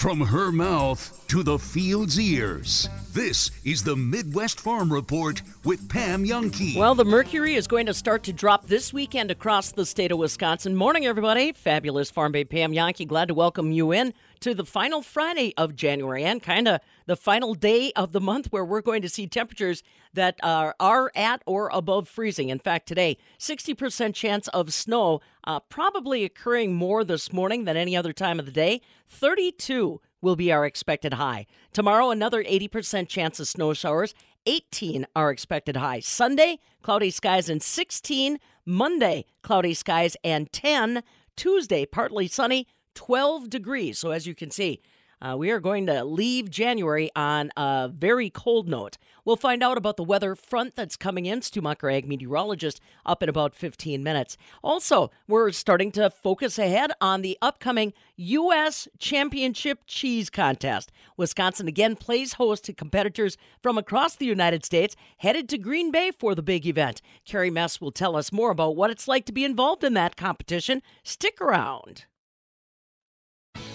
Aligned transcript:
From 0.00 0.22
her 0.22 0.50
mouth 0.50 1.26
to 1.28 1.42
the 1.42 1.58
field's 1.58 2.18
ears. 2.18 2.88
This 3.12 3.50
is 3.66 3.84
the 3.84 3.94
Midwest 3.94 4.58
Farm 4.58 4.90
Report 4.90 5.42
with 5.62 5.90
Pam 5.90 6.24
Jahnke. 6.24 6.74
Well, 6.74 6.94
the 6.94 7.04
mercury 7.04 7.54
is 7.54 7.66
going 7.66 7.84
to 7.84 7.92
start 7.92 8.22
to 8.22 8.32
drop 8.32 8.66
this 8.66 8.94
weekend 8.94 9.30
across 9.30 9.72
the 9.72 9.84
state 9.84 10.10
of 10.10 10.16
Wisconsin. 10.16 10.74
Morning, 10.74 11.04
everybody. 11.04 11.52
Fabulous 11.52 12.10
Farm 12.10 12.32
Babe 12.32 12.48
Pam 12.48 12.72
Jahnke. 12.72 13.06
Glad 13.06 13.28
to 13.28 13.34
welcome 13.34 13.72
you 13.72 13.92
in 13.92 14.14
to 14.40 14.54
the 14.54 14.64
final 14.64 15.02
Friday 15.02 15.52
of 15.56 15.76
January 15.76 16.24
and 16.24 16.42
kind 16.42 16.66
of 16.66 16.80
the 17.06 17.16
final 17.16 17.54
day 17.54 17.92
of 17.94 18.12
the 18.12 18.20
month 18.20 18.46
where 18.50 18.64
we're 18.64 18.80
going 18.80 19.02
to 19.02 19.08
see 19.08 19.26
temperatures 19.26 19.82
that 20.14 20.38
are, 20.42 20.74
are 20.80 21.12
at 21.14 21.42
or 21.46 21.70
above 21.72 22.08
freezing. 22.08 22.48
In 22.48 22.58
fact, 22.58 22.88
today, 22.88 23.18
60% 23.38 24.14
chance 24.14 24.48
of 24.48 24.72
snow, 24.72 25.20
uh, 25.44 25.60
probably 25.60 26.24
occurring 26.24 26.74
more 26.74 27.04
this 27.04 27.32
morning 27.32 27.64
than 27.64 27.76
any 27.76 27.96
other 27.96 28.12
time 28.12 28.38
of 28.38 28.46
the 28.46 28.52
day. 28.52 28.80
32 29.08 30.00
will 30.22 30.36
be 30.36 30.52
our 30.52 30.66
expected 30.66 31.14
high. 31.14 31.46
Tomorrow, 31.72 32.10
another 32.10 32.42
80% 32.42 33.08
chance 33.08 33.40
of 33.40 33.48
snow 33.48 33.72
showers. 33.74 34.14
18 34.46 35.06
are 35.14 35.30
expected 35.30 35.76
high. 35.76 36.00
Sunday, 36.00 36.58
cloudy 36.82 37.10
skies 37.10 37.48
and 37.48 37.62
16. 37.62 38.38
Monday, 38.64 39.24
cloudy 39.42 39.74
skies 39.74 40.16
and 40.24 40.50
10. 40.52 41.02
Tuesday, 41.36 41.86
partly 41.86 42.26
sunny, 42.26 42.66
12 42.94 43.50
degrees. 43.50 43.98
So, 43.98 44.10
as 44.10 44.26
you 44.26 44.34
can 44.34 44.50
see, 44.50 44.80
uh, 45.22 45.36
we 45.36 45.50
are 45.50 45.60
going 45.60 45.86
to 45.86 46.02
leave 46.02 46.48
January 46.50 47.10
on 47.14 47.50
a 47.54 47.90
very 47.92 48.30
cold 48.30 48.68
note. 48.68 48.96
We'll 49.24 49.36
find 49.36 49.62
out 49.62 49.76
about 49.76 49.98
the 49.98 50.04
weather 50.04 50.34
front 50.34 50.76
that's 50.76 50.96
coming 50.96 51.26
in. 51.26 51.42
Stu 51.42 51.60
ag 51.68 52.08
meteorologist, 52.08 52.80
up 53.04 53.22
in 53.22 53.28
about 53.28 53.54
15 53.54 54.02
minutes. 54.02 54.38
Also, 54.62 55.10
we're 55.28 55.52
starting 55.52 55.92
to 55.92 56.08
focus 56.08 56.58
ahead 56.58 56.92
on 57.02 57.20
the 57.20 57.36
upcoming 57.42 57.92
U.S. 58.16 58.88
Championship 58.98 59.80
Cheese 59.86 60.30
Contest. 60.30 60.90
Wisconsin 61.18 61.68
again 61.68 61.96
plays 61.96 62.34
host 62.34 62.64
to 62.64 62.72
competitors 62.72 63.36
from 63.62 63.76
across 63.76 64.16
the 64.16 64.26
United 64.26 64.64
States 64.64 64.96
headed 65.18 65.50
to 65.50 65.58
Green 65.58 65.90
Bay 65.90 66.12
for 66.18 66.34
the 66.34 66.42
big 66.42 66.66
event. 66.66 67.02
Carrie 67.26 67.50
Mess 67.50 67.78
will 67.78 67.92
tell 67.92 68.16
us 68.16 68.32
more 68.32 68.50
about 68.50 68.74
what 68.74 68.90
it's 68.90 69.06
like 69.06 69.26
to 69.26 69.32
be 69.32 69.44
involved 69.44 69.84
in 69.84 69.92
that 69.94 70.16
competition. 70.16 70.80
Stick 71.04 71.42
around. 71.42 72.06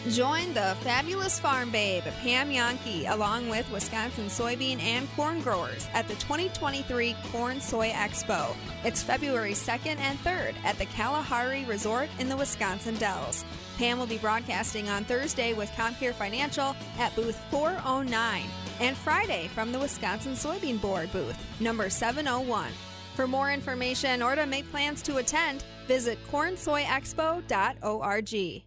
Join 0.10 0.54
the 0.54 0.76
fabulous 0.82 1.40
farm 1.40 1.72
babe, 1.72 2.04
Pam 2.22 2.52
Jahnke, 2.52 3.12
along 3.12 3.50
with 3.50 3.68
Wisconsin 3.72 4.28
soybean 4.28 4.80
and 4.80 5.10
corn 5.16 5.42
growers 5.42 5.88
at 5.96 6.08
the 6.08 6.14
2023 6.16 7.16
Corn 7.32 7.60
Soy 7.60 7.90
Expo. 7.90 8.56
It's 8.84 9.02
February 9.02 9.54
2nd 9.54 9.98
and 9.98 10.20
3rd 10.20 10.54
at 10.64 10.78
the 10.78 10.86
Kalahari 10.86 11.66
Resort 11.66 12.08
in 12.20 12.30
the 12.30 12.38
Wisconsin 12.38 12.94
Dells. 12.98 13.44
Pam 13.80 13.98
will 13.98 14.06
be 14.06 14.20
broadcasting 14.20 14.90
on 14.90 15.06
Thursday 15.06 15.54
with 15.54 15.72
Compeer 15.72 16.14
Financial 16.14 16.76
at 17.00 17.16
booth 17.16 17.40
409 17.50 18.44
and 18.82 18.96
Friday 18.96 19.48
from 19.56 19.72
the 19.72 19.80
Wisconsin 19.80 20.34
Soybean 20.34 20.80
Board 20.80 21.12
booth, 21.14 21.44
number 21.60 21.90
701. 21.90 22.70
For 23.16 23.28
more 23.28 23.52
information 23.52 24.22
or 24.22 24.36
to 24.36 24.46
make 24.46 24.70
plans 24.70 25.02
to 25.02 25.18
attend, 25.18 25.64
visit 25.88 26.20
cornsoyexpo.org. 26.32 28.64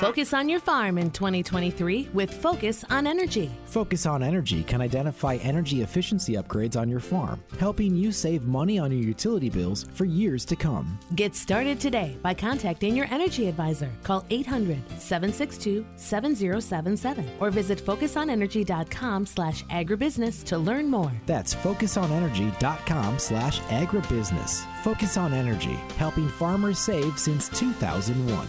Focus 0.00 0.34
on 0.34 0.48
your 0.48 0.60
farm 0.60 0.98
in 0.98 1.10
2023 1.10 2.10
with 2.12 2.32
Focus 2.32 2.84
on 2.90 3.06
Energy. 3.06 3.50
Focus 3.64 4.06
on 4.06 4.22
Energy 4.22 4.62
can 4.64 4.80
identify 4.80 5.36
energy 5.36 5.82
efficiency 5.82 6.34
upgrades 6.34 6.76
on 6.76 6.88
your 6.88 7.00
farm, 7.00 7.42
helping 7.58 7.94
you 7.94 8.12
save 8.12 8.44
money 8.44 8.78
on 8.78 8.90
your 8.90 9.00
utility 9.00 9.48
bills 9.48 9.86
for 9.94 10.04
years 10.04 10.44
to 10.44 10.56
come. 10.56 10.98
Get 11.14 11.34
started 11.34 11.80
today 11.80 12.18
by 12.22 12.34
contacting 12.34 12.96
your 12.96 13.06
energy 13.10 13.48
advisor. 13.48 13.90
Call 14.02 14.24
800 14.30 14.82
762 14.98 15.86
7077 15.96 17.30
or 17.40 17.50
visit 17.50 17.78
focusonenergy.com 17.78 19.26
slash 19.26 19.64
agribusiness 19.64 20.44
to 20.44 20.58
learn 20.58 20.90
more. 20.90 21.12
That's 21.26 21.54
focusonenergy.com 21.54 23.18
slash 23.18 23.60
agribusiness. 23.60 24.64
Focus 24.82 25.16
on 25.16 25.32
Energy, 25.32 25.78
helping 25.96 26.28
farmers 26.28 26.78
save 26.78 27.18
since 27.18 27.48
2001. 27.50 28.46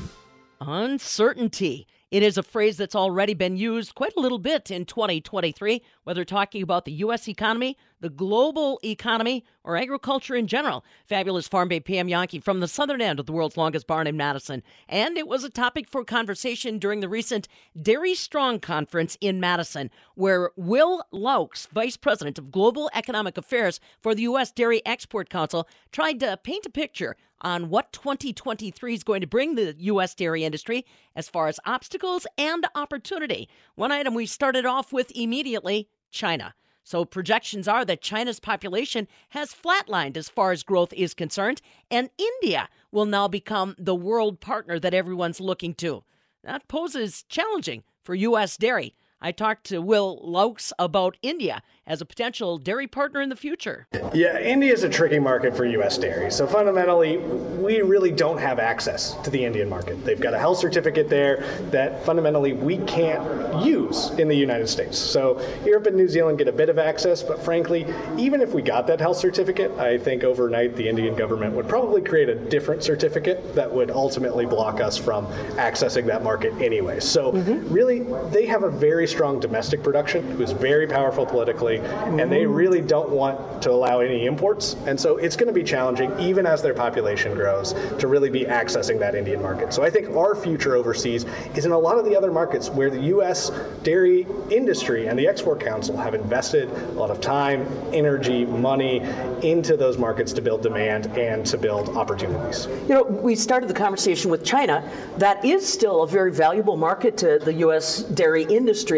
Uncertainty. 0.61 1.88
It 2.11 2.23
is 2.23 2.38
a 2.38 2.43
phrase 2.43 2.77
that's 2.77 2.95
already 2.95 3.33
been 3.33 3.57
used 3.57 3.95
quite 3.95 4.13
a 4.16 4.21
little 4.21 4.38
bit 4.38 4.71
in 4.71 4.85
2023, 4.85 5.81
whether 6.05 6.23
talking 6.23 6.61
about 6.61 6.85
the 6.85 6.93
U.S. 6.93 7.27
economy, 7.27 7.77
the 7.99 8.09
global 8.09 8.79
economy, 8.85 9.43
or 9.66 9.75
agriculture 9.75 10.35
in 10.35 10.47
general. 10.47 10.85
Fabulous 11.07 11.47
Farm 11.47 11.67
Babe 11.67 11.83
Pam 11.83 12.07
Jahnke 12.07 12.41
from 12.41 12.61
the 12.61 12.69
southern 12.69 13.01
end 13.01 13.19
of 13.19 13.25
the 13.25 13.33
world's 13.33 13.57
longest 13.57 13.85
barn 13.85 14.07
in 14.07 14.16
Madison. 14.16 14.63
And 14.88 15.17
it 15.17 15.27
was 15.27 15.43
a 15.43 15.49
topic 15.49 15.89
for 15.89 16.05
conversation 16.05 16.79
during 16.79 17.01
the 17.01 17.09
recent 17.09 17.49
Dairy 17.81 18.16
Strong 18.16 18.61
conference 18.61 19.17
in 19.19 19.41
Madison, 19.41 19.89
where 20.13 20.51
Will 20.55 21.03
Loux, 21.11 21.49
Vice 21.73 21.97
President 21.97 22.37
of 22.37 22.51
Global 22.51 22.89
Economic 22.93 23.37
Affairs 23.37 23.81
for 23.99 24.16
the 24.16 24.23
U.S. 24.23 24.51
Dairy 24.51 24.81
Export 24.85 25.29
Council, 25.29 25.67
tried 25.91 26.22
to 26.22 26.37
paint 26.37 26.66
a 26.66 26.69
picture 26.69 27.17
on 27.45 27.69
what 27.69 27.94
2023 27.94 28.95
is 28.95 29.03
going 29.03 29.22
to 29.22 29.28
bring 29.28 29.53
the 29.53 29.75
U.S. 29.78 30.16
dairy 30.16 30.44
industry 30.44 30.83
as 31.16 31.29
far 31.29 31.47
as 31.47 31.59
obstacles 31.63 32.25
and 32.39 32.66
opportunity. 32.73 33.47
One 33.75 33.91
item 33.91 34.16
we 34.16 34.25
started 34.25 34.66
off 34.66 34.91
with 34.91 35.11
immediately 35.16 35.88
China. 36.09 36.55
So 36.84 37.05
projections 37.05 37.67
are 37.67 37.85
that 37.85 38.01
China's 38.01 38.39
population 38.39 39.07
has 39.29 39.53
flatlined 39.53 40.17
as 40.17 40.28
far 40.28 40.51
as 40.51 40.63
growth 40.63 40.91
is 40.94 41.13
concerned, 41.13 41.61
and 41.91 42.09
India 42.17 42.67
will 42.91 43.05
now 43.05 43.28
become 43.28 43.75
the 43.78 43.95
world 43.95 44.39
partner 44.39 44.79
that 44.79 44.95
everyone's 44.95 45.39
looking 45.39 45.75
to. 45.75 46.03
That 46.44 46.67
poses 46.67 47.23
challenging 47.29 47.84
for 48.01 48.16
U.S. 48.16 48.57
dairy. 48.57 48.95
I 49.21 49.31
talked 49.31 49.67
to 49.67 49.79
Will 49.79 50.19
Loux 50.23 50.71
about 50.77 51.17
India 51.21 51.61
as 51.87 52.01
a 52.01 52.05
potential 52.05 52.57
dairy 52.57 52.87
partner 52.87 53.21
in 53.21 53.29
the 53.29 53.35
future. 53.35 53.87
Yeah, 54.13 54.39
India 54.39 54.73
is 54.73 54.83
a 54.83 54.89
tricky 54.89 55.19
market 55.19 55.55
for 55.55 55.65
U.S. 55.65 55.97
dairy. 55.97 56.31
So 56.31 56.47
fundamentally, 56.47 57.17
we 57.17 57.81
really 57.81 58.11
don't 58.11 58.39
have 58.39 58.59
access 58.59 59.13
to 59.23 59.29
the 59.29 59.45
Indian 59.45 59.69
market. 59.69 60.03
They've 60.03 60.19
got 60.19 60.33
a 60.33 60.39
health 60.39 60.57
certificate 60.57 61.09
there 61.09 61.43
that 61.71 62.03
fundamentally 62.05 62.53
we 62.53 62.77
can't 62.79 63.63
use 63.63 64.09
in 64.11 64.27
the 64.27 64.35
United 64.35 64.67
States. 64.67 64.97
So 64.97 65.41
Europe 65.63 65.85
and 65.85 65.95
New 65.95 66.07
Zealand 66.07 66.37
get 66.39 66.47
a 66.47 66.51
bit 66.51 66.69
of 66.69 66.79
access, 66.79 67.21
but 67.21 67.43
frankly, 67.43 67.85
even 68.17 68.41
if 68.41 68.53
we 68.53 68.61
got 68.61 68.87
that 68.87 68.99
health 68.99 69.17
certificate, 69.17 69.71
I 69.73 69.97
think 69.97 70.23
overnight 70.23 70.75
the 70.75 70.89
Indian 70.89 71.15
government 71.15 71.53
would 71.53 71.69
probably 71.69 72.01
create 72.01 72.29
a 72.29 72.35
different 72.35 72.83
certificate 72.83 73.55
that 73.55 73.71
would 73.71 73.91
ultimately 73.91 74.45
block 74.45 74.81
us 74.81 74.97
from 74.97 75.27
accessing 75.57 76.05
that 76.07 76.23
market 76.23 76.53
anyway. 76.61 76.99
So 76.99 77.31
mm-hmm. 77.31 77.73
really, 77.73 77.99
they 78.29 78.45
have 78.47 78.63
a 78.63 78.71
very 78.71 79.04
strong 79.07 79.39
domestic 79.39 79.83
production 79.83 80.23
who's 80.31 80.51
very 80.51 80.88
powerful 80.88 81.25
politically 81.25 81.77
and 81.79 82.31
they 82.31 82.43
mm-hmm. 82.43 82.53
really 82.53 82.81
don't 82.81 83.09
want 83.09 83.61
to 83.61 83.71
allow 83.71 83.99
any 83.99 84.25
imports. 84.25 84.75
And 84.85 84.99
so 84.99 85.17
it's 85.17 85.35
going 85.35 85.47
to 85.47 85.53
be 85.53 85.63
challenging, 85.63 86.17
even 86.19 86.45
as 86.45 86.61
their 86.61 86.73
population 86.73 87.33
grows, 87.33 87.73
to 87.99 88.07
really 88.07 88.29
be 88.29 88.45
accessing 88.45 88.99
that 88.99 89.16
Indian 89.16 89.41
market. 89.41 89.73
So 89.73 89.83
I 89.83 89.89
think 89.89 90.16
our 90.16 90.35
future 90.35 90.75
overseas 90.75 91.25
is 91.55 91.66
in 91.66 91.71
a 91.71 91.77
lot 91.77 91.97
of 91.97 92.05
the 92.05 92.16
other 92.16 92.31
markets 92.31 92.69
where 92.69 92.89
the 92.89 93.01
U.S. 93.16 93.49
dairy 93.83 94.27
industry 94.49 95.07
and 95.07 95.17
the 95.17 95.27
Export 95.27 95.59
Council 95.59 95.97
have 95.97 96.13
invested 96.13 96.69
a 96.69 96.91
lot 96.91 97.09
of 97.09 97.22
time, 97.22 97.67
energy, 97.93 98.45
money 98.45 99.01
into 99.41 99.77
those 99.77 99.97
markets 99.97 100.33
to 100.33 100.41
build 100.41 100.61
demand 100.61 101.07
and 101.17 101.45
to 101.45 101.57
build 101.57 101.89
opportunities. 101.89 102.67
You 102.87 102.95
know, 102.95 103.03
we 103.03 103.35
started 103.35 103.69
the 103.69 103.73
conversation 103.73 104.31
with 104.31 104.43
China. 104.43 104.90
That 105.17 105.43
is 105.43 105.67
still 105.67 106.03
a 106.03 106.07
very 106.07 106.31
valuable 106.31 106.78
market 106.78 107.17
to 107.17 107.40
the 107.40 107.53
U.S. 107.66 108.03
dairy 108.03 108.43
industry, 108.43 108.94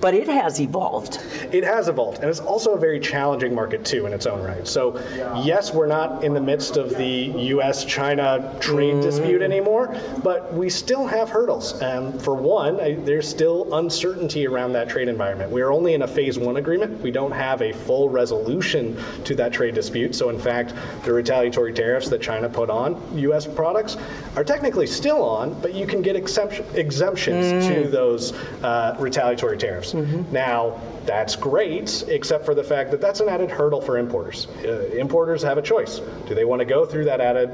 but 0.00 0.14
it 0.14 0.28
has 0.28 0.60
evolved. 0.60 1.18
It 1.52 1.64
has 1.64 1.88
evolved 1.88 2.18
and 2.20 2.30
it's 2.30 2.40
also 2.40 2.74
a 2.74 2.78
very 2.78 2.98
challenging 2.98 3.54
market 3.54 3.84
too 3.84 4.06
in 4.06 4.12
its 4.12 4.26
own 4.26 4.42
right. 4.42 4.66
So, 4.66 4.98
yes, 5.44 5.72
we're 5.72 5.86
not 5.86 6.24
in 6.24 6.34
the 6.34 6.40
midst 6.40 6.76
of 6.76 6.90
the 6.90 7.06
U.S.-China 7.06 8.60
trade 8.60 8.94
mm-hmm. 8.94 9.00
dispute 9.00 9.42
anymore, 9.42 9.96
but 10.22 10.52
we 10.52 10.68
still 10.70 11.06
have 11.06 11.28
hurdles. 11.28 11.80
And 11.80 12.20
for 12.20 12.34
one, 12.34 12.80
I, 12.80 12.94
there's 12.94 13.28
still 13.28 13.74
uncertainty 13.74 14.46
around 14.46 14.72
that 14.72 14.88
trade 14.88 15.08
environment. 15.08 15.52
We 15.52 15.62
are 15.62 15.72
only 15.72 15.94
in 15.94 16.02
a 16.02 16.08
phase 16.08 16.38
one 16.38 16.56
agreement. 16.56 17.00
We 17.00 17.10
don't 17.10 17.32
have 17.32 17.62
a 17.62 17.72
full 17.72 18.08
resolution 18.08 18.96
to 19.24 19.34
that 19.36 19.52
trade 19.52 19.74
dispute. 19.74 20.14
So, 20.14 20.30
in 20.30 20.38
fact, 20.38 20.74
the 21.04 21.12
retaliatory 21.12 21.72
tariffs 21.72 22.08
that 22.08 22.20
China 22.20 22.48
put 22.48 22.70
on 22.70 23.00
U.S. 23.18 23.46
products 23.46 23.96
are 24.36 24.44
technically 24.44 24.86
still 24.86 25.22
on, 25.22 25.60
but 25.60 25.74
you 25.74 25.86
can 25.86 26.02
get 26.02 26.16
exemption, 26.16 26.66
exemptions 26.74 27.46
mm. 27.46 27.74
to 27.74 27.88
those 27.88 28.32
uh, 28.62 28.96
retaliatory 28.98 29.35
retaliatory 29.36 29.58
tariffs. 29.58 29.94
Now, 30.32 30.80
that's 31.04 31.36
great, 31.36 32.04
except 32.08 32.44
for 32.46 32.54
the 32.54 32.64
fact 32.64 32.90
that 32.90 33.00
that's 33.00 33.20
an 33.20 33.28
added 33.28 33.50
hurdle 33.50 33.80
for 33.80 33.98
importers. 33.98 34.46
Uh, 34.64 34.90
importers 34.98 35.42
have 35.42 35.58
a 35.58 35.62
choice. 35.62 35.98
Do 36.26 36.34
they 36.34 36.44
want 36.44 36.60
to 36.60 36.64
go 36.64 36.86
through 36.86 37.06
that 37.06 37.20
added 37.20 37.50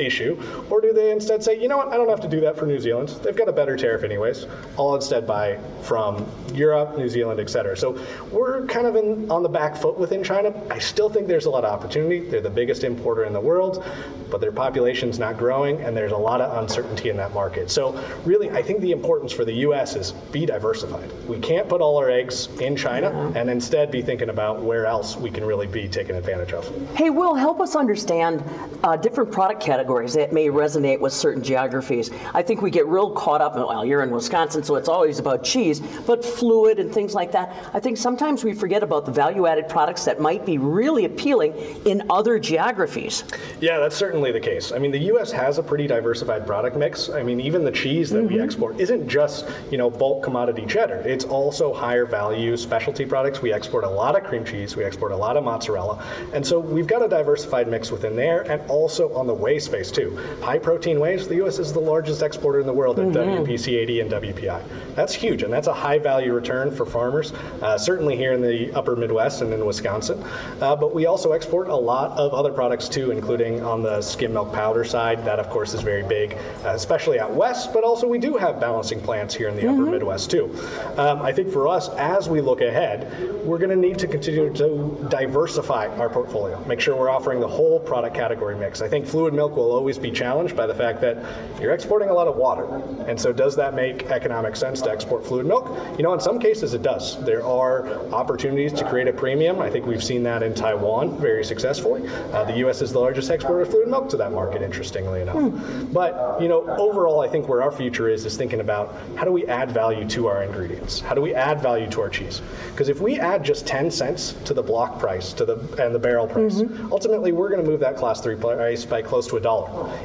issue, 0.00 0.40
or 0.70 0.80
do 0.80 0.92
they 0.92 1.10
instead 1.10 1.42
say, 1.42 1.60
you 1.60 1.68
know 1.68 1.76
what, 1.76 1.88
I 1.88 1.96
don't 1.96 2.08
have 2.08 2.20
to 2.20 2.28
do 2.28 2.40
that 2.40 2.56
for 2.56 2.66
New 2.66 2.78
Zealand. 2.78 3.08
They've 3.22 3.36
got 3.36 3.48
a 3.48 3.52
better 3.52 3.76
tariff 3.76 4.04
anyways. 4.04 4.46
I'll 4.78 4.94
instead 4.94 5.26
buy 5.26 5.58
from 5.82 6.26
Europe, 6.54 6.96
New 6.96 7.08
Zealand, 7.08 7.40
et 7.40 7.50
cetera. 7.50 7.76
So 7.76 8.00
we're 8.30 8.66
kind 8.66 8.86
of 8.86 8.96
in, 8.96 9.30
on 9.30 9.42
the 9.42 9.48
back 9.48 9.76
foot 9.76 9.98
within 9.98 10.22
China. 10.24 10.52
I 10.70 10.78
still 10.78 11.08
think 11.08 11.26
there's 11.26 11.46
a 11.46 11.50
lot 11.50 11.64
of 11.64 11.72
opportunity. 11.72 12.20
They're 12.20 12.40
the 12.40 12.50
biggest 12.50 12.84
importer 12.84 13.24
in 13.24 13.32
the 13.32 13.40
world, 13.40 13.84
but 14.30 14.40
their 14.40 14.52
population's 14.52 15.18
not 15.18 15.38
growing, 15.38 15.80
and 15.80 15.96
there's 15.96 16.12
a 16.12 16.16
lot 16.16 16.40
of 16.40 16.62
uncertainty 16.62 17.10
in 17.10 17.16
that 17.16 17.32
market. 17.34 17.70
So 17.70 17.92
really, 18.24 18.50
I 18.50 18.62
think 18.62 18.80
the 18.80 18.92
importance 18.92 19.32
for 19.32 19.44
the 19.44 19.52
U.S. 19.52 19.96
is 19.96 20.12
be 20.12 20.46
diversified. 20.46 21.10
We 21.28 21.38
can't 21.38 21.68
put 21.68 21.80
all 21.80 21.98
our 21.98 22.10
eggs 22.10 22.48
in 22.60 22.76
China 22.76 23.32
and 23.34 23.50
instead 23.50 23.90
be 23.90 24.02
thinking 24.02 24.28
about 24.28 24.62
where 24.62 24.86
else 24.86 25.16
we 25.16 25.30
can 25.30 25.44
really 25.44 25.66
be 25.66 25.88
taken 25.88 26.16
advantage 26.16 26.52
of. 26.52 26.68
Hey, 26.96 27.10
Will, 27.10 27.34
help 27.34 27.60
us 27.60 27.76
understand 27.76 28.42
uh, 28.82 28.96
different 28.96 29.30
product 29.32 29.62
categories 29.62 29.91
that 29.92 30.32
may 30.32 30.46
resonate 30.46 31.00
with 31.00 31.12
certain 31.12 31.42
geographies. 31.42 32.10
I 32.32 32.42
think 32.42 32.62
we 32.62 32.70
get 32.70 32.86
real 32.86 33.10
caught 33.10 33.42
up 33.42 33.56
in, 33.56 33.62
well, 33.62 33.84
you're 33.84 34.02
in 34.02 34.10
Wisconsin, 34.10 34.62
so 34.62 34.76
it's 34.76 34.88
always 34.88 35.18
about 35.18 35.44
cheese, 35.44 35.80
but 36.06 36.24
fluid 36.24 36.78
and 36.78 36.92
things 36.92 37.14
like 37.14 37.32
that. 37.32 37.70
I 37.74 37.80
think 37.80 37.98
sometimes 37.98 38.42
we 38.42 38.54
forget 38.54 38.82
about 38.82 39.04
the 39.04 39.12
value 39.12 39.46
added 39.46 39.68
products 39.68 40.06
that 40.06 40.18
might 40.18 40.46
be 40.46 40.56
really 40.56 41.04
appealing 41.04 41.54
in 41.84 42.04
other 42.08 42.38
geographies. 42.38 43.24
Yeah, 43.60 43.78
that's 43.80 43.94
certainly 43.94 44.32
the 44.32 44.40
case. 44.40 44.72
I 44.72 44.78
mean, 44.78 44.92
the 44.92 45.04
U.S. 45.12 45.30
has 45.32 45.58
a 45.58 45.62
pretty 45.62 45.86
diversified 45.86 46.46
product 46.46 46.74
mix. 46.76 47.10
I 47.10 47.22
mean, 47.22 47.38
even 47.40 47.62
the 47.62 47.70
cheese 47.70 48.08
that 48.10 48.22
we 48.22 48.36
mm-hmm. 48.36 48.44
export 48.44 48.80
isn't 48.80 49.08
just, 49.08 49.46
you 49.70 49.76
know, 49.76 49.90
bulk 49.90 50.24
commodity 50.24 50.64
cheddar. 50.66 51.02
It's 51.06 51.26
also 51.26 51.74
higher 51.74 52.06
value 52.06 52.56
specialty 52.56 53.04
products. 53.04 53.42
We 53.42 53.52
export 53.52 53.84
a 53.84 53.90
lot 53.90 54.16
of 54.16 54.24
cream 54.24 54.44
cheese. 54.46 54.74
We 54.74 54.84
export 54.84 55.12
a 55.12 55.16
lot 55.16 55.36
of 55.36 55.44
mozzarella. 55.44 56.02
And 56.32 56.46
so 56.46 56.58
we've 56.58 56.86
got 56.86 57.04
a 57.04 57.08
diversified 57.08 57.68
mix 57.68 57.90
within 57.90 58.16
there 58.16 58.40
and 58.50 58.62
also 58.70 59.12
on 59.14 59.26
the 59.26 59.34
whey 59.34 59.58
space 59.72 59.90
too. 59.90 60.18
High 60.42 60.58
protein 60.58 61.00
wheys, 61.00 61.28
the 61.28 61.36
U.S. 61.36 61.58
is 61.58 61.72
the 61.72 61.80
largest 61.80 62.22
exporter 62.22 62.60
in 62.60 62.66
the 62.66 62.72
world 62.74 62.98
at 62.98 63.06
WPC 63.08 63.72
80 63.78 64.00
and 64.00 64.10
WPI. 64.10 64.62
That's 64.94 65.14
huge, 65.14 65.42
and 65.42 65.50
that's 65.52 65.66
a 65.66 65.72
high 65.72 65.98
value 65.98 66.34
return 66.34 66.76
for 66.76 66.84
farmers, 66.84 67.32
uh, 67.32 67.78
certainly 67.78 68.14
here 68.14 68.32
in 68.34 68.42
the 68.42 68.72
upper 68.74 68.94
Midwest 68.96 69.40
and 69.40 69.50
in 69.52 69.64
Wisconsin. 69.64 70.22
Uh, 70.60 70.76
but 70.76 70.94
we 70.94 71.06
also 71.06 71.32
export 71.32 71.68
a 71.68 71.76
lot 71.76 72.18
of 72.18 72.34
other 72.34 72.52
products 72.52 72.90
too, 72.90 73.12
including 73.12 73.62
on 73.62 73.82
the 73.82 74.02
skim 74.02 74.34
milk 74.34 74.52
powder 74.52 74.84
side. 74.84 75.24
That, 75.24 75.38
of 75.38 75.48
course, 75.48 75.72
is 75.72 75.80
very 75.80 76.02
big, 76.02 76.34
uh, 76.64 76.74
especially 76.74 77.18
out 77.18 77.32
west, 77.32 77.72
but 77.72 77.82
also 77.82 78.06
we 78.06 78.18
do 78.18 78.36
have 78.36 78.60
balancing 78.60 79.00
plants 79.00 79.34
here 79.34 79.48
in 79.48 79.56
the 79.56 79.66
upper 79.68 79.86
Midwest 79.86 80.30
too. 80.30 80.54
Um, 80.98 81.22
I 81.22 81.32
think 81.32 81.50
for 81.50 81.66
us, 81.68 81.88
as 81.88 82.28
we 82.28 82.42
look 82.42 82.60
ahead, 82.60 83.42
we're 83.44 83.58
going 83.58 83.70
to 83.70 83.76
need 83.76 84.00
to 84.00 84.06
continue 84.06 84.52
to 84.52 85.06
diversify 85.08 85.86
our 85.96 86.10
portfolio, 86.10 86.62
make 86.66 86.80
sure 86.80 86.94
we're 86.94 87.10
offering 87.10 87.40
the 87.40 87.48
whole 87.48 87.80
product 87.80 88.14
category 88.14 88.56
mix. 88.56 88.82
I 88.82 88.88
think 88.88 89.06
fluid 89.06 89.32
milk 89.32 89.56
will 89.56 89.61
always 89.70 89.98
be 89.98 90.10
challenged 90.10 90.56
by 90.56 90.66
the 90.66 90.74
fact 90.74 91.00
that 91.02 91.16
you're 91.60 91.72
exporting 91.72 92.08
a 92.08 92.12
lot 92.12 92.26
of 92.26 92.36
water. 92.36 92.64
And 93.06 93.20
so, 93.20 93.32
does 93.32 93.54
that 93.56 93.74
make 93.74 94.04
economic 94.04 94.56
sense 94.56 94.80
to 94.82 94.90
export 94.90 95.24
fluid 95.24 95.46
milk? 95.46 95.76
You 95.96 96.02
know, 96.02 96.12
in 96.14 96.20
some 96.20 96.38
cases 96.38 96.74
it 96.74 96.82
does. 96.82 97.22
There 97.24 97.44
are 97.44 97.88
opportunities 98.12 98.72
to 98.74 98.88
create 98.88 99.08
a 99.08 99.12
premium. 99.12 99.60
I 99.60 99.70
think 99.70 99.86
we've 99.86 100.02
seen 100.02 100.22
that 100.24 100.42
in 100.42 100.54
Taiwan 100.54 101.18
very 101.18 101.44
successfully. 101.44 102.08
Uh, 102.32 102.44
the 102.44 102.56
U.S. 102.58 102.82
is 102.82 102.92
the 102.92 102.98
largest 102.98 103.30
exporter 103.30 103.62
of 103.62 103.70
fluid 103.70 103.88
milk 103.88 104.08
to 104.10 104.16
that 104.16 104.32
market, 104.32 104.62
interestingly 104.62 105.20
enough. 105.20 105.92
But, 105.92 106.40
you 106.40 106.48
know, 106.48 106.66
overall, 106.66 107.20
I 107.20 107.28
think 107.28 107.48
where 107.48 107.62
our 107.62 107.70
future 107.72 108.08
is 108.08 108.24
is 108.24 108.36
thinking 108.36 108.60
about 108.60 108.96
how 109.16 109.24
do 109.24 109.32
we 109.32 109.46
add 109.46 109.70
value 109.70 110.08
to 110.08 110.26
our 110.28 110.42
ingredients? 110.42 111.00
How 111.00 111.14
do 111.14 111.20
we 111.20 111.34
add 111.34 111.60
value 111.60 111.88
to 111.90 112.00
our 112.00 112.08
cheese? 112.08 112.40
Because 112.70 112.88
if 112.88 113.00
we 113.00 113.18
add 113.18 113.44
just 113.44 113.66
10 113.66 113.90
cents 113.90 114.32
to 114.44 114.54
the 114.54 114.62
block 114.62 114.98
price 114.98 115.32
to 115.34 115.44
the 115.44 115.56
and 115.82 115.94
the 115.94 115.98
barrel 115.98 116.26
price, 116.26 116.60
ultimately 116.90 117.32
we're 117.32 117.48
going 117.50 117.62
to 117.62 117.68
move 117.70 117.80
that 117.80 117.96
class 117.96 118.20
three 118.20 118.36
price 118.36 118.84
by 118.84 119.02
close 119.02 119.26
to 119.28 119.36
a 119.36 119.40
dollar. 119.40 119.51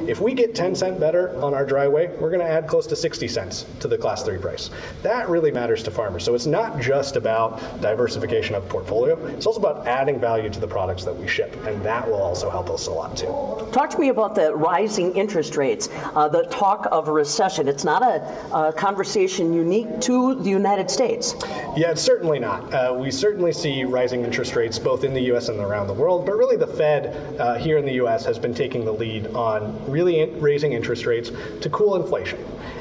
If 0.06 0.20
we 0.20 0.34
get 0.34 0.54
10 0.54 0.74
cent 0.74 1.00
better 1.00 1.36
on 1.42 1.54
our 1.54 1.64
dry 1.64 1.88
whey, 1.88 2.08
we're 2.08 2.30
going 2.30 2.40
to 2.40 2.50
add 2.50 2.66
close 2.66 2.86
to 2.88 2.96
60 2.96 3.28
cents 3.28 3.66
to 3.80 3.88
the 3.88 3.98
class 3.98 4.22
three 4.22 4.38
price. 4.38 4.70
That 5.02 5.28
really 5.28 5.50
matters 5.50 5.82
to 5.84 5.90
farmers. 5.90 6.24
So 6.24 6.34
it's 6.34 6.46
not 6.46 6.80
just 6.80 7.16
about 7.16 7.80
diversification 7.80 8.54
of 8.54 8.68
portfolio. 8.68 9.16
It's 9.26 9.46
also 9.46 9.60
about 9.60 9.86
adding 9.86 10.20
value 10.20 10.50
to 10.50 10.60
the 10.60 10.66
products 10.66 11.04
that 11.04 11.16
we 11.16 11.26
ship, 11.26 11.54
and 11.66 11.82
that 11.84 12.06
will 12.06 12.22
also 12.22 12.50
help 12.50 12.70
us 12.70 12.86
a 12.86 12.90
lot 12.90 13.16
too. 13.16 13.26
Talk 13.72 13.90
to 13.90 13.98
me 13.98 14.08
about 14.08 14.34
the 14.34 14.54
rising 14.54 15.16
interest 15.16 15.56
rates, 15.56 15.88
uh, 16.14 16.28
the 16.28 16.44
talk 16.44 16.86
of 16.90 17.08
a 17.08 17.12
recession. 17.12 17.68
It's 17.68 17.84
not 17.84 18.02
a, 18.02 18.56
a 18.56 18.72
conversation 18.72 19.52
unique 19.52 20.00
to 20.02 20.34
the 20.34 20.50
United 20.50 20.90
States. 20.90 21.34
Yeah, 21.76 21.90
it's 21.90 22.02
certainly 22.02 22.38
not. 22.38 22.72
Uh, 22.72 22.96
we 22.98 23.10
certainly 23.10 23.52
see 23.52 23.84
rising 23.84 24.24
interest 24.24 24.56
rates 24.56 24.78
both 24.78 25.04
in 25.04 25.14
the 25.14 25.22
U.S. 25.32 25.48
and 25.48 25.60
around 25.60 25.86
the 25.86 25.94
world, 25.94 26.26
but 26.26 26.36
really 26.36 26.56
the 26.56 26.66
Fed 26.66 27.40
uh, 27.40 27.54
here 27.58 27.78
in 27.78 27.84
the 27.84 27.94
U.S. 27.94 28.24
has 28.24 28.38
been 28.38 28.54
taking 28.54 28.84
the 28.84 28.92
lead 28.92 29.26
on 29.38 29.90
really 29.90 30.20
in- 30.20 30.40
raising 30.40 30.72
interest 30.72 31.06
rates 31.06 31.30
to 31.60 31.70
cool 31.70 31.94
inflation. 31.94 32.38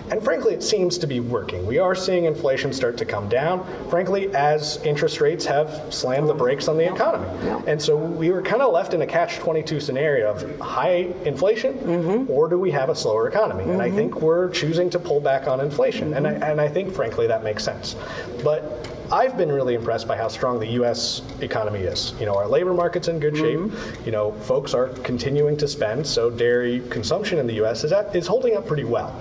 And 0.10 0.24
frankly, 0.24 0.54
it 0.54 0.64
seems 0.64 0.98
to 1.00 1.08
be 1.08 1.20
working. 1.20 1.66
We 1.66 1.80
are 1.80 1.94
seeing 1.94 2.26
inflation 2.26 2.72
start 2.72 2.98
to 2.98 3.06
come 3.06 3.28
down, 3.28 3.66
frankly, 3.90 4.34
as 4.34 4.82
interest 4.84 5.20
rates 5.20 5.46
have 5.46 5.94
slammed 5.94 6.30
the 6.30 6.34
brakes 6.34 6.70
on 6.70 6.78
the 6.78 6.92
economy. 6.92 7.28
And 7.68 7.82
so 7.82 7.98
we 7.98 8.32
were 8.32 8.42
kind 8.42 8.62
of 8.62 8.72
left 8.72 8.94
in 8.94 9.02
a 9.02 9.06
catch 9.06 9.38
22 9.40 9.82
scenario 9.82 10.32
of 10.32 10.60
high 10.60 11.14
inflation, 11.26 11.74
mm-hmm. 11.74 12.32
or 12.32 12.48
do 12.48 12.58
we 12.58 12.72
have 12.72 12.90
a 12.90 12.96
slower 12.96 13.28
economy? 13.28 13.66
And 13.66 13.82
I 13.82 13.88
mm-hmm. 13.88 13.98
think 13.98 14.22
we're 14.22 14.50
choosing 14.50 14.90
to 14.92 15.00
pull 15.00 15.20
back 15.20 15.48
on 15.48 15.60
inflation. 15.60 16.14
And, 16.14 16.26
I, 16.26 16.32
and 16.32 16.62
I 16.62 16.70
think, 16.70 16.94
frankly, 16.94 17.28
that 17.28 17.44
makes 17.44 17.64
sense. 17.64 17.96
But 18.44 18.88
I've 19.12 19.38
been 19.38 19.52
really 19.52 19.74
impressed 19.74 20.06
by 20.06 20.18
how 20.18 20.28
strong 20.28 20.60
the 20.60 20.68
U.S. 20.68 21.22
economy 21.40 21.80
is. 21.80 22.14
You 22.20 22.26
know, 22.26 22.36
our 22.36 22.48
labor 22.48 22.74
market's 22.74 23.08
in 23.08 23.20
good 23.20 23.36
mm-hmm. 23.36 23.74
shape. 23.74 24.06
You 24.06 24.12
know, 24.12 24.32
folks 24.32 24.74
are 24.74 24.90
continuing 24.90 25.56
to 25.58 25.68
spend, 25.68 26.06
so 26.06 26.30
dairy 26.30 26.82
consumption 26.90 27.40
in 27.40 27.48
the 27.48 27.54
U.S. 27.56 27.86
is, 27.86 27.94
at, 27.94 28.14
is 28.14 28.28
holding 28.28 28.58
up 28.58 28.68
pretty 28.68 28.84
well. 28.84 29.16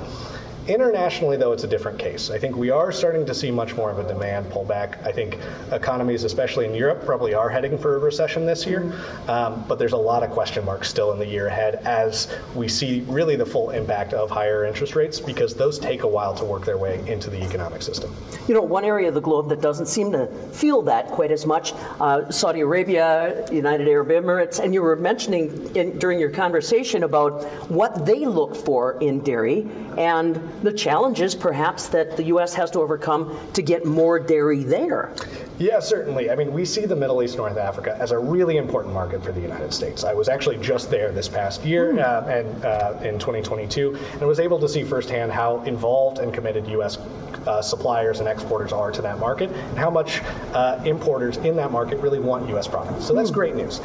Internationally, 0.69 1.37
though, 1.37 1.53
it's 1.53 1.63
a 1.63 1.69
different 1.69 1.97
case. 1.97 2.29
I 2.29 2.39
think 2.39 2.57
we 2.57 2.71
are 2.71 2.91
starting 2.91 3.25
to 3.27 3.35
see 3.35 3.53
much 3.53 3.77
more 3.77 3.89
of 3.89 4.01
a 4.01 4.09
demand 4.09 4.47
pullback. 4.47 5.01
I 5.07 5.13
think 5.13 5.39
economies, 5.71 6.25
especially 6.25 6.65
in 6.65 6.75
Europe, 6.75 7.05
probably 7.05 7.35
are 7.35 7.49
heading 7.49 7.79
for 7.79 7.95
a 7.95 7.99
recession 8.01 8.47
this 8.47 8.67
year. 8.67 8.93
Um, 9.29 9.65
but 9.69 9.79
there's 9.79 9.93
a 9.93 9.97
lot 9.97 10.25
of 10.25 10.31
question 10.31 10.65
marks 10.65 10.89
still 10.89 11.13
in 11.13 11.21
the 11.21 11.27
year 11.27 11.47
ahead 11.47 11.77
as 11.85 12.35
we 12.57 12.67
see 12.67 13.03
really 13.03 13.37
the 13.37 13.47
full 13.47 13.71
impact 13.71 14.13
of 14.13 14.29
higher 14.29 14.65
interest 14.65 14.97
rates 14.97 15.21
because 15.21 15.55
those 15.55 15.79
take 15.79 16.03
a 16.03 16.09
while 16.09 16.35
to 16.35 16.45
work 16.45 16.65
their 16.65 16.79
way 16.79 17.01
into 17.09 17.31
the 17.31 17.41
economic 17.45 17.81
system. 17.81 18.13
You 18.49 18.55
know, 18.55 18.63
one 18.63 18.85
area 18.85 19.07
of 19.09 19.15
the 19.15 19.21
globe 19.21 19.49
that 19.51 19.61
doesn't 19.61 19.87
seem 19.87 20.11
to 20.13 20.27
feel 20.53 20.83
that 20.83 21.09
quite 21.09 21.31
as 21.31 21.47
much, 21.47 21.75
uh, 22.01 22.29
Saudi 22.33 22.61
Arabia, 22.61 23.47
United 23.53 23.87
Arab 23.87 24.09
Emirates, 24.09 24.59
and 24.59 24.75
you 24.75 24.83
were 24.83 24.97
mentioning 24.97 25.77
in, 25.77 25.97
during 26.01 26.19
your 26.19 26.31
conversation 26.31 27.05
about 27.05 27.45
what 27.71 28.05
they 28.05 28.25
look 28.27 28.57
for 28.57 28.99
in 29.01 29.21
dairy 29.21 29.69
and 29.97 30.41
the 30.67 30.73
challenges 30.73 31.35
perhaps 31.35 31.89
that 31.89 32.17
the 32.17 32.25
U.S. 32.25 32.55
has 32.55 32.73
to 32.73 32.81
overcome 32.81 33.39
to 33.55 33.63
get 33.63 33.87
more 33.87 34.19
dairy 34.19 34.65
there. 34.65 35.13
Yeah, 35.59 35.79
certainly. 35.79 36.29
I 36.31 36.35
mean, 36.35 36.53
we 36.53 36.65
see 36.65 36.85
the 36.85 36.97
Middle 36.97 37.23
East, 37.23 37.37
North 37.39 37.57
Africa 37.57 37.97
as 37.99 38.11
a 38.11 38.19
really 38.19 38.59
important 38.59 38.93
market 38.93 39.25
for 39.25 39.33
the 39.33 39.41
United 39.41 39.73
States. 39.73 40.05
I 40.05 40.13
was 40.13 40.29
actually 40.29 40.59
just 40.59 40.91
there 40.91 41.13
this 41.13 41.29
past 41.29 41.65
year 41.65 41.99
uh, 41.99 42.27
and 42.27 42.65
uh, 42.65 42.99
in 43.03 43.19
2022, 43.19 43.97
and 44.13 44.23
was 44.23 44.41
able 44.41 44.59
to 44.59 44.69
see 44.69 44.83
firsthand 44.83 45.33
how 45.33 45.63
involved 45.63 46.19
and 46.19 46.35
committed 46.35 46.67
U.S. 46.69 46.99
Uh, 47.47 47.63
suppliers 47.63 48.19
and 48.19 48.29
exporters 48.29 48.73
are 48.73 48.91
to 48.91 49.01
that 49.03 49.19
market, 49.19 49.51
and 49.51 49.79
how 49.79 49.89
much 49.89 50.21
uh, 50.53 50.83
importers 50.85 51.37
in 51.39 51.57
that 51.57 51.71
market 51.71 51.99
really 52.01 52.19
want 52.19 52.49
U.S. 52.49 52.67
products. 52.67 53.07
So 53.07 53.15
that's 53.15 53.31
great 53.31 53.55
news. 53.55 53.81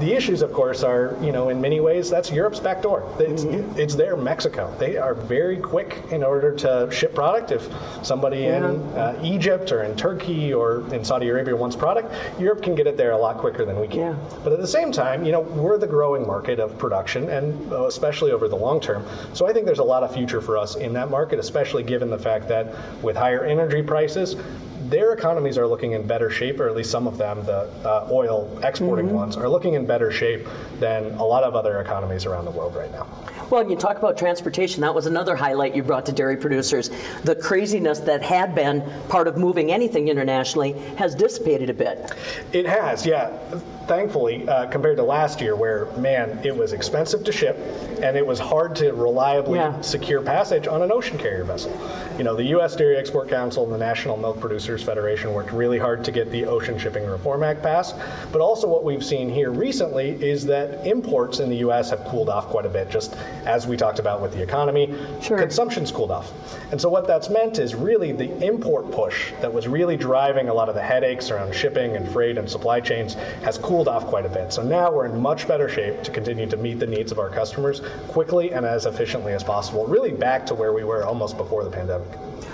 The 0.00 0.12
issues, 0.12 0.42
of 0.42 0.52
course, 0.52 0.82
are 0.82 1.16
you 1.22 1.30
know 1.30 1.48
in 1.48 1.60
many 1.60 1.80
ways 1.80 2.10
that's 2.10 2.30
Europe's 2.30 2.60
back 2.60 2.82
door. 2.82 3.08
It's, 3.18 3.44
it's 3.78 3.94
their 3.94 4.16
Mexico. 4.16 4.74
They 4.78 4.96
are 4.96 5.14
very 5.14 5.56
quick 5.56 6.02
in 6.10 6.24
order 6.24 6.54
to 6.56 6.88
ship 6.90 7.14
product. 7.14 7.52
If 7.52 7.68
somebody 8.02 8.46
in 8.46 8.64
uh, 8.64 9.20
Egypt 9.22 9.70
or 9.70 9.82
in 9.84 9.96
Turkey 9.96 10.52
or 10.52 10.82
in 10.92 11.04
Saudi 11.04 11.28
Arabia 11.28 11.54
wants 11.54 11.76
product, 11.76 12.12
Europe 12.40 12.62
can 12.62 12.74
get 12.74 12.86
it 12.86 12.96
there 12.96 13.12
a 13.12 13.18
lot 13.18 13.38
quicker 13.38 13.64
than 13.64 13.78
we 13.78 13.86
can. 13.86 13.98
Yeah. 13.98 14.16
But 14.42 14.52
at 14.52 14.60
the 14.60 14.66
same 14.66 14.90
time, 14.90 15.24
you 15.24 15.32
know, 15.32 15.40
we're 15.40 15.78
the 15.78 15.86
growing 15.86 16.26
market 16.26 16.58
of 16.58 16.76
production, 16.78 17.30
and 17.30 17.72
uh, 17.72 17.86
especially 17.86 18.32
over 18.32 18.48
the 18.48 18.56
long 18.56 18.80
term. 18.80 19.06
So 19.32 19.46
I 19.46 19.52
think 19.52 19.66
there's 19.66 19.78
a 19.78 19.84
lot 19.84 20.02
of 20.02 20.12
future 20.12 20.40
for 20.40 20.58
us 20.58 20.74
in 20.74 20.92
that 20.94 21.10
market, 21.10 21.38
especially 21.38 21.82
given 21.84 22.10
the 22.10 22.18
fact 22.18 22.48
that 22.48 22.74
with 23.02 23.16
higher 23.16 23.44
energy 23.44 23.82
prices, 23.82 24.36
their 24.90 25.12
economies 25.12 25.56
are 25.58 25.66
looking 25.66 25.92
in 25.92 26.06
better 26.06 26.30
shape, 26.30 26.60
or 26.60 26.68
at 26.68 26.76
least 26.76 26.90
some 26.90 27.06
of 27.06 27.16
them, 27.18 27.44
the 27.44 27.68
uh, 27.88 28.08
oil 28.10 28.58
exporting 28.62 29.12
ones, 29.12 29.36
are 29.36 29.48
looking 29.48 29.74
in 29.74 29.86
better 29.86 30.10
shape 30.10 30.46
than 30.78 31.12
a 31.14 31.24
lot 31.24 31.44
of 31.44 31.54
other 31.54 31.80
economies 31.80 32.26
around 32.26 32.44
the 32.44 32.50
world 32.50 32.74
right 32.74 32.90
now. 32.92 33.06
Well, 33.50 33.68
you 33.68 33.76
talk 33.76 33.98
about 33.98 34.16
transportation. 34.16 34.80
That 34.80 34.94
was 34.94 35.06
another 35.06 35.36
highlight 35.36 35.74
you 35.74 35.82
brought 35.82 36.06
to 36.06 36.12
dairy 36.12 36.36
producers. 36.36 36.90
The 37.24 37.34
craziness 37.36 38.00
that 38.00 38.22
had 38.22 38.54
been 38.54 38.82
part 39.08 39.28
of 39.28 39.36
moving 39.36 39.70
anything 39.70 40.08
internationally 40.08 40.72
has 40.96 41.14
dissipated 41.14 41.70
a 41.70 41.74
bit. 41.74 42.12
It 42.52 42.66
has, 42.66 43.04
yeah. 43.06 43.36
Thankfully, 43.86 44.48
uh, 44.48 44.66
compared 44.68 44.96
to 44.96 45.02
last 45.02 45.40
year, 45.42 45.56
where 45.56 45.86
man, 45.98 46.40
it 46.42 46.56
was 46.56 46.72
expensive 46.72 47.22
to 47.24 47.32
ship, 47.32 47.56
and 48.02 48.16
it 48.16 48.26
was 48.26 48.38
hard 48.38 48.76
to 48.76 48.92
reliably 48.92 49.58
Yeah. 49.58 49.78
secure 49.82 50.22
passage 50.22 50.66
on 50.66 50.80
an 50.82 50.90
ocean 50.90 51.18
carrier 51.18 51.44
vessel. 51.44 51.70
You 52.16 52.24
know, 52.24 52.34
the 52.34 52.44
U.S. 52.44 52.74
Dairy 52.76 52.96
Export 52.96 53.28
Council 53.28 53.64
and 53.64 53.72
the 53.72 53.78
National 53.78 54.16
Milk 54.16 54.40
Producers 54.40 54.73
Federation 54.82 55.32
worked 55.32 55.52
really 55.52 55.78
hard 55.78 56.04
to 56.04 56.12
get 56.12 56.30
the 56.30 56.46
Ocean 56.46 56.78
Shipping 56.78 57.06
Reform 57.06 57.42
Act 57.42 57.62
passed. 57.62 57.96
But 58.32 58.40
also, 58.40 58.66
what 58.66 58.84
we've 58.84 59.04
seen 59.04 59.28
here 59.28 59.50
recently 59.50 60.10
is 60.10 60.44
that 60.46 60.86
imports 60.86 61.40
in 61.40 61.48
the 61.48 61.56
U.S. 61.56 61.90
have 61.90 62.04
cooled 62.06 62.28
off 62.28 62.46
quite 62.48 62.66
a 62.66 62.70
bit, 62.70 62.90
just 62.90 63.14
as 63.44 63.66
we 63.66 63.76
talked 63.76 63.98
about 63.98 64.20
with 64.20 64.32
the 64.32 64.42
economy. 64.42 64.94
Sure. 65.20 65.38
Consumption's 65.38 65.92
cooled 65.92 66.10
off. 66.10 66.32
And 66.72 66.80
so, 66.80 66.88
what 66.88 67.06
that's 67.06 67.28
meant 67.30 67.58
is 67.58 67.74
really 67.74 68.12
the 68.12 68.44
import 68.44 68.90
push 68.90 69.32
that 69.40 69.52
was 69.52 69.68
really 69.68 69.96
driving 69.96 70.48
a 70.48 70.54
lot 70.54 70.68
of 70.68 70.74
the 70.74 70.82
headaches 70.82 71.30
around 71.30 71.54
shipping 71.54 71.96
and 71.96 72.08
freight 72.10 72.38
and 72.38 72.48
supply 72.48 72.80
chains 72.80 73.14
has 73.42 73.58
cooled 73.58 73.88
off 73.88 74.06
quite 74.06 74.26
a 74.26 74.28
bit. 74.28 74.52
So 74.52 74.62
now 74.62 74.92
we're 74.92 75.06
in 75.06 75.20
much 75.20 75.46
better 75.48 75.68
shape 75.68 76.02
to 76.02 76.10
continue 76.10 76.46
to 76.46 76.56
meet 76.56 76.78
the 76.78 76.86
needs 76.86 77.12
of 77.12 77.18
our 77.18 77.30
customers 77.30 77.82
quickly 78.08 78.52
and 78.52 78.64
as 78.64 78.86
efficiently 78.86 79.32
as 79.32 79.42
possible, 79.42 79.86
really 79.86 80.12
back 80.12 80.46
to 80.46 80.54
where 80.54 80.72
we 80.72 80.84
were 80.84 81.04
almost 81.04 81.36
before 81.36 81.64
the 81.64 81.70
pandemic. 81.70 82.08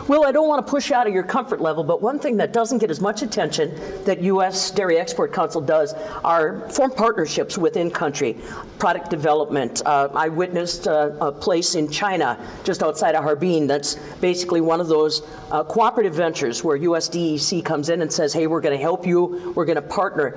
Well, 0.08 0.24
I 0.24 0.32
don't 0.32 0.48
want 0.48 0.66
to 0.66 0.70
push 0.70 0.90
out 0.90 1.06
of 1.06 1.12
your 1.12 1.22
comfort 1.22 1.60
level, 1.60 1.84
but 1.84 2.02
one 2.10 2.18
thing 2.18 2.38
that 2.38 2.52
doesn't 2.52 2.78
get 2.78 2.90
as 2.90 3.00
much 3.00 3.22
attention 3.22 3.72
that 4.04 4.20
U.S. 4.22 4.72
Dairy 4.72 4.98
Export 4.98 5.32
Council 5.32 5.60
does 5.60 5.92
are 6.24 6.68
form 6.68 6.90
partnerships 6.90 7.56
within 7.56 7.88
country, 7.88 8.36
product 8.80 9.10
development. 9.10 9.80
Uh, 9.86 10.08
I 10.12 10.28
witnessed 10.28 10.88
uh, 10.88 11.12
a 11.20 11.30
place 11.30 11.76
in 11.76 11.88
China, 11.88 12.36
just 12.64 12.82
outside 12.82 13.14
of 13.14 13.22
Harbin, 13.22 13.68
that's 13.68 13.94
basically 14.20 14.60
one 14.60 14.80
of 14.80 14.88
those 14.88 15.22
uh, 15.52 15.62
cooperative 15.62 16.12
ventures 16.12 16.64
where 16.64 16.76
USDEC 16.76 17.64
comes 17.64 17.90
in 17.90 18.02
and 18.02 18.12
says, 18.12 18.32
hey, 18.32 18.48
we're 18.48 18.60
going 18.60 18.76
to 18.76 18.82
help 18.82 19.06
you, 19.06 19.52
we're 19.54 19.64
going 19.64 19.76
to 19.76 19.82
partner. 19.82 20.36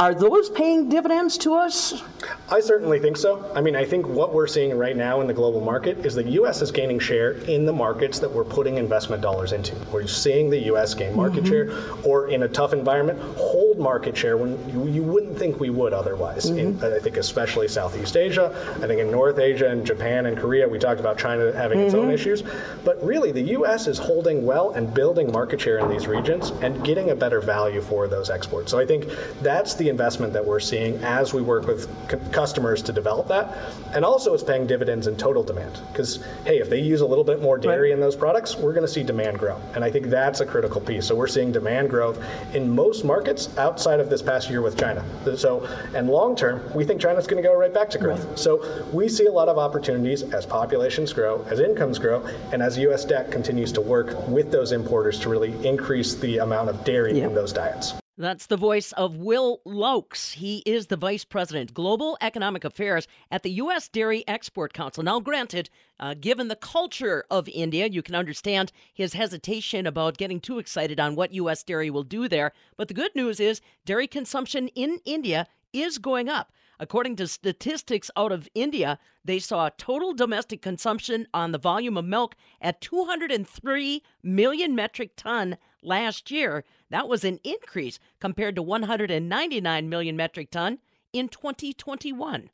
Are 0.00 0.14
those 0.14 0.48
paying 0.48 0.88
dividends 0.88 1.38
to 1.38 1.54
us? 1.54 2.04
I 2.50 2.60
certainly 2.60 3.00
think 3.00 3.16
so. 3.16 3.50
I 3.54 3.60
mean, 3.60 3.74
I 3.74 3.84
think 3.84 4.06
what 4.06 4.32
we're 4.32 4.46
seeing 4.46 4.76
right 4.78 4.96
now 4.96 5.20
in 5.20 5.26
the 5.26 5.34
global 5.34 5.60
market 5.60 6.06
is 6.06 6.14
the 6.14 6.22
U.S. 6.22 6.62
is 6.62 6.70
gaining 6.70 7.00
share 7.00 7.32
in 7.32 7.66
the 7.66 7.72
markets 7.72 8.20
that 8.20 8.30
we're 8.30 8.44
putting 8.44 8.76
investment 8.76 9.22
dollars 9.22 9.52
into. 9.52 9.74
We're 9.92 10.06
seeing 10.06 10.50
the 10.50 10.58
U.S. 10.66 10.94
gain 10.94 11.16
market 11.16 11.44
mm-hmm. 11.44 11.70
share, 11.70 12.04
or 12.04 12.28
in 12.28 12.44
a 12.44 12.48
tough 12.48 12.72
environment, 12.72 13.20
hold 13.36 13.78
market 13.78 14.16
share 14.16 14.36
when 14.36 14.56
you, 14.70 14.86
you 14.86 15.02
wouldn't 15.02 15.36
think 15.36 15.58
we 15.58 15.70
would 15.70 15.92
otherwise. 15.92 16.46
Mm-hmm. 16.46 16.84
In, 16.84 16.94
I 16.94 17.00
think 17.00 17.16
especially 17.16 17.66
Southeast 17.66 18.16
Asia. 18.16 18.54
I 18.76 18.86
think 18.86 19.00
in 19.00 19.10
North 19.10 19.38
Asia 19.38 19.68
and 19.68 19.84
Japan 19.84 20.26
and 20.26 20.38
Korea, 20.38 20.68
we 20.68 20.78
talked 20.78 21.00
about 21.00 21.18
China 21.18 21.52
having 21.52 21.78
mm-hmm. 21.78 21.86
its 21.86 21.94
own 21.94 22.04
mm-hmm. 22.04 22.12
issues. 22.12 22.44
But 22.84 23.02
really, 23.04 23.32
the 23.32 23.42
U.S. 23.42 23.88
is 23.88 23.98
holding 23.98 24.46
well 24.46 24.70
and 24.70 24.94
building 24.94 25.32
market 25.32 25.60
share 25.60 25.78
in 25.78 25.90
these 25.90 26.06
regions 26.06 26.50
and 26.62 26.84
getting 26.84 27.10
a 27.10 27.16
better 27.16 27.40
value 27.40 27.80
for 27.80 28.06
those 28.06 28.30
exports. 28.30 28.70
So 28.70 28.78
I 28.78 28.86
think 28.86 29.06
that's 29.42 29.74
the 29.74 29.87
investment 29.88 30.32
that 30.32 30.44
we're 30.44 30.60
seeing 30.60 30.96
as 31.04 31.32
we 31.32 31.42
work 31.42 31.66
with 31.66 31.88
customers 32.32 32.82
to 32.82 32.92
develop 32.92 33.28
that. 33.28 33.56
And 33.94 34.04
also, 34.04 34.34
it's 34.34 34.42
paying 34.42 34.66
dividends 34.66 35.06
in 35.06 35.16
total 35.16 35.42
demand. 35.42 35.80
Because, 35.92 36.24
hey, 36.44 36.58
if 36.58 36.70
they 36.70 36.80
use 36.80 37.00
a 37.00 37.06
little 37.06 37.24
bit 37.24 37.40
more 37.40 37.58
dairy 37.58 37.90
right. 37.90 37.94
in 37.94 38.00
those 38.00 38.16
products, 38.16 38.56
we're 38.56 38.72
going 38.72 38.86
to 38.86 38.92
see 38.92 39.02
demand 39.02 39.38
grow. 39.38 39.60
And 39.74 39.84
I 39.84 39.90
think 39.90 40.06
that's 40.06 40.40
a 40.40 40.46
critical 40.46 40.80
piece. 40.80 41.06
So 41.06 41.14
we're 41.14 41.28
seeing 41.28 41.52
demand 41.52 41.90
growth 41.90 42.22
in 42.54 42.74
most 42.74 43.04
markets 43.04 43.56
outside 43.58 44.00
of 44.00 44.10
this 44.10 44.22
past 44.22 44.50
year 44.50 44.62
with 44.62 44.78
China. 44.78 45.04
So, 45.36 45.68
and 45.94 46.08
long 46.08 46.36
term, 46.36 46.62
we 46.74 46.84
think 46.84 47.00
China's 47.00 47.26
going 47.26 47.42
to 47.42 47.48
go 47.48 47.54
right 47.54 47.72
back 47.72 47.90
to 47.90 47.98
growth. 47.98 48.24
Right. 48.24 48.38
So 48.38 48.86
we 48.92 49.08
see 49.08 49.26
a 49.26 49.32
lot 49.32 49.48
of 49.48 49.58
opportunities 49.58 50.22
as 50.22 50.46
populations 50.46 51.12
grow, 51.12 51.44
as 51.48 51.60
incomes 51.60 51.98
grow, 51.98 52.26
and 52.52 52.62
as 52.62 52.78
USDEC 52.78 53.30
continues 53.30 53.72
to 53.72 53.80
work 53.80 54.28
with 54.28 54.50
those 54.50 54.72
importers 54.72 55.20
to 55.20 55.28
really 55.28 55.52
increase 55.66 56.14
the 56.14 56.38
amount 56.38 56.68
of 56.68 56.84
dairy 56.84 57.20
in 57.20 57.34
those 57.34 57.52
diets. 57.52 57.94
That's 58.20 58.46
the 58.46 58.56
voice 58.56 58.90
of 58.90 59.14
Will 59.14 59.60
Loux. 59.64 60.04
He 60.32 60.64
is 60.66 60.88
the 60.88 60.96
Vice 60.96 61.24
President, 61.24 61.72
Global 61.72 62.18
Economic 62.20 62.64
Affairs 62.64 63.06
at 63.30 63.44
the 63.44 63.52
U.S. 63.52 63.88
Dairy 63.88 64.24
Export 64.26 64.72
Council. 64.72 65.04
Now, 65.04 65.20
granted, 65.20 65.70
uh, 66.00 66.14
given 66.14 66.48
the 66.48 66.56
culture 66.56 67.24
of 67.30 67.48
India, 67.48 67.86
you 67.86 68.02
can 68.02 68.16
understand 68.16 68.72
his 68.92 69.12
hesitation 69.12 69.86
about 69.86 70.18
getting 70.18 70.40
too 70.40 70.58
excited 70.58 70.98
on 70.98 71.14
what 71.14 71.32
U.S. 71.34 71.62
dairy 71.62 71.90
will 71.90 72.02
do 72.02 72.26
there. 72.26 72.50
But 72.76 72.88
the 72.88 72.94
good 72.94 73.14
news 73.14 73.38
is 73.38 73.60
dairy 73.84 74.08
consumption 74.08 74.66
in 74.74 74.98
India 75.04 75.46
is 75.72 75.98
going 75.98 76.28
up. 76.28 76.50
According 76.80 77.14
to 77.16 77.28
statistics 77.28 78.10
out 78.16 78.32
of 78.32 78.48
India, 78.52 78.98
they 79.24 79.38
saw 79.38 79.70
total 79.78 80.12
domestic 80.12 80.60
consumption 80.60 81.28
on 81.32 81.52
the 81.52 81.58
volume 81.58 81.96
of 81.96 82.04
milk 82.04 82.34
at 82.60 82.80
203 82.80 84.02
million 84.24 84.74
metric 84.74 85.12
ton 85.16 85.56
last 85.82 86.30
year. 86.30 86.64
That 86.90 87.08
was 87.08 87.24
an 87.24 87.38
increase 87.44 87.98
compared 88.20 88.56
to 88.56 88.62
199 88.62 89.88
million 89.88 90.16
metric 90.16 90.50
ton 90.50 90.78
in 91.12 91.28
2021. 91.28 92.50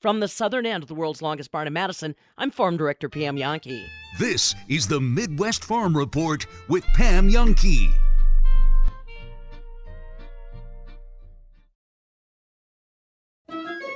From 0.00 0.20
the 0.20 0.28
southern 0.28 0.64
end 0.64 0.82
of 0.82 0.88
the 0.88 0.94
world's 0.94 1.20
longest 1.20 1.50
barn 1.50 1.66
in 1.66 1.74
Madison, 1.74 2.14
I'm 2.38 2.50
Farm 2.50 2.78
Director 2.78 3.10
Pam 3.10 3.36
Jahnke. 3.36 3.86
This 4.18 4.54
is 4.68 4.88
the 4.88 5.00
Midwest 5.00 5.62
Farm 5.62 5.96
Report 5.96 6.46
with 6.68 6.84
Pam 6.94 7.30
Jahnke. 7.30 7.92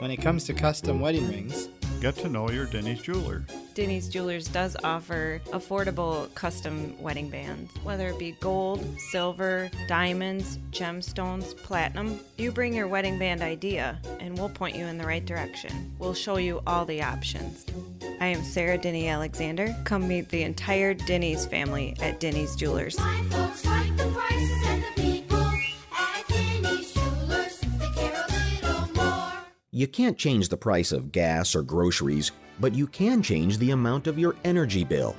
When 0.01 0.11
it 0.11 0.19
comes 0.19 0.45
to 0.45 0.53
custom 0.53 1.01
wedding 1.01 1.27
rings, 1.29 1.71
get 2.05 2.17
to 2.17 2.29
know 2.29 2.51
your 2.51 2.67
Denny's 2.67 3.01
jeweler. 3.01 3.47
Denny's 3.73 4.11
Jewelers 4.11 4.47
does 4.49 4.77
offer 4.85 5.41
affordable 5.53 6.33
custom 6.35 7.01
wedding 7.01 7.31
bands, 7.31 7.73
whether 7.83 8.09
it 8.09 8.19
be 8.19 8.33
gold, 8.41 8.85
silver, 9.11 9.71
diamonds, 9.89 10.59
gemstones, 10.71 11.57
platinum. 11.57 12.21
You 12.37 12.53
bring 12.53 12.75
your 12.75 12.89
wedding 12.89 13.19
band 13.19 13.41
idea, 13.41 13.99
and 14.21 14.37
we'll 14.39 14.51
point 14.51 14.77
you 14.77 14.85
in 14.85 14.99
the 14.99 15.07
right 15.07 15.25
direction. 15.25 15.95
We'll 15.99 16.13
show 16.13 16.37
you 16.37 16.61
all 16.67 16.85
the 16.85 17.03
options. 17.03 17.65
I 18.21 18.27
am 18.27 18.45
Sarah 18.45 18.77
Denny 18.77 19.09
Alexander. 19.09 19.75
Come 19.85 20.07
meet 20.07 20.29
the 20.29 20.43
entire 20.43 20.93
Denny's 20.93 21.47
family 21.47 21.97
at 22.03 22.21
Denny's 22.21 22.55
Jewelers. 22.55 22.99
You 29.77 29.89
can't 29.89 30.17
change 30.17 30.49
the 30.49 30.57
price 30.57 30.93
of 30.93 31.11
gas 31.11 31.57
or 31.57 31.65
groceries, 31.65 32.31
but 32.61 32.77
you 32.77 32.87
can 32.87 33.21
change 33.21 33.59
the 33.59 33.73
amount 33.73 34.07
of 34.07 34.21
your 34.21 34.37
energy 34.45 34.85
bill. 34.85 35.17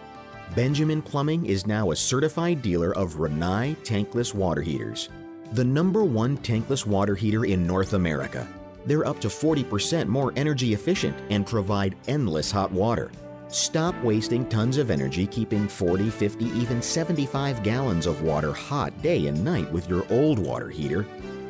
Benjamin 0.55 1.01
Plumbing 1.01 1.45
is 1.45 1.67
now 1.67 1.91
a 1.91 1.95
certified 1.97 2.61
dealer 2.61 2.95
of 2.95 3.15
Rinnai 3.15 3.75
tankless 3.83 4.33
water 4.33 4.61
heaters, 4.61 5.09
the 5.51 5.63
number 5.65 6.05
one 6.05 6.37
tankless 6.37 6.85
water 6.85 7.15
heater 7.15 7.43
in 7.43 7.67
North 7.67 7.91
America. 7.95 8.47
They're 8.85 9.05
up 9.05 9.19
to 9.19 9.27
40% 9.27 10.07
more 10.07 10.31
energy 10.37 10.73
efficient 10.73 11.17
and 11.29 11.45
provide 11.45 11.97
endless 12.07 12.49
hot 12.49 12.71
water. 12.71 13.11
Stop 13.49 14.01
wasting 14.05 14.47
tons 14.47 14.77
of 14.77 14.89
energy 14.89 15.27
keeping 15.27 15.67
40, 15.67 16.09
50, 16.09 16.45
even 16.45 16.81
75 16.81 17.61
gallons 17.61 18.05
of 18.05 18.21
water 18.21 18.53
hot 18.53 19.01
day 19.01 19.27
and 19.27 19.43
night 19.43 19.69
with 19.73 19.89
your 19.89 20.05
old 20.09 20.39
water 20.39 20.69
heater 20.69 21.05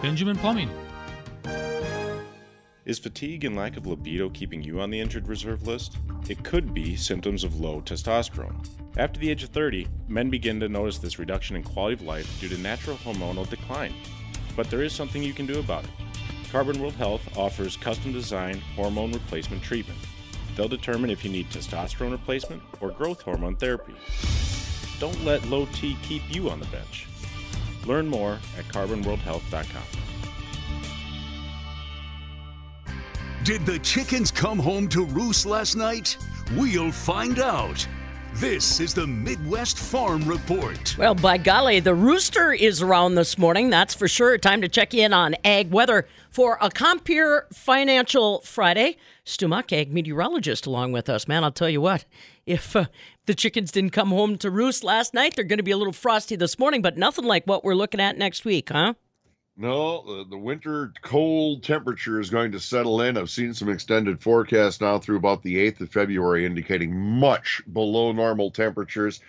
Benjamin 0.00 0.36
Plumbing. 0.36 0.70
Is 2.84 3.00
fatigue 3.00 3.44
and 3.44 3.56
lack 3.56 3.76
of 3.76 3.84
libido 3.84 4.30
keeping 4.30 4.62
you 4.62 4.80
on 4.80 4.90
the 4.90 5.00
injured 5.00 5.26
reserve 5.26 5.66
list? 5.66 5.96
It 6.28 6.44
could 6.44 6.72
be 6.72 6.94
symptoms 6.94 7.42
of 7.42 7.58
low 7.58 7.80
testosterone. 7.80 8.64
After 8.96 9.18
the 9.18 9.28
age 9.28 9.42
of 9.42 9.48
30, 9.48 9.88
men 10.06 10.30
begin 10.30 10.60
to 10.60 10.68
notice 10.68 10.98
this 10.98 11.18
reduction 11.18 11.56
in 11.56 11.64
quality 11.64 11.94
of 11.94 12.02
life 12.02 12.40
due 12.40 12.48
to 12.48 12.56
natural 12.58 12.96
hormonal 12.98 13.50
decline. 13.50 13.92
But 14.54 14.70
there 14.70 14.84
is 14.84 14.92
something 14.92 15.20
you 15.20 15.34
can 15.34 15.46
do 15.46 15.58
about 15.58 15.82
it. 15.82 15.90
Carbon 16.52 16.80
World 16.80 16.94
Health 16.94 17.36
offers 17.36 17.76
custom 17.76 18.12
designed 18.12 18.60
hormone 18.76 19.10
replacement 19.10 19.64
treatment. 19.64 19.98
They'll 20.54 20.68
determine 20.68 21.10
if 21.10 21.24
you 21.24 21.30
need 21.32 21.50
testosterone 21.50 22.12
replacement 22.12 22.62
or 22.80 22.92
growth 22.92 23.22
hormone 23.22 23.56
therapy. 23.56 23.96
Don't 25.00 25.24
let 25.24 25.44
low 25.46 25.66
T 25.72 25.96
keep 26.04 26.22
you 26.32 26.50
on 26.50 26.60
the 26.60 26.66
bench. 26.66 27.08
Learn 27.88 28.06
more 28.06 28.38
at 28.58 28.66
carbonworldhealth.com. 28.66 29.82
Did 33.44 33.64
the 33.64 33.78
chickens 33.78 34.30
come 34.30 34.58
home 34.58 34.88
to 34.88 35.06
roost 35.06 35.46
last 35.46 35.74
night? 35.74 36.18
We'll 36.54 36.92
find 36.92 37.38
out. 37.38 37.86
This 38.34 38.78
is 38.78 38.92
the 38.92 39.06
Midwest 39.06 39.78
Farm 39.78 40.22
Report. 40.28 40.96
Well, 40.98 41.14
by 41.14 41.38
golly, 41.38 41.80
the 41.80 41.94
rooster 41.94 42.52
is 42.52 42.82
around 42.82 43.14
this 43.14 43.38
morning. 43.38 43.70
That's 43.70 43.94
for 43.94 44.06
sure. 44.06 44.36
Time 44.36 44.60
to 44.60 44.68
check 44.68 44.92
in 44.92 45.14
on 45.14 45.34
ag 45.44 45.70
weather 45.70 46.06
for 46.30 46.58
a 46.60 46.68
Compeer 46.68 47.46
Financial 47.52 48.42
Friday. 48.42 48.98
Stu 49.24 49.48
Muck, 49.48 49.72
ag 49.72 49.92
meteorologist, 49.92 50.66
along 50.66 50.92
with 50.92 51.08
us. 51.08 51.26
Man, 51.26 51.42
I'll 51.42 51.50
tell 51.50 51.70
you 51.70 51.80
what, 51.80 52.04
if 52.48 52.74
uh, 52.74 52.86
the 53.26 53.34
chickens 53.34 53.70
didn't 53.70 53.90
come 53.90 54.08
home 54.08 54.38
to 54.38 54.50
roost 54.50 54.82
last 54.82 55.12
night, 55.12 55.36
they're 55.36 55.44
going 55.44 55.58
to 55.58 55.62
be 55.62 55.70
a 55.70 55.76
little 55.76 55.92
frosty 55.92 56.34
this 56.34 56.58
morning, 56.58 56.80
but 56.80 56.96
nothing 56.96 57.26
like 57.26 57.46
what 57.46 57.62
we're 57.62 57.74
looking 57.74 58.00
at 58.00 58.16
next 58.16 58.44
week, 58.44 58.70
huh? 58.70 58.94
No, 59.58 60.02
the, 60.02 60.30
the 60.30 60.38
winter 60.38 60.92
cold 61.02 61.62
temperature 61.62 62.20
is 62.20 62.30
going 62.30 62.52
to 62.52 62.60
settle 62.60 63.02
in. 63.02 63.18
I've 63.18 63.28
seen 63.28 63.52
some 63.52 63.68
extended 63.68 64.22
forecasts 64.22 64.80
now 64.80 64.98
through 64.98 65.18
about 65.18 65.42
the 65.42 65.56
8th 65.70 65.82
of 65.82 65.90
February 65.90 66.46
indicating 66.46 66.96
much 66.96 67.60
below 67.70 68.12
normal 68.12 68.50
temperatures. 68.50 69.20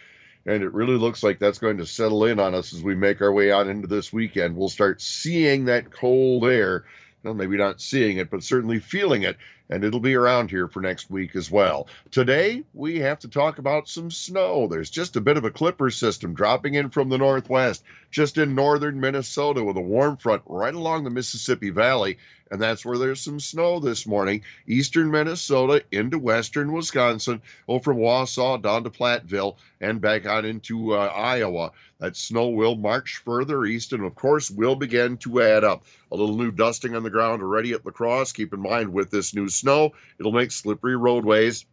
And 0.46 0.64
it 0.64 0.74
really 0.74 0.98
looks 0.98 1.22
like 1.22 1.40
that's 1.40 1.60
going 1.60 1.78
to 1.78 1.86
settle 1.86 2.24
in 2.26 2.40
on 2.40 2.56
us 2.56 2.74
as 2.74 2.82
we 2.82 2.96
make 2.96 3.22
our 3.22 3.34
way 3.34 3.52
out 3.52 3.68
into 3.68 3.88
this 3.88 4.14
weekend. 4.14 4.56
We'll 4.56 4.70
start 4.70 5.02
seeing 5.02 5.66
that 5.66 5.92
cold 5.92 6.46
air. 6.46 6.86
Well, 7.24 7.34
maybe 7.34 7.58
not 7.58 7.82
seeing 7.82 8.18
it, 8.18 8.30
but 8.30 8.44
certainly 8.44 8.80
feeling 8.80 9.24
it 9.24 9.36
and 9.70 9.84
it'll 9.84 10.00
be 10.00 10.16
around 10.16 10.50
here 10.50 10.68
for 10.68 10.82
next 10.82 11.10
week 11.10 11.36
as 11.36 11.52
well. 11.52 11.88
Today, 12.12 12.64
we 12.74 13.00
have 13.00 13.20
to 13.20 13.28
talk 13.28 13.60
about 13.60 13.88
some 13.88 14.10
snow. 14.10 14.68
There's 14.68 14.90
just 14.90 15.16
a 15.16 15.22
bit 15.22 15.38
of 15.38 15.46
a 15.46 15.52
clipper 15.52 15.90
system 15.90 16.34
dropping 16.34 16.74
in 16.74 16.90
from 16.90 17.10
the 17.10 17.18
northwest, 17.18 17.84
just 18.12 18.38
in 18.38 18.56
northern 18.56 19.00
Minnesota, 19.00 19.64
with 19.64 19.78
a 19.78 19.82
warm 19.82 20.18
front 20.18 20.42
right 20.46 20.74
along 20.74 21.04
the 21.04 21.10
Mississippi 21.10 21.70
Valley. 21.70 22.18
And 22.52 22.60
that's 22.60 22.86
where 22.86 22.98
there's 22.98 23.22
some 23.22 23.40
snow 23.40 23.80
this 23.80 24.08
morning. 24.08 24.42
Eastern 24.68 25.12
Minnesota 25.12 25.84
into 25.92 26.18
western 26.18 26.72
Wisconsin, 26.72 27.42
oh, 27.68 27.80
from 27.80 27.98
Wausau 27.98 28.62
down 28.62 28.84
to 28.84 28.90
Platteville 28.90 29.58
and 29.82 30.02
back 30.02 30.26
out 30.26 30.46
into 30.46 30.96
uh, 30.96 31.12
Iowa. 31.16 31.72
That 32.00 32.16
snow 32.16 32.48
will 32.50 32.76
march 32.76 33.22
further 33.24 33.66
east 33.66 33.94
and, 33.94 34.04
of 34.04 34.16
course, 34.16 34.50
will 34.50 34.76
begin 34.76 35.18
to 35.18 35.42
add 35.42 35.64
up. 35.64 35.84
A 36.12 36.16
little 36.16 36.38
new 36.38 36.52
dusting 36.52 36.96
on 36.96 37.04
the 37.04 37.10
ground 37.10 37.42
already 37.42 37.74
at 37.74 37.86
La 37.86 37.92
Crosse. 37.92 38.32
Keep 38.32 38.54
in 38.54 38.62
mind 38.62 38.92
with 38.92 39.12
this 39.12 39.36
new 39.36 39.50
snow, 39.50 39.94
it'll 40.20 40.32
make 40.32 40.52
slippery 40.52 40.96
roadways. 40.96 41.66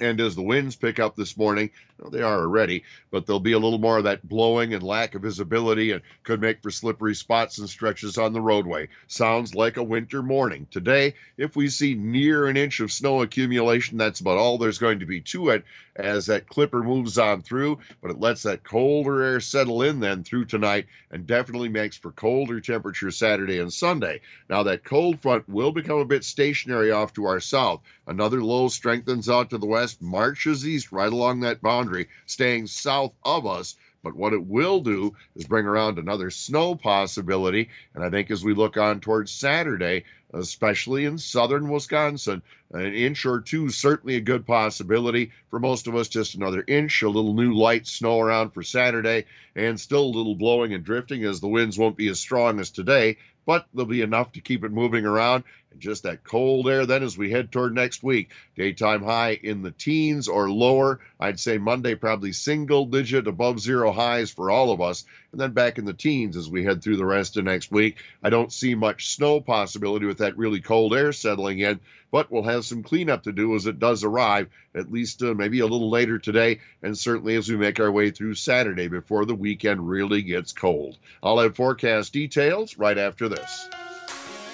And 0.00 0.20
as 0.20 0.36
the 0.36 0.42
winds 0.42 0.76
pick 0.76 0.98
up 1.00 1.16
this 1.16 1.36
morning, 1.36 1.70
well, 1.98 2.10
they 2.10 2.22
are 2.22 2.40
already, 2.40 2.84
but 3.10 3.26
there'll 3.26 3.40
be 3.40 3.52
a 3.52 3.58
little 3.58 3.78
more 3.78 3.98
of 3.98 4.04
that 4.04 4.28
blowing 4.28 4.74
and 4.74 4.82
lack 4.82 5.14
of 5.14 5.22
visibility 5.22 5.90
and 5.90 6.02
could 6.22 6.40
make 6.40 6.62
for 6.62 6.70
slippery 6.70 7.14
spots 7.14 7.58
and 7.58 7.68
stretches 7.68 8.18
on 8.18 8.32
the 8.32 8.40
roadway. 8.40 8.88
Sounds 9.08 9.54
like 9.54 9.76
a 9.76 9.82
winter 9.82 10.22
morning. 10.22 10.68
Today, 10.70 11.14
if 11.36 11.56
we 11.56 11.68
see 11.68 11.94
near 11.94 12.46
an 12.46 12.56
inch 12.56 12.78
of 12.80 12.92
snow 12.92 13.22
accumulation, 13.22 13.98
that's 13.98 14.20
about 14.20 14.38
all 14.38 14.58
there's 14.58 14.78
going 14.78 15.00
to 15.00 15.06
be 15.06 15.20
to 15.22 15.48
it 15.48 15.64
as 15.96 16.26
that 16.26 16.48
clipper 16.48 16.82
moves 16.84 17.18
on 17.18 17.42
through, 17.42 17.78
but 18.00 18.12
it 18.12 18.20
lets 18.20 18.44
that 18.44 18.62
colder 18.62 19.20
air 19.20 19.40
settle 19.40 19.82
in 19.82 19.98
then 19.98 20.22
through 20.22 20.44
tonight 20.44 20.86
and 21.10 21.26
definitely 21.26 21.68
makes 21.68 21.96
for 21.96 22.12
colder 22.12 22.60
temperatures 22.60 23.16
Saturday 23.16 23.58
and 23.58 23.72
Sunday. 23.72 24.20
Now, 24.48 24.62
that 24.62 24.84
cold 24.84 25.18
front 25.20 25.48
will 25.48 25.72
become 25.72 25.98
a 25.98 26.04
bit 26.04 26.22
stationary 26.22 26.92
off 26.92 27.12
to 27.14 27.24
our 27.26 27.40
south. 27.40 27.80
Another 28.06 28.42
low 28.42 28.68
strengthens 28.68 29.28
out 29.28 29.50
to 29.50 29.58
the 29.58 29.66
west, 29.66 29.87
marches 30.00 30.66
east 30.66 30.92
right 30.92 31.12
along 31.12 31.40
that 31.40 31.62
boundary, 31.62 32.08
staying 32.26 32.66
south 32.66 33.12
of 33.24 33.46
us. 33.46 33.76
But 34.02 34.14
what 34.14 34.32
it 34.32 34.46
will 34.46 34.80
do 34.80 35.14
is 35.34 35.46
bring 35.46 35.66
around 35.66 35.98
another 35.98 36.30
snow 36.30 36.74
possibility. 36.76 37.68
And 37.94 38.04
I 38.04 38.10
think 38.10 38.30
as 38.30 38.44
we 38.44 38.54
look 38.54 38.76
on 38.76 39.00
towards 39.00 39.32
Saturday, 39.32 40.04
especially 40.32 41.04
in 41.04 41.18
southern 41.18 41.68
Wisconsin, 41.68 42.42
an 42.72 42.94
inch 42.94 43.24
or 43.24 43.40
two 43.40 43.70
certainly 43.70 44.16
a 44.16 44.20
good 44.20 44.46
possibility. 44.46 45.32
For 45.50 45.58
most 45.58 45.86
of 45.86 45.96
us, 45.96 46.08
just 46.08 46.34
another 46.34 46.62
inch, 46.66 47.02
a 47.02 47.08
little 47.08 47.34
new 47.34 47.54
light 47.54 47.86
snow 47.86 48.20
around 48.20 48.50
for 48.50 48.62
Saturday, 48.62 49.24
and 49.56 49.80
still 49.80 50.04
a 50.04 50.16
little 50.16 50.34
blowing 50.34 50.74
and 50.74 50.84
drifting 50.84 51.24
as 51.24 51.40
the 51.40 51.48
winds 51.48 51.78
won't 51.78 51.96
be 51.96 52.08
as 52.08 52.20
strong 52.20 52.60
as 52.60 52.70
today, 52.70 53.16
but 53.46 53.66
there'll 53.72 53.86
be 53.86 54.02
enough 54.02 54.32
to 54.32 54.40
keep 54.40 54.64
it 54.64 54.72
moving 54.72 55.06
around. 55.06 55.44
And 55.70 55.80
just 55.80 56.04
that 56.04 56.24
cold 56.24 56.68
air 56.68 56.86
then 56.86 57.02
as 57.02 57.18
we 57.18 57.30
head 57.30 57.52
toward 57.52 57.74
next 57.74 58.02
week. 58.02 58.30
Daytime 58.56 59.02
high 59.02 59.38
in 59.42 59.62
the 59.62 59.70
teens 59.70 60.28
or 60.28 60.50
lower. 60.50 61.00
I'd 61.20 61.38
say 61.38 61.58
Monday 61.58 61.94
probably 61.94 62.32
single 62.32 62.86
digit 62.86 63.26
above 63.26 63.60
zero 63.60 63.92
highs 63.92 64.30
for 64.30 64.50
all 64.50 64.70
of 64.70 64.80
us. 64.80 65.04
And 65.32 65.40
then 65.40 65.52
back 65.52 65.78
in 65.78 65.84
the 65.84 65.92
teens 65.92 66.36
as 66.36 66.48
we 66.48 66.64
head 66.64 66.82
through 66.82 66.96
the 66.96 67.04
rest 67.04 67.36
of 67.36 67.44
next 67.44 67.70
week. 67.70 67.98
I 68.22 68.30
don't 68.30 68.52
see 68.52 68.74
much 68.74 69.14
snow 69.14 69.40
possibility 69.40 70.06
with 70.06 70.18
that 70.18 70.38
really 70.38 70.60
cold 70.60 70.94
air 70.94 71.12
settling 71.12 71.58
in, 71.58 71.80
but 72.10 72.30
we'll 72.30 72.42
have 72.44 72.64
some 72.64 72.82
cleanup 72.82 73.24
to 73.24 73.32
do 73.32 73.54
as 73.54 73.66
it 73.66 73.78
does 73.78 74.04
arrive, 74.04 74.48
at 74.74 74.90
least 74.90 75.22
uh, 75.22 75.34
maybe 75.34 75.60
a 75.60 75.66
little 75.66 75.90
later 75.90 76.18
today, 76.18 76.60
and 76.82 76.96
certainly 76.96 77.36
as 77.36 77.48
we 77.48 77.56
make 77.56 77.78
our 77.78 77.92
way 77.92 78.10
through 78.10 78.34
Saturday 78.34 78.88
before 78.88 79.26
the 79.26 79.34
weekend 79.34 79.86
really 79.86 80.22
gets 80.22 80.52
cold. 80.52 80.96
I'll 81.22 81.38
have 81.38 81.56
forecast 81.56 82.12
details 82.12 82.78
right 82.78 82.96
after 82.96 83.28
this. 83.28 83.68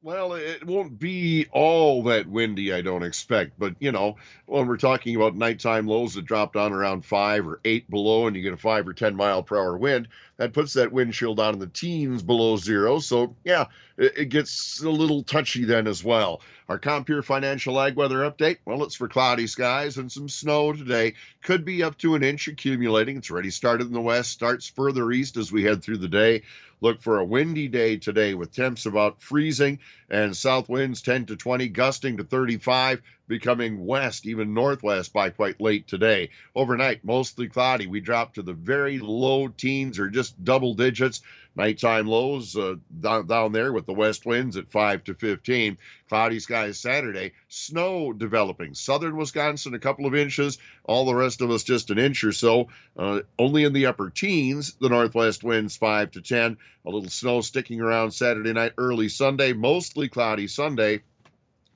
Well, 0.00 0.34
it 0.34 0.64
won't 0.64 0.96
be 0.96 1.46
all 1.50 2.04
that 2.04 2.28
windy, 2.28 2.72
I 2.72 2.82
don't 2.82 3.02
expect. 3.02 3.58
But, 3.58 3.74
you 3.80 3.90
know, 3.90 4.14
when 4.46 4.68
we're 4.68 4.76
talking 4.76 5.16
about 5.16 5.34
nighttime 5.34 5.88
lows 5.88 6.14
that 6.14 6.24
drop 6.24 6.54
down 6.54 6.72
around 6.72 7.04
five 7.04 7.48
or 7.48 7.58
eight 7.64 7.90
below 7.90 8.28
and 8.28 8.36
you 8.36 8.42
get 8.42 8.52
a 8.52 8.56
five 8.56 8.86
or 8.86 8.92
10 8.92 9.16
mile 9.16 9.42
per 9.42 9.58
hour 9.58 9.76
wind, 9.76 10.06
that 10.36 10.52
puts 10.52 10.72
that 10.74 10.92
wind 10.92 11.14
chill 11.14 11.34
down 11.34 11.54
in 11.54 11.58
the 11.58 11.66
teens 11.66 12.22
below 12.22 12.56
zero. 12.56 13.00
So, 13.00 13.34
yeah, 13.42 13.64
it, 13.96 14.12
it 14.16 14.24
gets 14.26 14.80
a 14.80 14.88
little 14.88 15.24
touchy 15.24 15.64
then 15.64 15.88
as 15.88 16.04
well. 16.04 16.42
Our 16.68 16.78
Compeer 16.78 17.24
Financial 17.24 17.80
Ag 17.80 17.96
Weather 17.96 18.30
Update, 18.30 18.58
well, 18.66 18.82
it's 18.82 18.94
for 18.94 19.08
cloudy 19.08 19.46
skies 19.46 19.96
and 19.96 20.12
some 20.12 20.28
snow 20.28 20.74
today. 20.74 21.14
Could 21.42 21.64
be 21.64 21.82
up 21.82 21.96
to 21.98 22.14
an 22.14 22.22
inch 22.22 22.46
accumulating. 22.46 23.16
It's 23.16 23.30
already 23.30 23.48
started 23.48 23.86
in 23.86 23.94
the 23.94 24.02
west, 24.02 24.32
starts 24.32 24.68
further 24.68 25.10
east 25.10 25.38
as 25.38 25.50
we 25.50 25.64
head 25.64 25.82
through 25.82 25.96
the 25.96 26.08
day. 26.08 26.42
Look 26.80 27.02
for 27.02 27.18
a 27.18 27.24
windy 27.24 27.66
day 27.66 27.96
today 27.96 28.34
with 28.34 28.52
temps 28.52 28.86
about 28.86 29.20
freezing 29.20 29.80
and 30.10 30.36
south 30.36 30.68
winds 30.68 31.02
10 31.02 31.26
to 31.26 31.36
20, 31.36 31.68
gusting 31.68 32.16
to 32.16 32.24
35, 32.24 33.02
becoming 33.26 33.84
west, 33.84 34.26
even 34.26 34.54
northwest 34.54 35.12
by 35.12 35.30
quite 35.30 35.60
late 35.60 35.86
today. 35.86 36.30
Overnight, 36.54 37.04
mostly 37.04 37.48
cloudy. 37.48 37.86
We 37.86 38.00
drop 38.00 38.34
to 38.34 38.42
the 38.42 38.54
very 38.54 38.98
low 38.98 39.48
teens 39.48 39.98
or 39.98 40.08
just 40.08 40.42
double 40.42 40.74
digits. 40.74 41.20
Nighttime 41.56 42.06
lows 42.06 42.56
uh, 42.56 42.76
down, 43.00 43.26
down 43.26 43.52
there 43.52 43.72
with 43.72 43.84
the 43.84 43.92
west 43.92 44.24
winds 44.24 44.56
at 44.56 44.70
5 44.70 45.04
to 45.04 45.14
15. 45.14 45.76
Cloudy 46.08 46.38
skies 46.38 46.78
Saturday. 46.78 47.32
Snow 47.48 48.12
developing. 48.12 48.74
Southern 48.74 49.16
Wisconsin, 49.16 49.74
a 49.74 49.78
couple 49.78 50.06
of 50.06 50.14
inches. 50.14 50.58
All 50.84 51.04
the 51.04 51.14
rest 51.14 51.40
of 51.40 51.50
us 51.50 51.64
just 51.64 51.90
an 51.90 51.98
inch 51.98 52.22
or 52.22 52.32
so. 52.32 52.68
Uh, 52.96 53.20
only 53.38 53.64
in 53.64 53.72
the 53.72 53.86
upper 53.86 54.08
teens. 54.08 54.74
The 54.80 54.88
northwest 54.88 55.42
winds 55.42 55.76
5 55.76 56.12
to 56.12 56.22
10. 56.22 56.56
A 56.84 56.90
little 56.90 57.10
snow 57.10 57.40
sticking 57.40 57.80
around 57.80 58.12
Saturday 58.12 58.52
night, 58.52 58.72
early 58.78 59.08
Sunday. 59.08 59.52
Mostly 59.52 60.08
cloudy 60.08 60.46
Sunday 60.46 61.02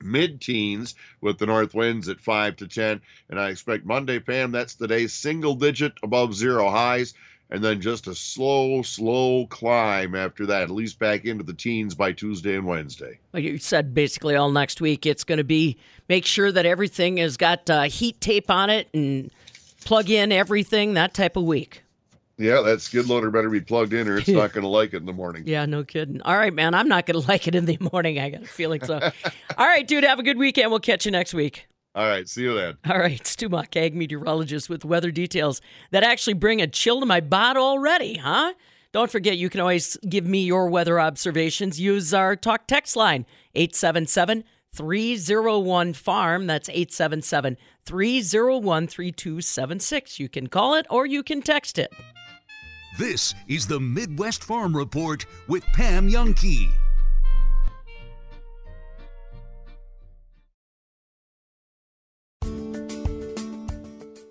mid 0.01 0.41
teens 0.41 0.95
with 1.21 1.37
the 1.37 1.45
north 1.45 1.73
winds 1.73 2.09
at 2.09 2.19
5 2.19 2.57
to 2.57 2.67
10. 2.67 3.01
And 3.29 3.39
I 3.39 3.49
expect 3.49 3.85
Monday, 3.85 4.19
Pam, 4.19 4.51
that's 4.51 4.75
the 4.75 4.87
day 4.87 5.07
single 5.07 5.55
digit 5.55 5.93
above 6.03 6.35
zero 6.35 6.69
highs 6.69 7.13
and 7.49 7.63
then 7.63 7.81
just 7.81 8.07
a 8.07 8.15
slow, 8.15 8.81
slow 8.81 9.45
climb 9.47 10.15
after 10.15 10.47
that, 10.47 10.63
at 10.63 10.69
least 10.71 10.97
back 10.97 11.25
into 11.25 11.43
the 11.43 11.53
teens 11.53 11.93
by 11.93 12.11
Tuesday 12.11 12.55
and 12.55 12.65
Wednesday. 12.65 13.19
Like 13.31 13.43
you 13.43 13.59
said, 13.59 13.93
basically 13.93 14.35
all 14.35 14.51
next 14.51 14.81
week, 14.81 15.05
it's 15.05 15.23
going 15.23 15.37
to 15.37 15.43
be 15.43 15.77
make 16.09 16.25
sure 16.25 16.51
that 16.51 16.65
everything 16.65 17.17
has 17.17 17.37
got 17.37 17.69
uh, 17.69 17.83
heat 17.83 18.19
tape 18.19 18.49
on 18.49 18.71
it 18.71 18.87
and 18.93 19.31
plug 19.85 20.09
in 20.09 20.31
everything, 20.31 20.95
that 20.95 21.13
type 21.13 21.37
of 21.37 21.43
week. 21.43 21.82
Yeah, 22.37 22.61
that 22.61 22.81
skid 22.81 23.07
loader 23.07 23.29
better 23.29 23.49
be 23.49 23.61
plugged 23.61 23.93
in 23.93 24.07
or 24.07 24.17
it's 24.17 24.27
not 24.29 24.53
going 24.53 24.63
to 24.63 24.67
like 24.67 24.93
it 24.93 24.97
in 24.97 25.05
the 25.05 25.13
morning. 25.13 25.43
Yeah, 25.45 25.65
no 25.65 25.83
kidding. 25.83 26.21
All 26.23 26.37
right, 26.37 26.53
man, 26.53 26.73
I'm 26.73 26.87
not 26.87 27.05
going 27.05 27.21
to 27.21 27.27
like 27.27 27.47
it 27.47 27.55
in 27.55 27.65
the 27.65 27.77
morning. 27.91 28.19
I 28.19 28.29
got 28.29 28.43
a 28.43 28.47
feeling 28.47 28.83
so. 28.83 28.99
all 29.57 29.67
right, 29.67 29.87
dude, 29.87 30.03
have 30.03 30.19
a 30.19 30.23
good 30.23 30.37
weekend. 30.37 30.71
We'll 30.71 30.79
catch 30.79 31.05
you 31.05 31.11
next 31.11 31.33
week. 31.33 31.67
All 31.95 32.07
right, 32.07 32.27
see 32.27 32.41
you 32.41 32.55
then. 32.55 32.77
All 32.89 32.97
right, 32.97 33.25
Stu 33.25 33.49
Muck, 33.49 33.75
ag 33.75 33.93
meteorologist 33.93 34.67
with 34.67 34.83
weather 34.83 35.11
details 35.11 35.61
that 35.91 36.01
actually 36.03 36.33
bring 36.33 36.59
a 36.59 36.65
chill 36.65 36.99
to 36.99 37.05
my 37.05 37.21
bot 37.21 37.55
already, 37.55 38.17
huh? 38.17 38.53
Don't 38.93 39.11
forget, 39.11 39.37
you 39.37 39.49
can 39.49 39.59
always 39.59 39.95
give 40.09 40.25
me 40.25 40.43
your 40.43 40.69
weather 40.69 40.99
observations. 40.99 41.79
Use 41.79 42.13
our 42.13 42.35
talk 42.35 42.65
text 42.67 42.95
line, 42.95 43.25
877 43.53 44.43
301 44.75 45.93
Farm. 45.93 46.47
That's 46.47 46.69
877 46.69 47.57
301 47.85 48.87
3276. 48.87 50.19
You 50.19 50.29
can 50.29 50.47
call 50.47 50.73
it 50.73 50.87
or 50.89 51.05
you 51.05 51.21
can 51.21 51.41
text 51.41 51.77
it. 51.77 51.93
This 52.95 53.33
is 53.47 53.65
the 53.65 53.79
Midwest 53.79 54.43
Farm 54.43 54.77
Report 54.77 55.25
with 55.47 55.63
Pam 55.73 56.07
Jahnke. 56.07 56.71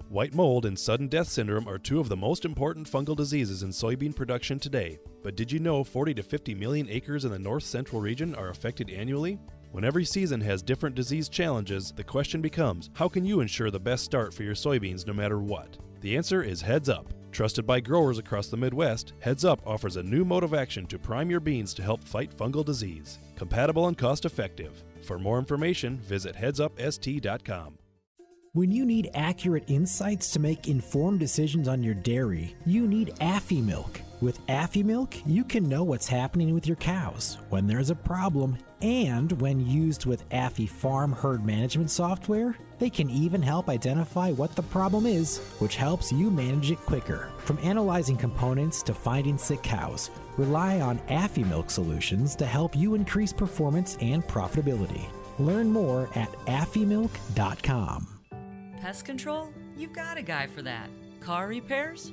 White 0.09 0.33
mold 0.33 0.65
and 0.65 0.79
sudden 0.79 1.09
death 1.09 1.27
syndrome 1.27 1.67
are 1.67 1.77
two 1.77 1.99
of 1.99 2.09
the 2.09 2.17
most 2.17 2.45
important 2.45 2.89
fungal 2.89 3.17
diseases 3.17 3.65
in 3.65 3.71
soybean 3.71 4.15
production 4.15 4.61
today. 4.61 5.01
But 5.25 5.35
did 5.35 5.51
you 5.51 5.59
know 5.59 5.83
40 5.83 6.15
to 6.15 6.23
50 6.23 6.55
million 6.55 6.89
acres 6.89 7.25
in 7.25 7.33
the 7.33 7.41
north 7.41 7.65
central 7.65 8.01
region 8.01 8.33
are 8.37 8.51
affected 8.51 8.91
annually? 8.91 9.41
When 9.73 9.83
every 9.83 10.05
season 10.05 10.41
has 10.43 10.63
different 10.63 10.95
disease 10.95 11.29
challenges, 11.29 11.93
the 11.97 12.05
question 12.05 12.41
becomes 12.41 12.91
how 12.95 13.09
can 13.09 13.25
you 13.25 13.41
ensure 13.41 13.73
the 13.73 13.81
best 13.81 14.05
start 14.05 14.33
for 14.33 14.45
your 14.45 14.55
soybeans 14.55 15.05
no 15.05 15.13
matter 15.13 15.41
what? 15.41 15.79
The 16.01 16.17
answer 16.17 16.45
is 16.45 16.61
Heads 16.61 16.89
Up. 16.89 17.13
Trusted 17.33 17.67
by 17.67 17.81
growers 17.81 18.19
across 18.19 18.49
the 18.49 18.59
Midwest, 18.59 19.15
Heads 19.21 19.43
Up 19.43 19.67
offers 19.67 19.97
a 19.97 20.03
new 20.03 20.23
mode 20.23 20.45
of 20.45 20.53
action 20.53 20.87
to 20.87 20.99
prime 20.99 21.31
your 21.31 21.41
beans 21.41 21.73
to 21.75 21.83
help 21.83 22.05
fight 22.05 22.31
fungal 22.31 22.63
disease. 22.63 23.19
Compatible 23.37 23.89
and 23.89 23.97
cost 23.97 24.27
effective. 24.27 24.85
For 25.03 25.19
more 25.19 25.39
information, 25.39 25.97
visit 26.01 26.37
headsupst.com. 26.37 27.79
When 28.53 28.71
you 28.71 28.85
need 28.85 29.09
accurate 29.15 29.65
insights 29.67 30.31
to 30.33 30.39
make 30.39 30.69
informed 30.69 31.21
decisions 31.21 31.69
on 31.69 31.83
your 31.83 31.95
dairy, 31.95 32.55
you 32.67 32.87
need 32.87 33.15
AfiMilk. 33.17 34.03
With 34.23 34.47
AfiMilk, 34.47 35.21
you 35.27 35.43
can 35.43 35.69
know 35.69 35.83
what's 35.83 36.07
happening 36.07 36.55
with 36.55 36.65
your 36.65 36.77
cows, 36.77 37.39
when 37.51 37.67
there's 37.67 37.91
a 37.91 37.97
problem, 37.97 38.57
and 38.81 39.33
when 39.41 39.67
used 39.67 40.07
with 40.07 40.29
AfiFarm 40.29 41.13
Herd 41.13 41.45
Management 41.45 41.91
software, 41.91 42.57
they 42.79 42.89
can 42.89 43.11
even 43.11 43.43
help 43.43 43.69
identify 43.69 44.31
what 44.31 44.55
the 44.55 44.63
problem 44.63 45.07
is, 45.07 45.39
which 45.59 45.75
helps 45.75 46.13
you 46.13 46.31
manage 46.31 46.71
it 46.71 46.79
quicker. 46.79 47.33
From 47.39 47.59
analyzing 47.65 48.17
components 48.17 48.81
to 48.85 48.95
finding 48.95 49.37
sick 49.37 49.61
cows, 49.65 50.11
rely 50.37 50.81
on 50.81 51.01
AfiMilk 51.09 51.69
solutions 51.69 52.37
to 52.37 52.47
help 52.47 52.77
you 52.77 52.95
increase 52.95 53.33
performance 53.33 53.99
and 54.01 54.23
profitability. 54.29 55.05
Learn 55.41 55.69
more 55.69 56.09
at 56.15 56.31
afimilk.com. 56.47 58.07
Pest 58.81 59.05
control? 59.05 59.53
You've 59.77 59.93
got 59.93 60.17
a 60.17 60.23
guy 60.23 60.47
for 60.47 60.63
that. 60.63 60.89
Car 61.19 61.49
repairs? 61.49 62.13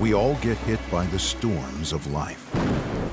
We 0.00 0.12
all 0.12 0.34
get 0.36 0.58
hit 0.58 0.80
by 0.90 1.06
the 1.06 1.20
storms 1.20 1.92
of 1.92 2.10
life. 2.10 2.52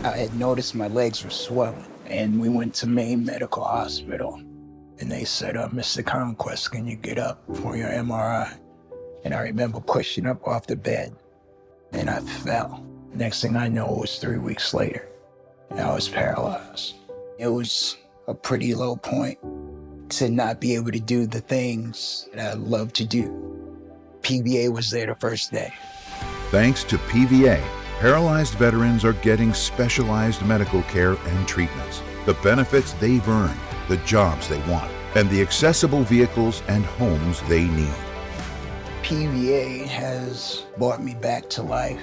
I 0.04 0.18
had 0.18 0.34
noticed 0.36 0.74
my 0.74 0.88
legs 0.88 1.24
were 1.24 1.30
swelling, 1.30 1.86
and 2.08 2.42
we 2.42 2.50
went 2.50 2.74
to 2.76 2.88
Maine 2.88 3.24
Medical 3.24 3.64
Hospital. 3.64 4.42
And 4.98 5.12
they 5.12 5.24
said, 5.24 5.58
uh, 5.58 5.70
Mr. 5.70 6.04
Conquest, 6.04 6.72
can 6.72 6.88
you 6.88 6.96
get 6.96 7.20
up 7.20 7.44
for 7.62 7.78
your 7.78 7.90
MRI? 7.90 8.58
And 9.24 9.34
I 9.34 9.42
remember 9.42 9.80
pushing 9.80 10.26
up 10.26 10.48
off 10.48 10.66
the 10.66 10.76
bed, 10.76 11.16
and 11.92 12.10
I 12.10 12.20
fell. 12.20 12.84
Next 13.14 13.44
thing 13.44 13.56
I 13.56 13.68
know, 13.68 13.86
it 13.86 14.02
was 14.02 14.18
three 14.18 14.40
weeks 14.40 14.74
later, 14.74 15.08
and 15.70 15.80
I 15.80 15.94
was 15.94 16.10
paralyzed. 16.10 16.96
It 17.38 17.48
was 17.48 17.98
a 18.28 18.34
pretty 18.34 18.74
low 18.74 18.96
point 18.96 19.38
to 20.14 20.30
not 20.30 20.60
be 20.60 20.74
able 20.74 20.92
to 20.92 21.00
do 21.00 21.28
the 21.28 21.42
things 21.42 22.28
that 22.34 22.54
I 22.54 22.54
love 22.54 22.92
to 22.94 23.06
do. 23.06 23.52
PVA 24.22 24.74
was 24.74 24.90
there 24.90 25.06
the 25.06 25.16
first 25.16 25.52
day. 25.52 25.72
Thanks 26.52 26.84
to 26.84 26.98
PVA, 26.98 27.64
paralyzed 28.02 28.56
veterans 28.56 29.06
are 29.06 29.14
getting 29.14 29.54
specialized 29.54 30.46
medical 30.46 30.82
care 30.84 31.14
and 31.14 31.48
treatments, 31.48 32.02
the 32.26 32.34
benefits 32.44 32.92
they've 32.92 33.26
earned, 33.30 33.58
the 33.88 33.96
jobs 34.00 34.50
they 34.50 34.60
want, 34.70 34.92
and 35.16 35.30
the 35.30 35.42
accessible 35.42 36.04
vehicles 36.04 36.62
and 36.68 36.84
homes 36.84 37.42
they 37.44 37.64
need. 37.64 37.96
PVA 39.02 39.86
has 39.86 40.66
brought 40.78 41.02
me 41.02 41.16
back 41.16 41.50
to 41.52 41.64
life. 41.64 42.02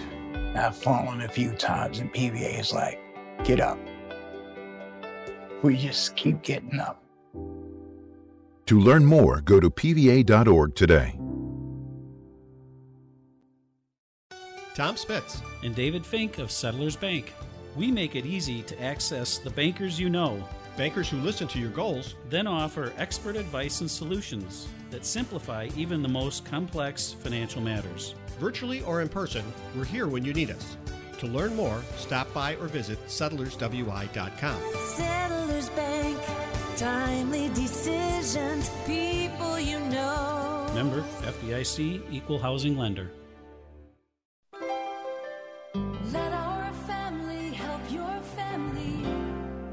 I've 0.54 0.74
fallen 0.74 1.20
a 1.20 1.28
few 1.28 1.52
times, 1.52 1.98
and 1.98 2.10
PVA 2.10 2.58
is 2.58 2.72
like, 2.72 2.98
get 3.44 3.60
up. 3.60 3.78
We 5.62 5.76
just 5.76 6.16
keep 6.16 6.40
getting 6.40 6.80
up. 6.80 7.02
To 8.64 8.80
learn 8.80 9.04
more, 9.04 9.42
go 9.42 9.60
to 9.60 9.68
pva.org 9.68 10.74
today. 10.74 11.17
Tom 14.78 14.96
Spitz 14.96 15.42
and 15.64 15.74
David 15.74 16.06
Fink 16.06 16.38
of 16.38 16.52
Settlers 16.52 16.94
Bank. 16.94 17.32
We 17.74 17.90
make 17.90 18.14
it 18.14 18.24
easy 18.24 18.62
to 18.62 18.80
access 18.80 19.38
the 19.38 19.50
bankers 19.50 19.98
you 19.98 20.08
know, 20.08 20.40
bankers 20.76 21.08
who 21.08 21.16
listen 21.16 21.48
to 21.48 21.58
your 21.58 21.72
goals, 21.72 22.14
then 22.30 22.46
offer 22.46 22.92
expert 22.96 23.34
advice 23.34 23.80
and 23.80 23.90
solutions 23.90 24.68
that 24.92 25.04
simplify 25.04 25.68
even 25.76 26.00
the 26.00 26.08
most 26.08 26.44
complex 26.44 27.12
financial 27.12 27.60
matters. 27.60 28.14
Virtually 28.38 28.80
or 28.82 29.02
in 29.02 29.08
person, 29.08 29.44
we're 29.76 29.84
here 29.84 30.06
when 30.06 30.24
you 30.24 30.32
need 30.32 30.52
us. 30.52 30.76
To 31.18 31.26
learn 31.26 31.56
more, 31.56 31.82
stop 31.96 32.32
by 32.32 32.54
or 32.54 32.68
visit 32.68 33.04
settlerswi.com. 33.08 34.60
Settlers 34.94 35.70
Bank, 35.70 36.18
timely 36.76 37.48
decisions, 37.48 38.70
people 38.86 39.58
you 39.58 39.80
know. 39.80 40.70
Member 40.72 41.02
FDIC 41.22 42.00
Equal 42.12 42.38
Housing 42.38 42.78
Lender. 42.78 43.10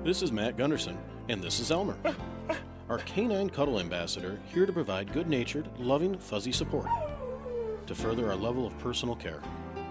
This 0.06 0.22
is 0.22 0.32
Matt 0.32 0.56
Gunderson, 0.56 1.00
and 1.30 1.42
this 1.42 1.60
is 1.60 1.72
Elmer, 1.72 1.98
our 2.90 3.00
canine 3.00 3.50
cuddle 3.50 3.80
ambassador, 3.80 4.40
here 4.54 4.68
to 4.68 4.72
provide 4.72 5.12
good 5.12 5.28
natured, 5.28 5.68
loving, 5.80 6.16
fuzzy 6.16 6.52
support 6.52 6.86
to 7.88 7.96
further 7.96 8.30
our 8.30 8.36
level 8.36 8.68
of 8.68 8.78
personal 8.78 9.16
care. 9.16 9.42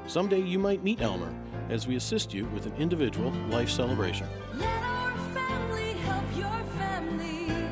Someday 0.07 0.41
you 0.41 0.57
might 0.57 0.85
meet 0.85 1.01
Elmer 1.03 1.35
as 1.69 1.89
we 1.89 1.97
assist 1.97 2.33
you 2.33 2.45
with 2.55 2.65
an 2.65 2.77
individual 2.77 3.33
life 3.51 3.69
celebration. 3.69 4.29
Let 4.55 4.85
our 4.85 5.19
family 5.35 5.95
help 5.95 6.25
your 6.37 6.65
family. 6.79 7.67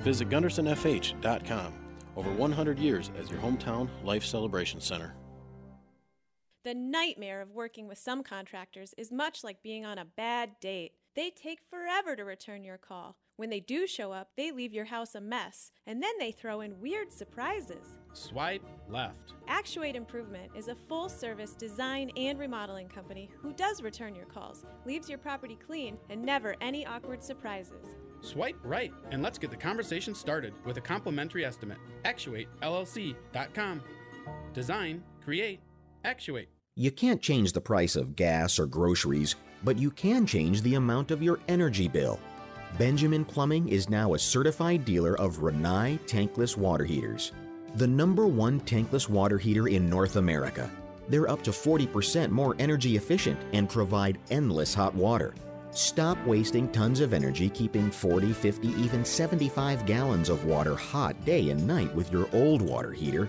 Visit 0.00 0.28
GundersonFH.com. 0.28 1.72
Over 2.14 2.30
100 2.30 2.78
years 2.78 3.10
as 3.18 3.30
your 3.30 3.40
hometown 3.40 3.88
life 4.04 4.22
celebration 4.26 4.82
center. 4.82 5.14
The 6.62 6.74
nightmare 6.74 7.40
of 7.40 7.52
working 7.52 7.88
with 7.88 7.96
some 7.96 8.22
contractors 8.22 8.92
is 8.98 9.10
much 9.10 9.42
like 9.42 9.62
being 9.62 9.86
on 9.86 9.96
a 9.96 10.04
bad 10.04 10.60
date. 10.60 10.92
They 11.16 11.30
take 11.30 11.60
forever 11.70 12.14
to 12.14 12.24
return 12.24 12.62
your 12.62 12.76
call. 12.76 13.16
When 13.36 13.48
they 13.48 13.60
do 13.60 13.86
show 13.86 14.12
up, 14.12 14.28
they 14.36 14.52
leave 14.52 14.74
your 14.74 14.84
house 14.84 15.14
a 15.14 15.20
mess, 15.20 15.70
and 15.86 16.02
then 16.02 16.12
they 16.18 16.30
throw 16.30 16.60
in 16.60 16.78
weird 16.78 17.10
surprises. 17.10 17.98
Swipe 18.12 18.62
left. 18.86 19.32
Actuate 19.48 19.96
Improvement 19.96 20.50
is 20.54 20.68
a 20.68 20.76
full 20.88 21.08
service 21.08 21.52
design 21.52 22.10
and 22.18 22.38
remodeling 22.38 22.88
company 22.88 23.30
who 23.40 23.54
does 23.54 23.82
return 23.82 24.14
your 24.14 24.26
calls, 24.26 24.66
leaves 24.84 25.08
your 25.08 25.18
property 25.18 25.58
clean, 25.66 25.96
and 26.10 26.22
never 26.22 26.54
any 26.60 26.84
awkward 26.84 27.22
surprises. 27.22 27.96
Swipe 28.20 28.58
right 28.62 28.92
and 29.10 29.22
let's 29.22 29.38
get 29.38 29.50
the 29.50 29.56
conversation 29.56 30.14
started 30.14 30.52
with 30.66 30.76
a 30.76 30.82
complimentary 30.82 31.46
estimate. 31.46 31.78
ActuateLLC.com. 32.04 33.82
Design, 34.52 35.02
create, 35.24 35.60
actuate. 36.04 36.48
You 36.74 36.90
can't 36.90 37.22
change 37.22 37.52
the 37.52 37.60
price 37.62 37.96
of 37.96 38.16
gas 38.16 38.58
or 38.58 38.66
groceries, 38.66 39.34
but 39.66 39.76
you 39.76 39.90
can 39.90 40.24
change 40.24 40.62
the 40.62 40.76
amount 40.76 41.10
of 41.10 41.20
your 41.20 41.40
energy 41.48 41.88
bill. 41.88 42.20
Benjamin 42.78 43.24
Plumbing 43.24 43.68
is 43.68 43.90
now 43.90 44.14
a 44.14 44.18
certified 44.18 44.84
dealer 44.84 45.18
of 45.18 45.38
Rinnai 45.38 45.98
tankless 46.06 46.56
water 46.56 46.84
heaters, 46.84 47.32
the 47.74 47.86
number 47.86 48.28
one 48.28 48.60
tankless 48.60 49.08
water 49.08 49.38
heater 49.38 49.66
in 49.66 49.90
North 49.90 50.16
America. 50.16 50.70
They're 51.08 51.28
up 51.28 51.42
to 51.42 51.50
40% 51.50 52.30
more 52.30 52.54
energy 52.60 52.96
efficient 52.96 53.40
and 53.52 53.68
provide 53.68 54.18
endless 54.30 54.72
hot 54.72 54.94
water. 54.94 55.34
Stop 55.72 56.24
wasting 56.24 56.68
tons 56.68 57.00
of 57.00 57.12
energy 57.12 57.48
keeping 57.48 57.90
40, 57.90 58.32
50, 58.32 58.68
even 58.68 59.04
75 59.04 59.84
gallons 59.84 60.28
of 60.28 60.44
water 60.44 60.76
hot 60.76 61.22
day 61.24 61.50
and 61.50 61.66
night 61.66 61.92
with 61.92 62.12
your 62.12 62.28
old 62.32 62.62
water 62.62 62.92
heater. 62.92 63.28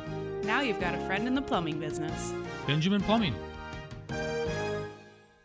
Now 0.43 0.61
you've 0.61 0.79
got 0.79 0.95
a 0.95 0.99
friend 1.05 1.27
in 1.27 1.35
the 1.35 1.41
plumbing 1.41 1.79
business. 1.79 2.33
Benjamin 2.67 3.01
Plumbing. 3.01 3.35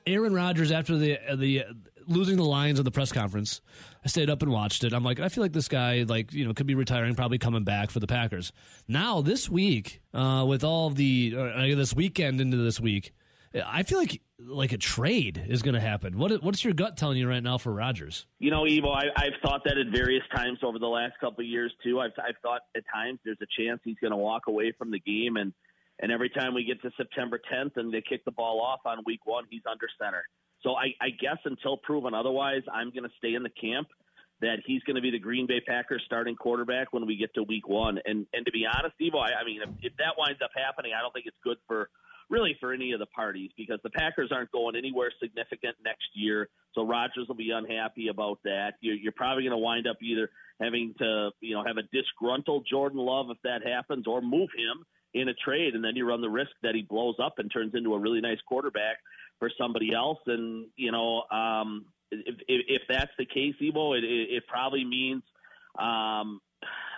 Aaron 0.07 0.33
Rodgers 0.33 0.71
after 0.71 0.97
the 0.97 1.19
uh, 1.19 1.37
the 1.37 1.65
uh, 1.65 1.73
losing 2.07 2.37
the 2.37 2.45
Lions 2.45 2.79
at 2.79 2.85
the 2.85 2.91
press 2.91 3.13
conference. 3.13 3.61
I 4.05 4.09
stayed 4.09 4.31
up 4.31 4.43
and 4.43 4.53
watched 4.53 4.85
it. 4.85 4.93
I'm 4.93 5.03
like, 5.03 5.19
I 5.19 5.29
feel 5.29 5.43
like 5.43 5.53
this 5.53 5.69
guy, 5.69 6.05
like 6.09 6.33
you 6.33 6.45
know, 6.45 6.55
could 6.55 6.67
be 6.67 6.75
retiring, 6.75 7.15
probably 7.15 7.39
coming 7.39 7.65
back 7.65 7.91
for 7.91 8.01
the 8.01 8.07
Packers. 8.07 8.53
Now 8.87 9.21
this 9.21 9.49
week, 9.49 10.01
uh, 10.15 10.45
with 10.47 10.63
all 10.63 10.87
of 10.87 10.97
the 10.97 11.35
uh, 11.37 11.75
this 11.75 11.95
weekend 11.95 12.41
into 12.41 12.57
this 12.57 12.81
week, 12.81 13.13
I 13.65 13.83
feel 13.83 13.99
like 13.99 14.21
like 14.39 14.73
a 14.73 14.79
trade 14.79 15.43
is 15.49 15.63
going 15.63 15.75
to 15.75 15.81
happen. 15.81 16.19
What 16.19 16.43
what's 16.43 16.65
your 16.65 16.75
gut 16.75 16.97
telling 16.97 17.19
you 17.19 17.29
right 17.29 17.43
now 17.43 17.59
for 17.59 17.73
Rodgers? 17.73 18.27
You 18.39 18.51
know, 18.51 18.65
Evo, 18.65 18.95
I, 18.95 19.07
I've 19.17 19.41
thought 19.43 19.63
that 19.65 19.79
at 19.79 19.87
various 19.89 20.25
times 20.35 20.59
over 20.63 20.79
the 20.79 20.87
last 20.87 21.15
couple 21.21 21.43
of 21.43 21.49
years 21.49 21.73
too. 21.83 22.01
I've 22.01 22.13
I've 22.19 22.37
thought 22.43 22.63
at 22.77 22.83
times 22.93 23.19
there's 23.25 23.39
a 23.41 23.63
chance 23.63 23.81
he's 23.85 23.97
going 24.01 24.11
to 24.11 24.17
walk 24.17 24.43
away 24.49 24.73
from 24.77 24.91
the 24.91 25.01
game, 25.01 25.37
and 25.37 25.53
and 26.01 26.13
every 26.13 26.29
time 26.29 26.55
we 26.55 26.65
get 26.65 26.83
to 26.83 26.91
September 26.97 27.41
10th 27.53 27.77
and 27.77 27.93
they 27.93 28.03
kick 28.03 28.25
the 28.25 28.31
ball 28.31 28.61
off 28.61 28.81
on 28.85 28.99
week 29.07 29.25
one, 29.25 29.45
he's 29.51 29.63
under 29.71 29.87
center. 30.01 30.25
So 30.63 30.75
I, 30.75 30.95
I 31.01 31.11
guess 31.11 31.39
until 31.45 31.77
proven 31.77 32.13
otherwise, 32.13 32.63
I'm 32.73 32.91
going 32.91 33.05
to 33.05 33.15
stay 33.19 33.35
in 33.35 33.43
the 33.43 33.51
camp 33.51 33.89
that 34.41 34.59
he's 34.67 34.83
going 34.83 34.97
to 34.97 35.03
be 35.03 35.11
the 35.11 35.19
Green 35.19 35.47
Bay 35.47 35.61
Packers 35.67 36.03
starting 36.05 36.37
quarterback 36.37 36.93
when 36.93 37.07
we 37.07 37.17
get 37.17 37.33
to 37.35 37.43
week 37.43 37.69
one. 37.69 37.99
And 38.05 38.27
and 38.35 38.45
to 38.45 38.53
be 38.53 38.67
honest, 38.67 38.95
Evo, 39.01 39.21
I, 39.21 39.41
I 39.41 39.45
mean, 39.45 39.63
if, 39.63 39.93
if 39.93 39.97
that 39.97 40.15
winds 40.19 40.41
up 40.43 40.51
happening, 40.55 40.93
I 40.97 41.01
don't 41.01 41.13
think 41.13 41.27
it's 41.27 41.39
good 41.43 41.57
for 41.67 41.89
really 42.29 42.57
for 42.59 42.73
any 42.73 42.93
of 42.93 42.99
the 42.99 43.07
parties 43.07 43.51
because 43.57 43.79
the 43.83 43.91
Packers 43.91 44.31
aren't 44.33 44.51
going 44.51 44.77
anywhere 44.77 45.13
significant 45.23 45.77
next 45.85 46.09
year. 46.15 46.49
So 46.75 46.85
Rodgers 46.85 47.29
will 47.29 47.37
be 47.37 47.51
unhappy 47.51 48.09
about 48.09 48.41
that. 48.45 48.75
You're, 48.81 48.97
you're 48.97 49.13
probably 49.13 49.45
going 49.45 49.53
to 49.53 49.59
wind 49.59 49.87
up 49.87 49.97
either 50.03 50.31
having 50.61 50.95
to, 50.99 51.31
you 51.41 51.55
know, 51.55 51.65
have 51.65 51.77
a 51.77 51.83
disgruntled 51.93 52.67
Jordan 52.69 52.99
Love 52.99 53.27
if 53.31 53.39
that 53.45 53.67
happens, 53.67 54.07
or 54.07 54.21
move 54.21 54.51
him 54.57 54.85
in 55.15 55.29
a 55.29 55.35
trade, 55.35 55.75
and 55.75 55.85
then 55.85 55.97
you 55.97 56.07
run 56.07 56.21
the 56.21 56.29
risk 56.29 56.51
that 56.63 56.75
he 56.75 56.83
blows 56.83 57.17
up 57.23 57.39
and 57.39 57.51
turns 57.51 57.75
into 57.75 57.95
a 57.95 57.99
really 57.99 58.21
nice 58.21 58.39
quarterback 58.47 58.99
for 59.39 59.51
somebody 59.59 59.95
else. 59.95 60.19
And 60.27 60.67
you 60.77 60.93
know, 60.93 61.23
um, 61.31 61.87
if, 62.11 62.37
if, 62.49 62.65
if 62.69 62.83
that's 62.89 63.13
the 63.19 63.25
case, 63.25 63.55
Evo, 63.63 63.97
it, 63.97 64.05
it, 64.05 64.37
it 64.37 64.47
probably 64.47 64.85
means 64.85 65.23
um, 65.79 66.41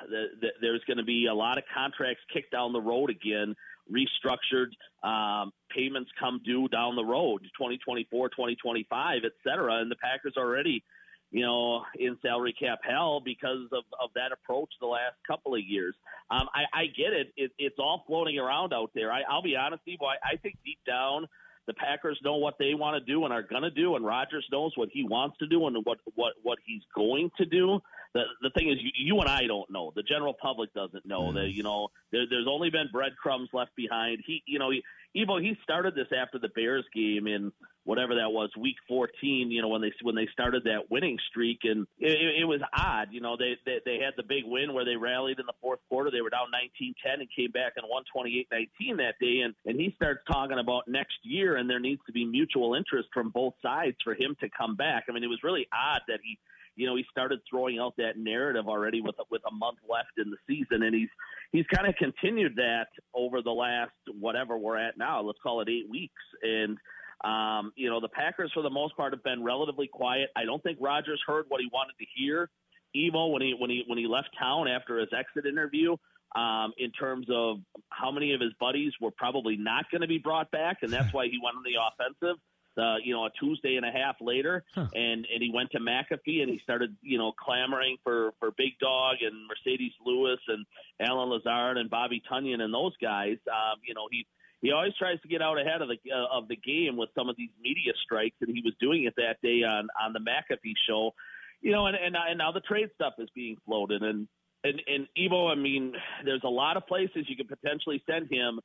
that, 0.09 0.53
there's 0.61 0.83
going 0.87 0.99
to 0.99 1.05
be 1.05 1.27
a 1.27 1.35
lot 1.35 1.59
of 1.59 1.65
contracts 1.75 2.23
kicked 2.33 2.53
down 2.53 2.73
the 2.73 2.81
road 2.81 3.11
again 3.11 3.55
restructured 3.91 4.73
um, 5.07 5.53
payments 5.71 6.11
come 6.19 6.41
due 6.45 6.69
down 6.69 6.97
the 6.97 7.05
road 7.05 7.43
2024 7.57 8.29
2025 8.31 9.21
et 9.25 9.33
cetera 9.47 9.81
and 9.81 9.91
the 9.91 9.97
packers 9.97 10.35
are 10.37 10.45
already 10.45 10.83
you 11.31 11.45
know 11.45 11.83
in 11.99 12.17
salary 12.23 12.55
cap 12.59 12.81
hell 12.83 13.21
because 13.25 13.67
of, 13.73 13.85
of 14.03 14.11
that 14.15 14.33
approach 14.33 14.71
the 14.81 14.87
last 14.87 15.15
couple 15.27 15.55
of 15.55 15.61
years 15.61 15.95
um, 16.31 16.49
I, 16.55 16.65
I 16.83 16.87
get 16.87 17.13
it. 17.13 17.33
it 17.37 17.53
it's 17.59 17.79
all 17.79 18.05
floating 18.07 18.39
around 18.39 18.73
out 18.73 18.91
there 18.95 19.13
I, 19.13 19.23
i'll 19.29 19.43
be 19.43 19.57
honest 19.57 19.83
Steve, 19.83 19.99
I, 20.03 20.35
I 20.35 20.37
think 20.37 20.57
deep 20.65 20.79
down 20.87 21.27
the 21.69 21.75
Packers 21.75 22.19
know 22.25 22.37
what 22.37 22.55
they 22.59 22.75
want 22.75 22.99
to 22.99 23.13
do 23.13 23.25
and 23.25 23.33
are 23.33 23.43
going 23.43 23.63
to 23.63 23.71
do, 23.71 23.95
and 23.95 24.05
Rodgers 24.05 24.45
knows 24.51 24.73
what 24.75 24.89
he 24.91 25.05
wants 25.05 25.37
to 25.39 25.47
do 25.47 25.67
and 25.67 25.77
what 25.85 25.99
what 26.15 26.33
what 26.43 26.59
he's 26.67 26.81
going 26.95 27.31
to 27.37 27.45
do. 27.45 27.79
The 28.15 28.23
the 28.43 28.51
thing 28.51 28.71
is, 28.71 28.77
you, 28.81 28.91
you 28.97 29.21
and 29.21 29.29
I 29.29 29.47
don't 29.47 29.71
know. 29.71 29.93
The 29.95 30.03
general 30.03 30.35
public 30.35 30.73
doesn't 30.75 31.07
know 31.07 31.25
mm. 31.25 31.35
that. 31.35 31.51
You 31.51 31.63
know, 31.63 31.89
there, 32.13 32.25
there's 32.29 32.47
only 32.49 32.71
been 32.71 32.89
breadcrumbs 32.93 33.51
left 33.53 33.75
behind. 33.77 34.23
He, 34.27 34.43
you 34.47 34.59
know, 34.59 34.71
he, 34.71 34.83
Evo, 35.17 35.43
he 35.43 35.57
started 35.63 35.95
this 35.95 36.09
after 36.17 36.39
the 36.39 36.49
Bears 36.49 36.85
game 36.95 37.27
in 37.27 37.53
whatever 37.85 38.17
that 38.17 38.31
was, 38.31 38.51
week 38.59 38.77
14. 38.87 39.51
You 39.51 39.63
know, 39.63 39.69
when 39.69 39.81
they 39.81 39.93
when 40.03 40.15
they 40.15 40.29
started 40.33 40.65
that 40.65 40.91
winning 40.91 41.19
streak, 41.31 41.61
and 41.65 41.87
it, 41.99 42.41
it 42.41 42.45
was 42.45 42.61
odd. 42.77 43.09
You 43.11 43.21
know, 43.21 43.37
they, 43.37 43.57
they 43.65 43.81
they 43.85 43.99
had 44.05 44.15
the 44.17 44.23
big 44.23 44.45
win 44.45 44.75
where 44.75 44.85
they 44.85 44.97
rallied 44.97 45.41
in 45.41 45.47
the 45.47 45.57
fourth 45.61 45.81
quarter. 45.89 46.11
They 46.11 46.21
were 46.21 46.31
down 46.31 46.49
19-10 46.81 47.21
and 47.21 47.29
came 47.35 47.51
back 47.51 47.75
and 47.77 47.87
won 47.89 48.05
28-19 48.15 48.99
that 48.99 49.15
day. 49.21 49.41
And 49.41 49.55
and 49.65 49.81
he 49.81 49.93
starts 49.97 50.21
talking 50.31 50.59
about 50.59 50.89
next 50.89 51.19
year, 51.23 51.57
and 51.57 51.69
there 51.69 51.81
needs 51.81 52.01
to 52.07 52.13
be 52.13 52.25
mutual 52.25 52.75
interest 52.75 53.09
from 53.13 53.31
both 53.31 53.55
sides 53.63 53.97
for 54.05 54.15
him 54.15 54.37
to 54.41 54.49
come 54.51 54.77
back. 54.77 55.05
I 55.09 55.13
mean, 55.13 55.25
it 55.25 55.29
was 55.29 55.43
really 55.43 55.67
odd 55.73 56.03
that 56.09 56.21
he 56.23 56.39
you 56.79 56.87
know, 56.87 56.95
he 56.95 57.05
started 57.11 57.41
throwing 57.51 57.81
out 57.81 57.95
that 57.99 58.17
narrative 58.17 58.69
already 58.69 59.01
with 59.01 59.17
a, 59.19 59.25
with 59.33 59.43
a 59.51 59.53
month 59.53 59.79
left 59.91 60.13
in 60.17 60.31
the 60.31 60.37
season, 60.47 60.85
and 60.85 60.95
he's 60.95 61.09
he's 61.51 61.67
kind 61.75 61.89
of 61.89 61.97
continued 61.97 62.55
that 62.55 62.87
over 63.13 63.43
the 63.43 63.51
last 63.51 63.91
whatever 64.21 64.57
we're 64.57 64.79
at 64.79 64.97
now. 64.97 65.21
Let's 65.21 65.41
call 65.43 65.61
it 65.61 65.69
eight 65.69 65.91
weeks, 65.91 66.23
and 66.41 66.79
um, 67.25 67.73
you 67.75 67.91
know, 67.91 68.01
the 68.01 68.09
Packers 68.09 68.53
for 68.55 68.63
the 68.63 68.71
most 68.71 68.97
part 68.97 69.13
have 69.13 69.25
been 69.25 69.43
relatively 69.43 69.89
quiet. 69.89 70.31
I 70.37 70.45
don't 70.45 70.63
think 70.63 70.79
Rodgers 70.81 71.21
heard 71.27 71.47
what 71.49 71.61
he 71.61 71.69
wanted 71.73 71.95
to 71.99 72.07
hear. 72.15 72.49
Evo 72.97 73.33
when 73.33 73.43
he 73.43 73.57
when 73.59 73.71
he 73.71 73.83
when 73.89 73.99
he 73.99 74.07
left 74.07 74.29
town 74.39 74.69
after 74.69 74.99
his 74.99 75.09
exit 75.13 75.47
interview. 75.47 75.97
Um, 76.37 76.75
in 76.77 76.93
terms 76.93 77.27
of 77.33 77.57
how 77.89 78.11
many 78.11 78.35
of 78.35 78.41
his 78.43 78.53
buddies 78.61 78.93
were 79.01 79.11
probably 79.11 79.57
not 79.57 79.91
going 79.91 80.03
to 80.03 80.07
be 80.07 80.19
brought 80.19 80.51
back, 80.51 80.77
and 80.83 80.93
that's 80.93 81.11
why 81.15 81.25
he 81.25 81.41
went 81.43 81.57
on 81.57 81.63
the 81.65 81.81
offensive 81.81 82.39
uh, 82.79 82.97
you 83.03 83.13
know, 83.13 83.25
a 83.25 83.31
Tuesday 83.39 83.77
and 83.77 83.85
a 83.85 83.91
half 83.91 84.17
later, 84.21 84.65
huh. 84.75 84.87
and 84.95 85.27
and 85.33 85.41
he 85.41 85.51
went 85.53 85.71
to 85.73 85.81
McAfee 85.81 86.43
and 86.43 86.51
he 86.51 86.61
started, 86.63 86.97
you 87.03 87.19
know, 87.19 87.33
clamoring 87.33 87.97
for 88.05 88.33
for 88.39 88.51
Big 88.57 88.79
Dog 88.81 89.17
and 89.21 89.35
Marcedes 89.49 89.93
Lewis 90.05 90.39
and 90.49 90.65
Allen 91.01 91.31
Lazard 91.31 91.77
and 91.77 91.91
Bobby 91.91 92.23
Tonyan 92.31 92.61
and 92.61 92.73
those 92.73 92.97
guys. 93.03 93.37
Um, 93.49 93.81
you 93.87 93.95
know, 93.95 94.09
he 94.11 94.27
he 94.61 94.73
always 94.73 94.93
tries 94.99 95.21
to 95.21 95.29
get 95.29 95.43
out 95.43 95.61
ahead 95.61 95.83
of 95.83 95.89
the 95.89 95.99
uh, 96.13 96.37
of 96.37 96.49
the 96.49 96.57
game 96.57 96.97
with 96.97 97.11
some 97.15 97.29
of 97.29 97.37
these 97.37 97.51
media 97.61 97.93
strikes, 98.05 98.37
and 98.41 98.51
he 98.55 98.63
was 98.65 98.75
doing 98.81 99.05
it 99.05 99.15
that 99.17 99.37
day 99.43 99.63
on 99.63 99.89
on 100.01 100.13
the 100.13 100.21
McAfee 100.21 100.75
show. 100.89 101.15
You 101.61 101.73
know, 101.73 101.87
and 101.87 101.97
and, 101.97 102.17
and 102.17 102.39
now 102.39 102.53
the 102.53 102.61
trade 102.61 102.91
stuff 102.95 103.15
is 103.19 103.29
being 103.35 103.57
floated, 103.67 104.03
and 104.03 104.29
and 104.65 104.83
and 104.87 105.07
Evo, 105.17 105.51
I 105.51 105.55
mean, 105.55 105.95
there's 106.25 106.43
a 106.45 106.49
lot 106.49 106.77
of 106.77 106.87
places 106.87 107.27
you 107.29 107.37
could 107.37 107.49
potentially 107.49 108.03
send 108.09 108.31
him 108.31 108.61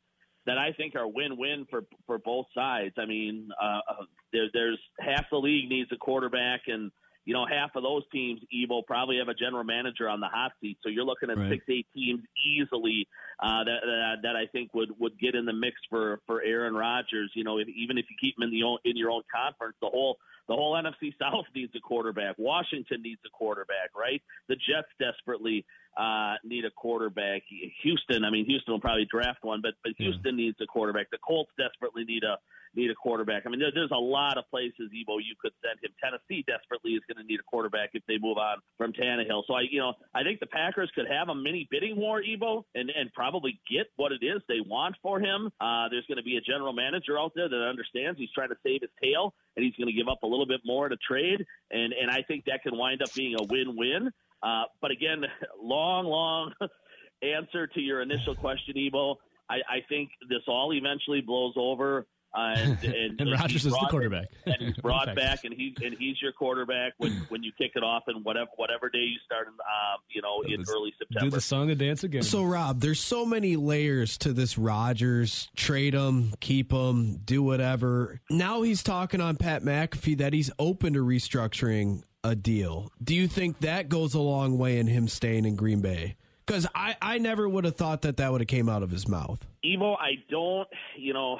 that 0.46 0.58
I 0.58 0.74
think 0.74 0.96
are 0.96 1.08
win-win 1.08 1.66
for 1.70 1.84
for 2.06 2.18
both 2.18 2.48
sides. 2.54 2.96
I 2.98 3.06
mean, 3.06 3.50
uh, 3.62 3.80
uh, 3.90 4.06
there, 4.32 4.48
there's 4.54 4.80
half 5.00 5.26
the 5.32 5.38
league 5.38 5.70
needs 5.70 5.90
a 5.92 5.98
quarterback, 5.98 6.62
and 6.68 6.92
you 7.26 7.34
know 7.34 7.46
half 7.46 7.72
of 7.76 7.84
those 7.84 8.04
teams, 8.12 8.42
Evo, 8.54 8.86
probably 8.86 9.18
have 9.18 9.30
a 9.30 9.34
general 9.34 9.64
manager 9.64 10.10
on 10.10 10.20
the 10.20 10.28
hot 10.28 10.52
seat. 10.62 10.78
So 10.84 10.90
you're 10.90 11.06
looking 11.06 11.30
at 11.30 11.38
right. 11.38 11.50
six, 11.50 11.66
eight 11.70 11.88
teams 11.94 12.22
easily 12.46 13.08
uh, 13.42 13.64
that, 13.64 13.80
that 13.84 14.16
that 14.24 14.36
I 14.36 14.48
think 14.48 14.74
would 14.74 14.90
would 15.00 15.18
get 15.20 15.36
in 15.36 15.46
the 15.46 15.54
mix 15.54 15.76
for 15.90 16.20
for 16.26 16.42
Aaron 16.42 16.74
Rodgers. 16.74 17.32
You 17.34 17.44
know, 17.44 17.58
if, 17.60 17.68
even 17.70 17.98
if 17.98 18.06
you 18.10 18.16
keep 18.20 18.38
him 18.38 18.44
in 18.44 18.52
the 18.52 18.64
own, 18.64 18.78
in 18.86 18.98
your 18.98 19.12
own 19.12 19.24
conference, 19.34 19.76
the 19.82 19.88
whole 19.88 20.18
the 20.48 20.56
whole 20.56 20.74
NFC 20.74 21.14
South 21.20 21.46
needs 21.56 21.74
a 21.76 21.80
quarterback. 21.80 22.36
Washington 22.38 23.02
needs 23.02 23.22
a 23.26 23.30
quarterback, 23.30 23.92
right? 23.96 24.22
The 24.50 24.56
Jets 24.56 24.90
desperately 25.00 25.66
uh, 25.98 26.36
need 26.44 26.66
a 26.66 26.72
quarterback. 26.72 27.44
Houston, 27.84 28.24
I 28.24 28.32
mean, 28.32 28.46
Houston 28.46 28.74
will 28.74 28.82
probably 28.82 29.08
draft 29.10 29.44
one, 29.44 29.62
but 29.62 29.74
but 29.84 29.94
Houston 29.98 30.38
yeah. 30.38 30.46
needs 30.46 30.58
a 30.62 30.66
quarterback. 30.66 31.10
The 31.12 31.20
Colts 31.26 31.52
desperately 31.58 32.04
need 32.04 32.24
a 32.24 32.38
need 32.76 32.90
a 32.90 32.96
quarterback. 32.96 33.44
I 33.46 33.50
mean, 33.50 33.60
there, 33.60 33.72
there's 33.74 33.92
a 33.92 34.00
lot 34.00 34.38
of 34.38 34.46
places, 34.50 34.90
Evo, 34.92 35.18
you 35.22 35.36
could 35.40 35.52
send 35.62 35.80
him. 35.84 35.92
Tennessee 36.02 36.44
desperately 36.48 36.92
is 36.92 37.02
going 37.08 37.22
to 37.22 37.28
need 37.28 37.40
a 37.40 37.44
quarterback 37.44 37.92
if 37.94 38.04
they 38.08 38.18
move 38.18 38.38
on 38.38 38.58
from 38.78 38.94
Tannehill. 38.94 39.44
So 39.48 39.54
I, 39.54 39.62
you 39.70 39.80
know, 39.80 39.94
I 40.14 40.24
think 40.24 40.40
the 40.40 40.48
Packers 40.48 40.92
could 40.96 41.08
have 41.10 41.30
a 41.30 41.36
mini 41.36 41.68
bidding 41.70 41.96
war, 41.96 42.22
Evo, 42.22 42.64
and 42.76 42.90
and 42.90 43.12
probably 43.14 43.60
get 43.70 43.88
what 43.96 44.12
it 44.12 44.24
is 44.24 44.42
they 44.48 44.62
want 44.66 44.96
for 45.02 45.20
him. 45.20 45.52
Uh, 45.60 45.90
there's 45.90 46.06
going 46.08 46.18
to 46.18 46.24
be 46.24 46.38
a 46.38 46.42
general 46.42 46.74
manager 46.74 47.20
out 47.20 47.32
there 47.36 47.50
that 47.50 47.68
understands 47.68 48.20
he's 48.20 48.32
trying 48.32 48.50
to 48.50 48.58
save 48.64 48.82
his 48.82 48.92
tail, 49.02 49.34
and 49.56 49.66
he's 49.66 49.76
going 49.76 49.88
to 49.88 49.94
give 49.94 50.08
up 50.08 50.24
a 50.24 50.28
little 50.28 50.48
bit 50.48 50.62
more 50.66 50.90
to 50.90 50.98
trade, 50.98 51.46
and 51.72 51.94
and 51.94 52.10
I 52.10 52.22
think 52.24 52.46
that 52.46 52.64
can 52.64 52.78
wind 52.78 53.02
up 53.02 53.14
being 53.14 53.36
a 53.40 53.44
win-win. 53.44 54.12
Uh, 54.42 54.64
but 54.82 54.92
again, 54.92 55.24
long, 55.62 56.06
long 56.06 56.54
answer 57.24 57.68
to 57.68 57.80
your 57.80 58.02
initial 58.02 58.36
question, 58.36 58.76
Evo. 58.76 59.16
I, 59.50 59.56
I 59.70 59.80
think 59.90 60.10
this 60.30 60.42
all 60.48 60.74
eventually 60.74 61.22
blows 61.22 61.54
over. 61.58 62.06
and 62.58 62.84
and, 62.84 63.22
And 63.22 63.32
Rodgers 63.32 63.66
is 63.66 63.74
the 63.74 63.88
quarterback. 63.90 64.28
and 64.46 64.56
he's 64.60 64.78
brought 64.82 65.16
back, 65.16 65.44
and 65.44 65.54
he's 65.54 65.76
and 65.84 65.96
he's 65.98 66.22
your 66.22 66.32
quarterback 66.32 66.94
when 66.98 67.12
when 67.30 67.44
you 67.44 67.52
kick 67.58 67.74
it 67.76 67.84
off, 67.84 68.04
and 68.08 68.24
whatever 68.26 68.50
whatever 68.56 68.90
day 68.90 69.00
you 69.00 69.18
start, 69.26 69.48
in, 69.48 69.54
um, 69.54 70.00
you 70.10 70.22
know, 70.22 70.42
in 70.42 70.64
early 70.70 70.94
September. 70.98 71.30
Do 71.30 71.36
the 71.36 71.42
song 71.42 71.70
and 71.70 71.80
dance 71.80 72.04
again. 72.04 72.24
So, 72.24 72.44
Rob, 72.44 72.80
there's 72.80 73.00
so 73.00 73.26
many 73.26 73.56
layers 73.56 74.18
to 74.20 74.34
this 74.34 74.58
Rodgers 74.58 75.50
Trade 75.56 75.94
him, 75.94 76.34
keep 76.40 76.72
him, 76.72 77.18
do 77.24 77.44
whatever. 77.44 78.22
Now 78.30 78.62
he's 78.62 78.84
talking 78.84 79.22
on 79.22 79.38
Pat 79.38 79.64
McAfee 79.64 80.18
that 80.18 80.34
he's 80.34 80.52
open 80.58 80.94
to 80.94 81.00
restructuring 81.00 82.04
a 82.24 82.36
deal. 82.36 82.92
Do 83.04 83.16
you 83.16 83.28
think 83.28 83.60
that 83.60 83.90
goes 83.90 84.14
a 84.14 84.20
long 84.22 84.58
way 84.58 84.80
in 84.80 84.88
him 84.88 85.08
staying 85.08 85.46
in 85.46 85.56
Green 85.56 85.82
Bay? 85.82 86.16
Because 86.46 86.68
I, 86.76 86.96
I 87.02 87.20
never 87.20 87.48
would 87.48 87.64
have 87.64 87.76
thought 87.76 88.02
that 88.02 88.18
that 88.18 88.32
would 88.32 88.42
have 88.42 88.48
came 88.48 88.68
out 88.68 88.84
of 88.84 88.92
his 88.92 89.08
mouth. 89.08 89.46
Evo, 89.66 89.96
I 89.98 90.16
don't, 90.30 90.68
you 90.98 91.14
know, 91.14 91.40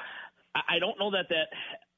I, 0.54 0.78
don't 0.78 0.98
know 0.98 1.10
that 1.12 1.26
that. 1.30 1.48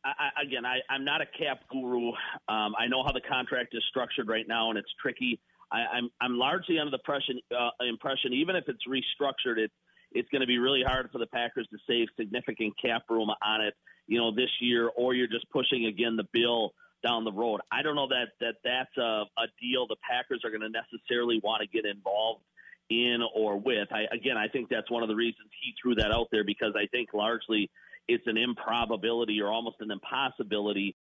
I- 0.04 0.42
again, 0.42 0.64
I, 0.64 0.78
I'm 0.88 1.04
not 1.04 1.20
a 1.20 1.26
cap 1.26 1.60
guru. 1.70 2.08
Um, 2.48 2.74
I 2.78 2.86
know 2.88 3.02
how 3.04 3.12
the 3.12 3.20
contract 3.20 3.74
is 3.74 3.82
structured 3.88 4.28
right 4.28 4.46
now, 4.46 4.70
and 4.70 4.78
it's 4.78 4.92
tricky. 5.02 5.40
I, 5.72 5.84
I'm 5.94 6.10
I'm 6.20 6.38
largely 6.38 6.78
under 6.78 6.90
the 6.90 6.98
impression, 6.98 7.40
uh, 7.50 7.70
impression 7.84 8.32
even 8.32 8.54
if 8.54 8.64
it's 8.68 8.86
restructured, 8.86 9.58
it 9.58 9.72
it's 10.12 10.28
going 10.30 10.40
to 10.40 10.46
be 10.46 10.58
really 10.58 10.82
hard 10.86 11.10
for 11.10 11.18
the 11.18 11.26
Packers 11.26 11.66
to 11.70 11.78
save 11.88 12.08
significant 12.18 12.74
cap 12.80 13.02
room 13.10 13.30
on 13.44 13.60
it, 13.60 13.74
you 14.06 14.18
know, 14.18 14.34
this 14.34 14.50
year, 14.60 14.88
or 14.96 15.14
you're 15.14 15.26
just 15.26 15.50
pushing 15.50 15.86
again 15.86 16.16
the 16.16 16.26
bill 16.32 16.72
down 17.04 17.24
the 17.24 17.32
road. 17.32 17.60
I 17.70 17.82
don't 17.82 17.96
know 17.96 18.08
that 18.08 18.28
that 18.40 18.54
that's 18.64 18.96
a, 18.96 19.24
a 19.38 19.46
deal 19.60 19.86
the 19.86 19.96
Packers 20.08 20.42
are 20.44 20.50
going 20.50 20.62
to 20.62 20.70
necessarily 20.70 21.40
want 21.42 21.62
to 21.62 21.68
get 21.68 21.84
involved 21.84 22.42
in 22.88 23.18
or 23.34 23.58
with. 23.58 23.88
I, 23.90 24.04
again, 24.14 24.36
I 24.36 24.48
think 24.48 24.68
that's 24.68 24.90
one 24.90 25.02
of 25.02 25.08
the 25.08 25.16
reasons 25.16 25.48
he 25.62 25.74
threw 25.82 25.96
that 25.96 26.12
out 26.12 26.28
there 26.30 26.44
because 26.44 26.74
I 26.76 26.86
think 26.86 27.12
largely 27.12 27.70
it's 28.08 28.26
an 28.26 28.36
improbability 28.36 29.40
or 29.40 29.48
almost 29.48 29.76
an 29.80 29.90
impossibility. 29.90 30.96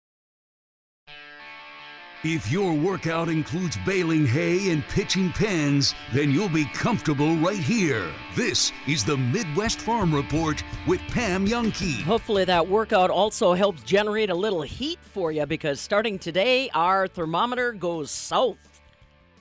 If 2.25 2.53
your 2.53 2.73
workout 2.73 3.29
includes 3.29 3.77
baling 3.85 4.25
hay 4.27 4.71
and 4.71 4.87
pitching 4.87 5.33
pens, 5.33 5.93
then 6.13 6.31
you'll 6.31 6.49
be 6.49 6.67
comfortable 6.67 7.35
right 7.39 7.59
here. 7.59 8.09
This 8.37 8.71
is 8.87 9.05
the 9.05 9.17
Midwest 9.17 9.81
Farm 9.81 10.15
Report 10.15 10.63
with 10.87 11.01
Pam 11.09 11.49
Jahnke. 11.49 12.01
Hopefully, 12.03 12.45
that 12.45 12.69
workout 12.69 13.11
also 13.11 13.55
helps 13.55 13.83
generate 13.83 14.31
a 14.31 14.35
little 14.37 14.63
heat 14.63 15.01
for 15.03 15.33
you 15.33 15.47
because 15.47 15.81
starting 15.81 16.17
today, 16.17 16.71
our 16.75 17.09
thermometer 17.09 17.73
goes 17.73 18.13
south. 18.13 18.81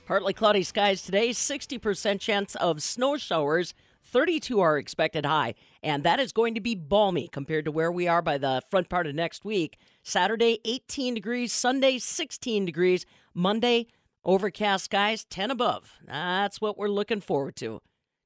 Partly 0.04 0.32
cloudy 0.32 0.64
skies 0.64 1.02
today, 1.02 1.28
60% 1.28 2.18
chance 2.18 2.56
of 2.56 2.82
snow 2.82 3.16
showers, 3.16 3.74
32 4.02 4.58
are 4.58 4.76
expected 4.76 5.24
high, 5.24 5.54
and 5.82 6.04
that 6.04 6.20
is 6.20 6.32
going 6.32 6.54
to 6.54 6.60
be 6.60 6.74
balmy 6.74 7.28
compared 7.28 7.64
to 7.64 7.72
where 7.72 7.90
we 7.90 8.06
are 8.06 8.22
by 8.22 8.38
the 8.38 8.62
front 8.70 8.88
part 8.88 9.06
of 9.06 9.14
next 9.14 9.44
week. 9.44 9.78
Saturday, 10.02 10.60
18 10.64 11.14
degrees, 11.14 11.52
Sunday, 11.52 11.98
16 11.98 12.64
degrees, 12.64 13.04
Monday, 13.34 13.88
overcast 14.24 14.84
skies, 14.84 15.24
10 15.24 15.50
above. 15.50 15.98
That's 16.06 16.60
what 16.60 16.78
we're 16.78 16.88
looking 16.88 17.20
forward 17.20 17.56
to. 17.56 17.80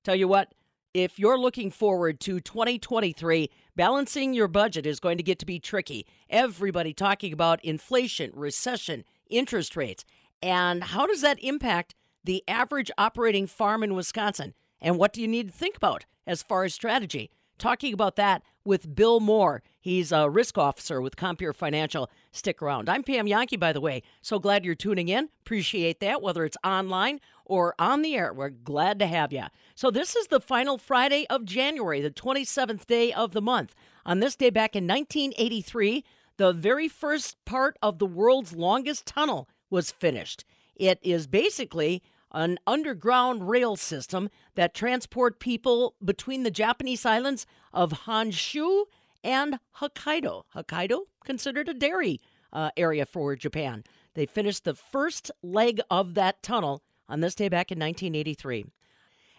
Tell 0.04 0.14
you 0.16 0.28
what, 0.28 0.52
if 0.94 1.18
you're 1.18 1.38
looking 1.38 1.70
forward 1.70 2.20
to 2.20 2.40
2023, 2.40 3.50
balancing 3.74 4.32
your 4.32 4.48
budget 4.48 4.86
is 4.86 5.00
going 5.00 5.16
to 5.18 5.22
get 5.22 5.38
to 5.40 5.46
be 5.46 5.58
tricky. 5.58 6.06
Everybody 6.30 6.94
talking 6.94 7.32
about 7.32 7.64
inflation, 7.64 8.30
recession, 8.34 9.04
interest 9.28 9.76
rates, 9.76 10.04
and 10.42 10.84
how 10.84 11.06
does 11.06 11.22
that 11.22 11.42
impact 11.42 11.94
the 12.24 12.42
average 12.48 12.90
operating 12.98 13.46
farm 13.46 13.82
in 13.82 13.94
Wisconsin? 13.94 14.54
And 14.80 14.98
what 14.98 15.12
do 15.12 15.20
you 15.20 15.28
need 15.28 15.48
to 15.48 15.52
think 15.52 15.76
about 15.76 16.04
as 16.26 16.42
far 16.42 16.64
as 16.64 16.74
strategy? 16.74 17.30
Talking 17.58 17.94
about 17.94 18.16
that 18.16 18.42
with 18.64 18.94
Bill 18.94 19.20
Moore. 19.20 19.62
He's 19.80 20.12
a 20.12 20.28
risk 20.28 20.58
officer 20.58 21.00
with 21.00 21.16
Compeer 21.16 21.54
Financial. 21.54 22.10
Stick 22.32 22.60
around. 22.60 22.88
I'm 22.88 23.02
Pam 23.02 23.26
Jahnke, 23.26 23.58
by 23.58 23.72
the 23.72 23.80
way. 23.80 24.02
So 24.20 24.38
glad 24.38 24.64
you're 24.64 24.74
tuning 24.74 25.08
in. 25.08 25.30
Appreciate 25.40 26.00
that, 26.00 26.20
whether 26.20 26.44
it's 26.44 26.56
online 26.64 27.20
or 27.46 27.74
on 27.78 28.02
the 28.02 28.14
air. 28.14 28.34
We're 28.34 28.50
glad 28.50 28.98
to 28.98 29.06
have 29.06 29.32
you. 29.32 29.44
So, 29.74 29.90
this 29.90 30.16
is 30.16 30.26
the 30.26 30.40
final 30.40 30.76
Friday 30.76 31.26
of 31.30 31.44
January, 31.44 32.00
the 32.00 32.10
27th 32.10 32.86
day 32.86 33.12
of 33.12 33.32
the 33.32 33.42
month. 33.42 33.74
On 34.04 34.20
this 34.20 34.36
day 34.36 34.50
back 34.50 34.76
in 34.76 34.86
1983, 34.86 36.04
the 36.36 36.52
very 36.52 36.88
first 36.88 37.42
part 37.44 37.78
of 37.80 37.98
the 37.98 38.06
world's 38.06 38.54
longest 38.54 39.06
tunnel 39.06 39.48
was 39.70 39.90
finished. 39.90 40.44
It 40.74 40.98
is 41.02 41.26
basically 41.26 42.02
an 42.36 42.58
underground 42.66 43.48
rail 43.48 43.76
system 43.76 44.28
that 44.56 44.74
transport 44.74 45.40
people 45.40 45.94
between 46.04 46.42
the 46.42 46.50
Japanese 46.50 47.06
islands 47.06 47.46
of 47.72 48.04
Honshu 48.04 48.84
and 49.24 49.58
Hokkaido. 49.78 50.42
Hokkaido 50.54 51.04
considered 51.24 51.68
a 51.68 51.74
dairy 51.74 52.20
uh, 52.52 52.70
area 52.76 53.06
for 53.06 53.34
Japan. 53.36 53.84
They 54.14 54.26
finished 54.26 54.64
the 54.64 54.74
first 54.74 55.30
leg 55.42 55.80
of 55.90 56.12
that 56.14 56.42
tunnel 56.42 56.82
on 57.08 57.20
this 57.20 57.34
day 57.34 57.48
back 57.48 57.72
in 57.72 57.78
1983. 57.78 58.66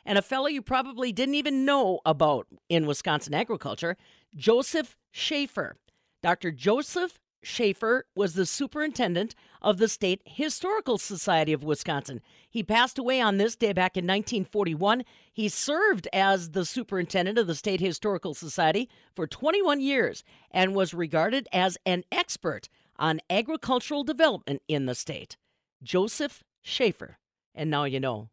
And 0.04 0.18
a 0.18 0.24
fellow 0.24 0.48
you 0.48 0.64
probably 0.64 1.12
didn't 1.12 1.36
even 1.36 1.66
know 1.66 2.00
about 2.04 2.48
in 2.68 2.88
Wisconsin 2.88 3.36
agriculture, 3.36 3.96
Joseph 4.36 4.98
Schaefer. 5.12 5.78
Dr. 6.24 6.52
Joseph 6.52 7.20
Schaefer 7.44 8.06
was 8.16 8.34
the 8.34 8.46
superintendent 8.46 9.36
of 9.62 9.78
the 9.78 9.88
State 9.88 10.22
Historical 10.26 10.98
Society 10.98 11.54
of 11.54 11.64
Wisconsin. 11.64 12.22
He 12.50 12.64
passed 12.64 12.98
away 12.98 13.22
on 13.22 13.38
this 13.38 13.56
day 13.56 13.74
back 13.74 13.96
in 13.96 14.06
1941. 14.06 15.04
He 15.32 15.48
served 15.48 16.08
as 16.12 16.52
the 16.52 16.66
superintendent 16.66 17.38
of 17.38 17.48
the 17.48 17.56
State 17.56 17.80
Historical 17.80 18.34
Society 18.34 18.90
for 19.16 19.28
21 19.28 19.80
years 19.80 20.24
and 20.52 20.76
was 20.76 20.94
regarded 20.94 21.48
as 21.54 21.78
an 21.86 22.04
expert 22.12 22.70
on 22.98 23.22
agricultural 23.30 24.04
development 24.04 24.62
in 24.68 24.86
the 24.86 24.96
state. 24.96 25.38
Joseph 25.84 26.44
Schaefer. 26.62 27.18
And 27.54 27.70
now 27.70 27.86
you 27.86 28.00
know. 28.00 28.30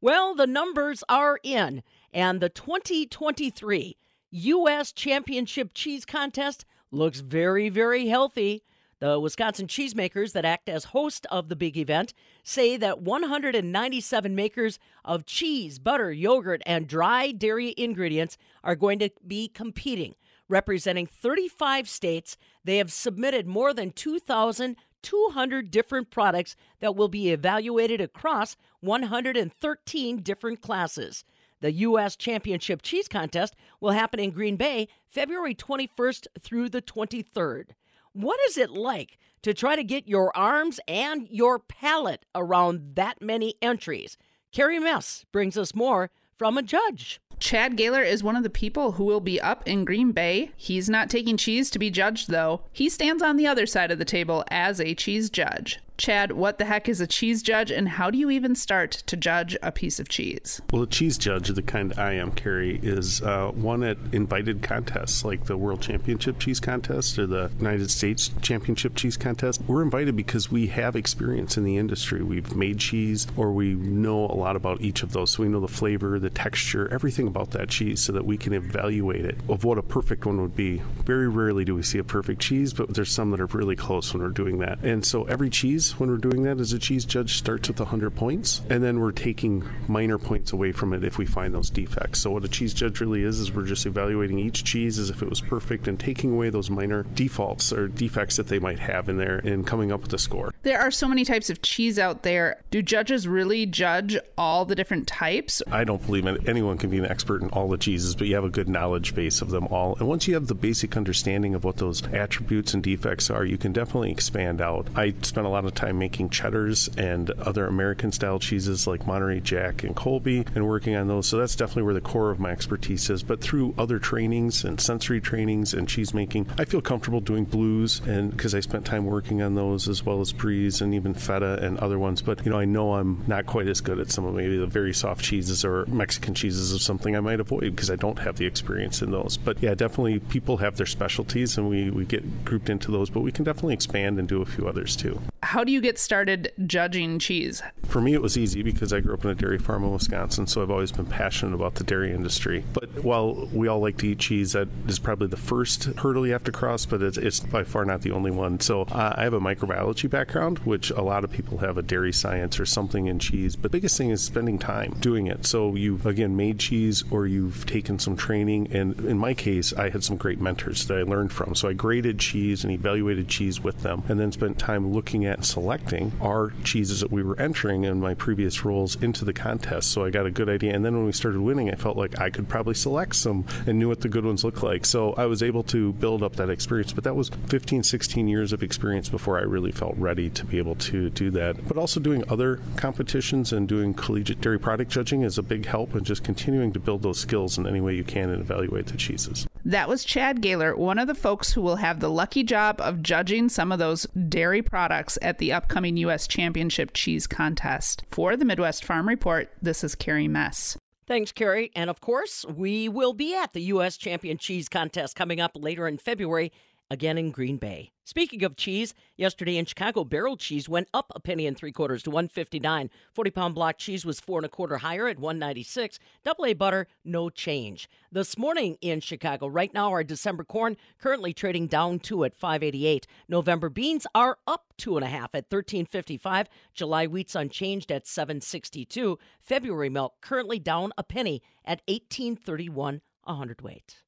Well, 0.00 0.34
the 0.34 0.48
numbers 0.48 1.04
are 1.08 1.38
in, 1.44 1.82
and 2.12 2.40
the 2.40 2.48
2023 2.48 3.96
U.S. 4.30 4.92
Championship 4.92 5.70
Cheese 5.74 6.04
Contest 6.04 6.64
looks 6.92 7.20
very, 7.20 7.68
very 7.68 8.06
healthy. 8.06 8.62
The 9.00 9.18
Wisconsin 9.18 9.66
cheesemakers 9.66 10.30
that 10.32 10.44
act 10.44 10.68
as 10.68 10.84
host 10.84 11.26
of 11.28 11.48
the 11.48 11.56
big 11.56 11.76
event 11.76 12.14
say 12.44 12.76
that 12.76 13.00
197 13.00 14.34
makers 14.36 14.78
of 15.04 15.26
cheese, 15.26 15.80
butter, 15.80 16.12
yogurt, 16.12 16.62
and 16.64 16.86
dry 16.86 17.32
dairy 17.32 17.74
ingredients 17.76 18.38
are 18.62 18.76
going 18.76 19.00
to 19.00 19.10
be 19.26 19.48
competing. 19.48 20.14
Representing 20.48 21.06
35 21.06 21.88
states, 21.88 22.36
they 22.62 22.76
have 22.76 22.92
submitted 22.92 23.48
more 23.48 23.74
than 23.74 23.90
2,200 23.90 25.70
different 25.72 26.10
products 26.10 26.54
that 26.78 26.94
will 26.94 27.08
be 27.08 27.30
evaluated 27.30 28.00
across 28.00 28.56
113 28.80 30.16
different 30.18 30.60
classes. 30.60 31.24
The 31.62 31.72
U.S. 31.72 32.16
Championship 32.16 32.82
Cheese 32.82 33.06
Contest 33.06 33.54
will 33.80 33.92
happen 33.92 34.18
in 34.18 34.32
Green 34.32 34.56
Bay 34.56 34.88
February 35.06 35.54
21st 35.54 36.26
through 36.40 36.68
the 36.68 36.82
23rd. 36.82 37.70
What 38.12 38.40
is 38.48 38.58
it 38.58 38.70
like 38.70 39.16
to 39.42 39.54
try 39.54 39.76
to 39.76 39.84
get 39.84 40.08
your 40.08 40.36
arms 40.36 40.80
and 40.88 41.28
your 41.30 41.60
palate 41.60 42.26
around 42.34 42.96
that 42.96 43.22
many 43.22 43.54
entries? 43.62 44.18
Carrie 44.50 44.80
Mess 44.80 45.24
brings 45.30 45.56
us 45.56 45.72
more 45.72 46.10
from 46.36 46.58
a 46.58 46.62
judge. 46.62 47.20
Chad 47.38 47.76
Galer 47.76 48.02
is 48.02 48.24
one 48.24 48.34
of 48.34 48.42
the 48.42 48.50
people 48.50 48.92
who 48.92 49.04
will 49.04 49.20
be 49.20 49.40
up 49.40 49.66
in 49.66 49.84
Green 49.84 50.10
Bay. 50.10 50.50
He's 50.56 50.90
not 50.90 51.10
taking 51.10 51.36
cheese 51.36 51.70
to 51.70 51.78
be 51.78 51.90
judged, 51.90 52.28
though. 52.28 52.62
He 52.72 52.88
stands 52.88 53.22
on 53.22 53.36
the 53.36 53.46
other 53.46 53.66
side 53.66 53.92
of 53.92 54.00
the 54.00 54.04
table 54.04 54.44
as 54.50 54.80
a 54.80 54.94
cheese 54.96 55.30
judge. 55.30 55.78
Chad, 55.98 56.32
what 56.32 56.58
the 56.58 56.64
heck 56.64 56.88
is 56.88 57.00
a 57.00 57.06
cheese 57.06 57.42
judge, 57.42 57.70
and 57.70 57.88
how 57.88 58.10
do 58.10 58.18
you 58.18 58.30
even 58.30 58.54
start 58.54 58.90
to 59.06 59.16
judge 59.16 59.56
a 59.62 59.70
piece 59.70 60.00
of 60.00 60.08
cheese? 60.08 60.60
Well, 60.72 60.82
a 60.82 60.86
cheese 60.86 61.18
judge, 61.18 61.48
the 61.48 61.62
kind 61.62 61.92
I 61.96 62.14
am, 62.14 62.32
Carrie, 62.32 62.80
is 62.82 63.22
uh, 63.22 63.48
one 63.48 63.84
at 63.84 63.98
invited 64.12 64.62
contests 64.62 65.24
like 65.24 65.44
the 65.44 65.56
World 65.56 65.82
Championship 65.82 66.38
Cheese 66.38 66.60
Contest 66.60 67.18
or 67.18 67.26
the 67.26 67.50
United 67.58 67.90
States 67.90 68.30
Championship 68.40 68.94
Cheese 68.94 69.16
Contest. 69.16 69.60
We're 69.66 69.82
invited 69.82 70.16
because 70.16 70.50
we 70.50 70.66
have 70.68 70.96
experience 70.96 71.56
in 71.56 71.64
the 71.64 71.76
industry. 71.76 72.22
We've 72.22 72.54
made 72.56 72.78
cheese 72.78 73.26
or 73.36 73.52
we 73.52 73.74
know 73.74 74.26
a 74.26 74.34
lot 74.34 74.56
about 74.56 74.80
each 74.80 75.02
of 75.02 75.12
those. 75.12 75.32
So 75.32 75.42
we 75.42 75.48
know 75.48 75.60
the 75.60 75.68
flavor, 75.68 76.18
the 76.18 76.30
texture, 76.30 76.88
everything 76.92 77.26
about 77.26 77.50
that 77.52 77.68
cheese 77.68 78.00
so 78.00 78.12
that 78.12 78.24
we 78.24 78.36
can 78.36 78.52
evaluate 78.52 79.24
it 79.24 79.36
of 79.48 79.64
what 79.64 79.78
a 79.78 79.82
perfect 79.82 80.26
one 80.26 80.40
would 80.40 80.56
be. 80.56 80.82
Very 81.04 81.28
rarely 81.28 81.64
do 81.64 81.74
we 81.74 81.82
see 81.82 81.98
a 81.98 82.04
perfect 82.04 82.40
cheese, 82.40 82.72
but 82.72 82.94
there's 82.94 83.12
some 83.12 83.30
that 83.30 83.40
are 83.40 83.46
really 83.46 83.76
close 83.76 84.12
when 84.12 84.22
we're 84.22 84.30
doing 84.30 84.58
that. 84.58 84.78
And 84.82 85.04
so 85.04 85.24
every 85.24 85.50
cheese 85.50 85.81
cheese 85.82 85.98
when 85.98 86.10
we're 86.10 86.16
doing 86.16 86.42
that 86.44 86.60
as 86.60 86.72
a 86.72 86.78
cheese 86.78 87.04
judge 87.04 87.36
starts 87.36 87.68
with 87.68 87.78
100 87.80 88.14
points, 88.14 88.62
and 88.70 88.82
then 88.82 89.00
we're 89.00 89.12
taking 89.12 89.64
minor 89.88 90.18
points 90.18 90.52
away 90.52 90.72
from 90.72 90.92
it 90.92 91.04
if 91.04 91.18
we 91.18 91.26
find 91.26 91.54
those 91.54 91.70
defects. 91.70 92.20
So 92.20 92.30
what 92.30 92.44
a 92.44 92.48
cheese 92.48 92.74
judge 92.74 93.00
really 93.00 93.22
is 93.22 93.38
is 93.38 93.52
we're 93.52 93.64
just 93.64 93.86
evaluating 93.86 94.38
each 94.38 94.64
cheese 94.64 94.98
as 94.98 95.10
if 95.10 95.22
it 95.22 95.28
was 95.28 95.40
perfect 95.40 95.88
and 95.88 95.98
taking 95.98 96.32
away 96.32 96.50
those 96.50 96.70
minor 96.70 97.04
defaults 97.14 97.72
or 97.72 97.88
defects 97.88 98.36
that 98.36 98.48
they 98.48 98.58
might 98.58 98.78
have 98.78 99.08
in 99.08 99.16
there 99.16 99.38
and 99.38 99.66
coming 99.66 99.92
up 99.92 100.02
with 100.02 100.12
a 100.12 100.18
score. 100.18 100.52
There 100.62 100.80
are 100.80 100.90
so 100.90 101.08
many 101.08 101.24
types 101.24 101.50
of 101.50 101.62
cheese 101.62 101.98
out 101.98 102.22
there. 102.22 102.60
Do 102.70 102.82
judges 102.82 103.26
really 103.26 103.66
judge 103.66 104.16
all 104.38 104.64
the 104.64 104.74
different 104.74 105.06
types? 105.06 105.62
I 105.70 105.84
don't 105.84 106.04
believe 106.04 106.26
anyone 106.48 106.78
can 106.78 106.90
be 106.90 106.98
an 106.98 107.06
expert 107.06 107.42
in 107.42 107.48
all 107.50 107.68
the 107.68 107.76
cheeses, 107.76 108.14
but 108.14 108.26
you 108.26 108.34
have 108.34 108.44
a 108.44 108.50
good 108.50 108.68
knowledge 108.68 109.14
base 109.14 109.42
of 109.42 109.50
them 109.50 109.66
all. 109.68 109.96
And 109.98 110.08
once 110.08 110.28
you 110.28 110.34
have 110.34 110.46
the 110.46 110.54
basic 110.54 110.96
understanding 110.96 111.54
of 111.54 111.64
what 111.64 111.78
those 111.78 112.02
attributes 112.12 112.74
and 112.74 112.82
defects 112.82 113.30
are, 113.30 113.44
you 113.44 113.58
can 113.58 113.72
definitely 113.72 114.10
expand 114.10 114.60
out. 114.60 114.86
I 114.94 115.14
spent 115.22 115.46
a 115.46 115.50
lot 115.50 115.64
of 115.64 115.71
time 115.74 115.98
making 115.98 116.30
cheddars 116.30 116.88
and 116.96 117.30
other 117.32 117.66
American 117.66 118.12
style 118.12 118.38
cheeses 118.38 118.86
like 118.86 119.06
Monterey 119.06 119.40
Jack 119.40 119.82
and 119.82 119.94
Colby 119.94 120.44
and 120.54 120.66
working 120.66 120.96
on 120.96 121.08
those. 121.08 121.26
So 121.26 121.38
that's 121.38 121.56
definitely 121.56 121.84
where 121.84 121.94
the 121.94 122.00
core 122.00 122.30
of 122.30 122.40
my 122.40 122.50
expertise 122.50 123.08
is. 123.10 123.22
But 123.22 123.40
through 123.40 123.74
other 123.78 123.98
trainings 123.98 124.64
and 124.64 124.80
sensory 124.80 125.20
trainings 125.20 125.74
and 125.74 125.88
cheese 125.88 126.14
making, 126.14 126.48
I 126.58 126.64
feel 126.64 126.80
comfortable 126.80 127.20
doing 127.20 127.44
blues 127.44 128.00
and 128.06 128.30
because 128.30 128.54
I 128.54 128.60
spent 128.60 128.84
time 128.84 129.06
working 129.06 129.42
on 129.42 129.54
those 129.54 129.88
as 129.88 130.04
well 130.04 130.20
as 130.20 130.32
bries 130.32 130.80
and 130.80 130.94
even 130.94 131.14
feta 131.14 131.58
and 131.64 131.78
other 131.78 131.98
ones. 131.98 132.22
But 132.22 132.44
you 132.44 132.50
know, 132.50 132.58
I 132.58 132.64
know 132.64 132.94
I'm 132.94 133.24
not 133.26 133.46
quite 133.46 133.68
as 133.68 133.80
good 133.80 133.98
at 133.98 134.10
some 134.10 134.24
of 134.24 134.34
maybe 134.34 134.56
the 134.56 134.66
very 134.66 134.92
soft 134.92 135.22
cheeses 135.22 135.64
or 135.64 135.86
Mexican 135.86 136.34
cheeses 136.34 136.74
or 136.74 136.78
something 136.78 137.16
I 137.16 137.20
might 137.20 137.40
avoid 137.40 137.74
because 137.74 137.90
I 137.90 137.96
don't 137.96 138.18
have 138.18 138.36
the 138.36 138.46
experience 138.46 139.02
in 139.02 139.10
those. 139.10 139.36
But 139.36 139.62
yeah, 139.62 139.74
definitely 139.74 140.18
people 140.20 140.56
have 140.58 140.76
their 140.76 140.86
specialties 140.86 141.58
and 141.58 141.68
we, 141.68 141.90
we 141.90 142.04
get 142.04 142.44
grouped 142.44 142.70
into 142.70 142.90
those, 142.90 143.10
but 143.10 143.20
we 143.20 143.32
can 143.32 143.44
definitely 143.44 143.74
expand 143.74 144.18
and 144.18 144.28
do 144.28 144.42
a 144.42 144.46
few 144.46 144.68
others 144.68 144.96
too. 144.96 145.20
How 145.42 145.61
do 145.64 145.72
you 145.72 145.80
get 145.80 145.98
started 145.98 146.52
judging 146.66 147.18
cheese? 147.18 147.62
For 147.86 148.00
me, 148.00 148.14
it 148.14 148.22
was 148.22 148.38
easy 148.38 148.62
because 148.62 148.92
I 148.92 149.00
grew 149.00 149.14
up 149.14 149.24
in 149.24 149.30
a 149.30 149.34
dairy 149.34 149.58
farm 149.58 149.84
in 149.84 149.92
Wisconsin, 149.92 150.46
so 150.46 150.62
I've 150.62 150.70
always 150.70 150.92
been 150.92 151.06
passionate 151.06 151.54
about 151.54 151.74
the 151.74 151.84
dairy 151.84 152.12
industry. 152.12 152.64
But 152.72 153.04
while 153.04 153.48
we 153.52 153.68
all 153.68 153.80
like 153.80 153.98
to 153.98 154.08
eat 154.08 154.18
cheese, 154.18 154.52
that 154.52 154.68
is 154.88 154.98
probably 154.98 155.26
the 155.26 155.36
first 155.36 155.84
hurdle 155.84 156.26
you 156.26 156.32
have 156.32 156.44
to 156.44 156.52
cross, 156.52 156.86
but 156.86 157.02
it's, 157.02 157.18
it's 157.18 157.40
by 157.40 157.64
far 157.64 157.84
not 157.84 158.02
the 158.02 158.12
only 158.12 158.30
one. 158.30 158.60
So 158.60 158.82
uh, 158.82 159.14
I 159.16 159.24
have 159.24 159.34
a 159.34 159.40
microbiology 159.40 160.08
background, 160.08 160.58
which 160.60 160.90
a 160.90 161.02
lot 161.02 161.24
of 161.24 161.30
people 161.30 161.58
have 161.58 161.76
a 161.76 161.82
dairy 161.82 162.12
science 162.12 162.58
or 162.58 162.66
something 162.66 163.06
in 163.06 163.18
cheese. 163.18 163.56
But 163.56 163.72
the 163.72 163.78
biggest 163.78 163.98
thing 163.98 164.10
is 164.10 164.22
spending 164.22 164.58
time 164.58 164.96
doing 165.00 165.26
it. 165.26 165.44
So 165.46 165.74
you've, 165.74 166.06
again, 166.06 166.36
made 166.36 166.58
cheese 166.58 167.04
or 167.10 167.26
you've 167.26 167.66
taken 167.66 167.98
some 167.98 168.16
training. 168.16 168.68
And 168.72 168.98
in 169.00 169.18
my 169.18 169.34
case, 169.34 169.72
I 169.72 169.90
had 169.90 170.04
some 170.04 170.16
great 170.16 170.40
mentors 170.40 170.86
that 170.86 170.98
I 170.98 171.02
learned 171.02 171.32
from. 171.32 171.54
So 171.54 171.68
I 171.68 171.72
graded 171.72 172.18
cheese 172.18 172.64
and 172.64 172.72
evaluated 172.72 173.28
cheese 173.28 173.60
with 173.60 173.82
them 173.82 174.02
and 174.08 174.18
then 174.18 174.32
spent 174.32 174.58
time 174.58 174.92
looking 174.92 175.24
at 175.26 175.44
selecting 175.52 176.12
our 176.20 176.52
cheeses 176.64 177.00
that 177.00 177.12
we 177.12 177.22
were 177.22 177.38
entering 177.38 177.84
in 177.84 178.00
my 178.00 178.14
previous 178.14 178.64
roles 178.64 178.96
into 179.02 179.24
the 179.24 179.32
contest. 179.32 179.90
So 179.90 180.04
I 180.04 180.10
got 180.10 180.26
a 180.26 180.30
good 180.30 180.48
idea. 180.48 180.74
And 180.74 180.84
then 180.84 180.94
when 180.96 181.04
we 181.04 181.12
started 181.12 181.40
winning, 181.40 181.70
I 181.70 181.74
felt 181.74 181.96
like 181.96 182.18
I 182.18 182.30
could 182.30 182.48
probably 182.48 182.74
select 182.74 183.16
some 183.16 183.44
and 183.66 183.78
knew 183.78 183.88
what 183.88 184.00
the 184.00 184.08
good 184.08 184.24
ones 184.24 184.44
looked 184.44 184.62
like. 184.62 184.86
So 184.86 185.12
I 185.14 185.26
was 185.26 185.42
able 185.42 185.62
to 185.64 185.92
build 185.94 186.22
up 186.22 186.36
that 186.36 186.48
experience. 186.48 186.92
But 186.92 187.04
that 187.04 187.14
was 187.14 187.30
15, 187.48 187.82
16 187.82 188.28
years 188.28 188.52
of 188.52 188.62
experience 188.62 189.08
before 189.08 189.38
I 189.38 189.42
really 189.42 189.72
felt 189.72 189.94
ready 189.96 190.30
to 190.30 190.44
be 190.44 190.58
able 190.58 190.76
to 190.76 191.10
do 191.10 191.30
that. 191.32 191.68
But 191.68 191.76
also 191.76 192.00
doing 192.00 192.24
other 192.30 192.60
competitions 192.76 193.52
and 193.52 193.68
doing 193.68 193.92
collegiate 193.92 194.40
dairy 194.40 194.58
product 194.58 194.90
judging 194.90 195.22
is 195.22 195.36
a 195.36 195.42
big 195.42 195.66
help 195.66 195.94
and 195.94 196.06
just 196.06 196.24
continuing 196.24 196.72
to 196.72 196.80
build 196.80 197.02
those 197.02 197.18
skills 197.18 197.58
in 197.58 197.66
any 197.66 197.80
way 197.80 197.94
you 197.94 198.04
can 198.04 198.30
and 198.30 198.40
evaluate 198.40 198.86
the 198.86 198.96
cheeses. 198.96 199.46
That 199.64 199.88
was 199.88 200.04
Chad 200.04 200.40
Galer, 200.40 200.74
one 200.76 200.98
of 200.98 201.06
the 201.06 201.14
folks 201.14 201.52
who 201.52 201.60
will 201.60 201.76
have 201.76 202.00
the 202.00 202.10
lucky 202.10 202.42
job 202.42 202.80
of 202.80 203.02
judging 203.02 203.48
some 203.48 203.70
of 203.70 203.78
those 203.78 204.06
dairy 204.28 204.60
products 204.62 205.18
at 205.22 205.38
the 205.38 205.41
upcoming 205.50 205.96
U.S. 205.96 206.26
Championship 206.28 206.90
Cheese 206.92 207.26
Contest. 207.26 208.02
For 208.10 208.36
the 208.36 208.44
Midwest 208.44 208.84
Farm 208.84 209.08
Report, 209.08 209.50
this 209.62 209.82
is 209.82 209.94
Carrie 209.94 210.28
Mess. 210.28 210.76
Thanks, 211.06 211.32
Carrie. 211.32 211.72
And 211.74 211.90
of 211.90 212.00
course, 212.00 212.44
we 212.44 212.88
will 212.88 213.12
be 213.14 213.34
at 213.34 213.54
the 213.54 213.62
U.S. 213.62 213.96
Champion 213.96 214.38
Cheese 214.38 214.68
Contest 214.68 215.16
coming 215.16 215.40
up 215.40 215.52
later 215.54 215.88
in 215.88 215.98
February, 215.98 216.52
again 216.92 217.16
in 217.16 217.30
Green 217.30 217.56
Bay. 217.56 217.90
Speaking 218.04 218.44
of 218.44 218.54
cheese, 218.54 218.92
yesterday 219.16 219.56
in 219.56 219.64
Chicago, 219.64 220.04
barrel 220.04 220.36
cheese 220.36 220.68
went 220.68 220.88
up 220.92 221.10
a 221.14 221.20
penny 221.20 221.46
and 221.46 221.56
three 221.56 221.72
quarters 221.72 222.02
to 222.02 222.10
159. 222.10 222.90
40 223.14 223.30
pound 223.30 223.54
block 223.54 223.78
cheese 223.78 224.04
was 224.04 224.20
four 224.20 224.40
and 224.40 224.44
a 224.44 224.50
quarter 224.50 224.76
higher 224.76 225.08
at 225.08 225.18
196. 225.18 225.98
Double 226.22 226.44
A 226.44 226.52
butter, 226.52 226.86
no 227.02 227.30
change. 227.30 227.88
This 228.10 228.36
morning 228.36 228.76
in 228.82 229.00
Chicago, 229.00 229.46
right 229.46 229.72
now, 229.72 229.88
our 229.88 230.04
December 230.04 230.44
corn 230.44 230.76
currently 231.00 231.32
trading 231.32 231.66
down 231.66 231.98
two 231.98 232.24
at 232.24 232.34
588. 232.34 233.06
November 233.26 233.70
beans 233.70 234.06
are 234.14 234.36
up 234.46 234.74
two 234.76 234.96
and 234.96 235.04
a 235.04 235.08
half 235.08 235.30
at 235.34 235.46
1355. 235.48 236.48
July 236.74 237.06
wheat's 237.06 237.34
unchanged 237.34 237.90
at 237.90 238.06
762. 238.06 239.18
February 239.40 239.88
milk 239.88 240.16
currently 240.20 240.58
down 240.58 240.92
a 240.98 241.02
penny 241.02 241.40
at 241.64 241.80
1831 241.88 243.00
a 243.24 243.34
hundredweight. 243.34 244.02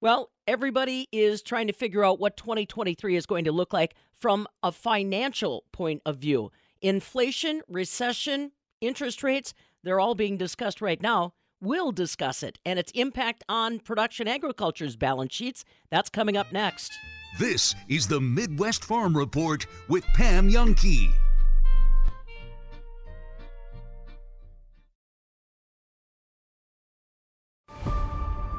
Well, 0.00 0.30
everybody 0.48 1.06
is 1.12 1.42
trying 1.42 1.66
to 1.66 1.74
figure 1.74 2.02
out 2.02 2.18
what 2.18 2.38
2023 2.38 3.14
is 3.14 3.26
going 3.26 3.44
to 3.44 3.52
look 3.52 3.74
like 3.74 3.94
from 4.14 4.48
a 4.62 4.72
financial 4.72 5.64
point 5.72 6.00
of 6.06 6.16
view. 6.16 6.50
Inflation, 6.80 7.60
recession, 7.68 8.50
interest 8.80 9.22
rates, 9.22 9.52
they're 9.84 10.00
all 10.00 10.14
being 10.14 10.38
discussed 10.38 10.80
right 10.80 11.02
now. 11.02 11.34
We'll 11.60 11.92
discuss 11.92 12.42
it 12.42 12.58
and 12.64 12.78
its 12.78 12.90
impact 12.92 13.44
on 13.48 13.78
production 13.80 14.26
agriculture's 14.26 14.96
balance 14.96 15.34
sheets. 15.34 15.66
That's 15.90 16.08
coming 16.08 16.36
up 16.36 16.50
next. 16.50 16.92
This 17.38 17.74
is 17.90 18.08
the 18.08 18.20
Midwest 18.20 18.84
Farm 18.84 19.14
Report 19.14 19.66
with 19.88 20.04
Pam 20.14 20.50
Jahnke. 20.50 21.12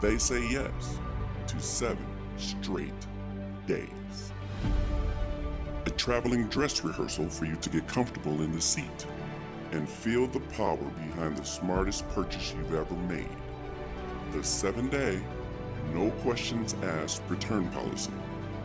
They 0.02 0.18
say 0.18 0.48
yes 0.50 1.00
seven 1.62 2.06
straight 2.38 2.94
days. 3.68 3.90
A 5.86 5.90
traveling 5.92 6.48
dress 6.48 6.84
rehearsal 6.84 7.30
for 7.30 7.46
you 7.46 7.56
to 7.58 7.70
get 7.70 7.88
comfortable 7.88 8.42
in 8.42 8.52
the 8.52 8.62
seat 8.62 9.06
and 9.72 9.88
feel 9.88 10.28
the 10.28 10.40
power 10.58 10.78
behind 10.78 11.38
the 11.38 11.44
smartest 11.44 12.08
purchase 12.10 12.54
you've 12.58 12.74
ever 12.74 12.96
made. 12.96 13.30
The 14.32 14.44
seven 14.44 14.90
day, 14.90 15.22
no 15.94 16.12
questions 16.22 16.76
asked 16.84 17.22
return 17.30 17.70
policy, 17.70 18.12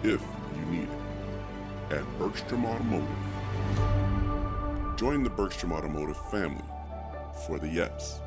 if 0.02 0.22
you 0.56 0.64
need 0.70 0.88
it, 1.90 1.96
at 1.96 2.18
Bergstrom 2.18 2.64
Automotive. 2.66 3.08
Join 4.96 5.22
the 5.22 5.30
Bergstrom 5.30 5.72
Automotive 5.72 6.18
family 6.30 6.64
for 7.46 7.58
the 7.58 7.68
yes. 7.68 8.20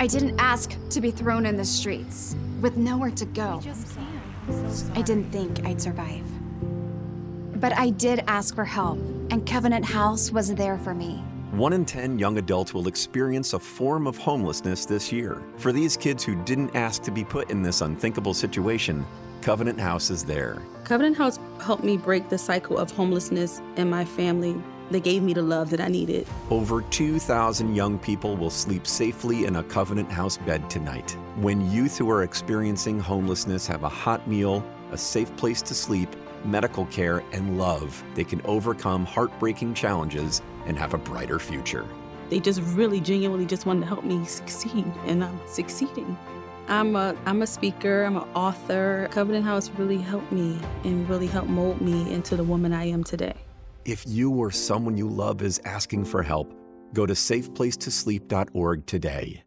I 0.00 0.06
didn't 0.06 0.38
ask 0.38 0.76
to 0.90 1.00
be 1.00 1.10
thrown 1.10 1.44
in 1.44 1.56
the 1.56 1.64
streets 1.64 2.36
with 2.60 2.76
nowhere 2.76 3.10
to 3.10 3.24
go. 3.24 3.60
I 4.94 5.02
didn't 5.02 5.30
think 5.32 5.66
I'd 5.66 5.82
survive. 5.82 6.24
But 7.60 7.76
I 7.76 7.90
did 7.90 8.22
ask 8.28 8.54
for 8.54 8.64
help, 8.64 8.98
and 9.30 9.44
Covenant 9.44 9.84
House 9.84 10.30
was 10.30 10.54
there 10.54 10.78
for 10.78 10.94
me. 10.94 11.16
One 11.50 11.72
in 11.72 11.84
10 11.84 12.16
young 12.16 12.38
adults 12.38 12.72
will 12.72 12.86
experience 12.86 13.54
a 13.54 13.58
form 13.58 14.06
of 14.06 14.16
homelessness 14.16 14.86
this 14.86 15.10
year. 15.10 15.42
For 15.56 15.72
these 15.72 15.96
kids 15.96 16.22
who 16.22 16.36
didn't 16.44 16.76
ask 16.76 17.02
to 17.02 17.10
be 17.10 17.24
put 17.24 17.50
in 17.50 17.62
this 17.62 17.80
unthinkable 17.80 18.34
situation, 18.34 19.04
Covenant 19.40 19.80
House 19.80 20.10
is 20.10 20.24
there. 20.24 20.62
Covenant 20.84 21.16
House 21.16 21.40
helped 21.60 21.82
me 21.82 21.96
break 21.96 22.28
the 22.28 22.38
cycle 22.38 22.78
of 22.78 22.92
homelessness 22.92 23.60
in 23.76 23.90
my 23.90 24.04
family. 24.04 24.54
They 24.90 25.00
gave 25.00 25.22
me 25.22 25.34
the 25.34 25.42
love 25.42 25.68
that 25.70 25.80
I 25.80 25.88
needed. 25.88 26.26
Over 26.50 26.80
2,000 26.82 27.74
young 27.74 27.98
people 27.98 28.36
will 28.36 28.50
sleep 28.50 28.86
safely 28.86 29.44
in 29.44 29.56
a 29.56 29.62
Covenant 29.62 30.10
House 30.10 30.38
bed 30.38 30.70
tonight. 30.70 31.10
When 31.36 31.70
youth 31.70 31.98
who 31.98 32.10
are 32.10 32.22
experiencing 32.22 32.98
homelessness 32.98 33.66
have 33.66 33.82
a 33.82 33.88
hot 33.88 34.26
meal, 34.26 34.64
a 34.90 34.96
safe 34.96 35.34
place 35.36 35.60
to 35.62 35.74
sleep, 35.74 36.08
medical 36.44 36.86
care, 36.86 37.22
and 37.32 37.58
love, 37.58 38.02
they 38.14 38.24
can 38.24 38.40
overcome 38.46 39.04
heartbreaking 39.04 39.74
challenges 39.74 40.40
and 40.66 40.78
have 40.78 40.94
a 40.94 40.98
brighter 40.98 41.38
future. 41.38 41.84
They 42.30 42.40
just 42.40 42.62
really 42.62 43.00
genuinely 43.00 43.46
just 43.46 43.66
wanted 43.66 43.80
to 43.80 43.86
help 43.86 44.04
me 44.04 44.24
succeed, 44.24 44.86
and 45.06 45.22
I'm 45.22 45.38
succeeding. 45.46 46.16
I'm 46.68 46.96
a 46.96 47.16
I'm 47.24 47.40
a 47.40 47.46
speaker, 47.46 48.04
I'm 48.04 48.16
an 48.16 48.28
author. 48.34 49.08
Covenant 49.10 49.44
House 49.44 49.70
really 49.78 49.96
helped 49.96 50.30
me 50.30 50.58
and 50.84 51.08
really 51.08 51.26
helped 51.26 51.48
mold 51.48 51.80
me 51.80 52.12
into 52.12 52.36
the 52.36 52.44
woman 52.44 52.74
I 52.74 52.84
am 52.84 53.04
today. 53.04 53.34
If 53.84 54.04
you 54.06 54.30
or 54.32 54.50
someone 54.50 54.96
you 54.96 55.08
love 55.08 55.42
is 55.42 55.60
asking 55.64 56.04
for 56.04 56.22
help, 56.22 56.54
go 56.92 57.06
to 57.06 57.14
safeplacetosleep.org 57.14 58.86
today. 58.86 59.42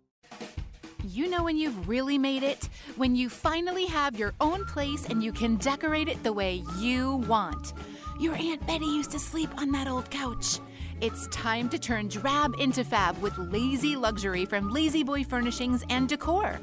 You 1.04 1.30
know 1.30 1.44
when 1.44 1.58
you've 1.58 1.88
really 1.88 2.18
made 2.18 2.44
it? 2.44 2.70
When 2.96 3.16
you 3.16 3.30
finally 3.30 3.86
have 3.88 4.18
your 4.18 4.34
own 4.40 4.66
place 4.66 5.06
and 5.06 5.24
you 5.24 5.32
can 5.32 5.56
decorate 5.58 6.08
it 6.08 6.22
the 6.24 6.34
way 6.34 6.64
you 6.78 7.18
want. 7.28 7.74
Your 8.20 8.36
Aunt 8.36 8.66
Betty 8.68 8.86
used 8.86 9.12
to 9.12 9.20
sleep 9.20 9.50
on 9.58 9.72
that 9.72 9.88
old 9.88 10.10
couch. 10.12 10.60
It's 11.02 11.28
time 11.28 11.70
to 11.70 11.80
turn 11.80 12.08
drab 12.08 12.54
into 12.60 12.84
fab 12.84 13.18
with 13.20 13.38
lazy 13.38 13.96
luxury 13.96 14.46
from 14.46 14.70
La-Z-Boy 14.70 15.24
Furnishings 15.24 15.84
and 15.90 16.08
Decor. 16.08 16.60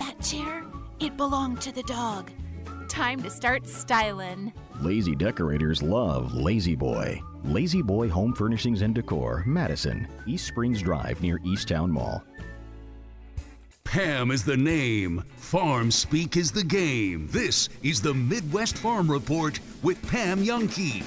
That 0.00 0.20
chair, 0.20 0.64
it 0.98 1.16
belonged 1.16 1.60
to 1.62 1.72
the 1.72 1.84
dog. 1.84 2.32
Time 2.88 3.22
to 3.22 3.30
start 3.30 3.68
styling. 3.68 4.52
Lazy 4.80 5.14
decorators 5.14 5.82
love 5.82 6.34
La-Z-Boy. 6.34 7.22
Lazy 7.44 7.80
Boy 7.80 8.08
Home 8.10 8.34
Furnishings 8.34 8.82
and 8.82 8.94
Decor, 8.94 9.42
Madison, 9.46 10.06
East 10.26 10.46
Springs 10.46 10.82
Drive 10.82 11.22
near 11.22 11.40
East 11.44 11.68
Towne 11.68 11.90
Mall. 11.90 12.22
Pam 13.84 14.30
is 14.30 14.44
the 14.44 14.56
name. 14.56 15.24
Farm 15.36 15.90
speak 15.90 16.36
is 16.36 16.52
the 16.52 16.64
game. 16.64 17.26
This 17.30 17.70
is 17.82 18.02
the 18.02 18.12
Midwest 18.12 18.76
Farm 18.76 19.10
Report 19.10 19.58
with 19.82 20.06
Pam 20.08 20.44
Jahnke. 20.44 21.02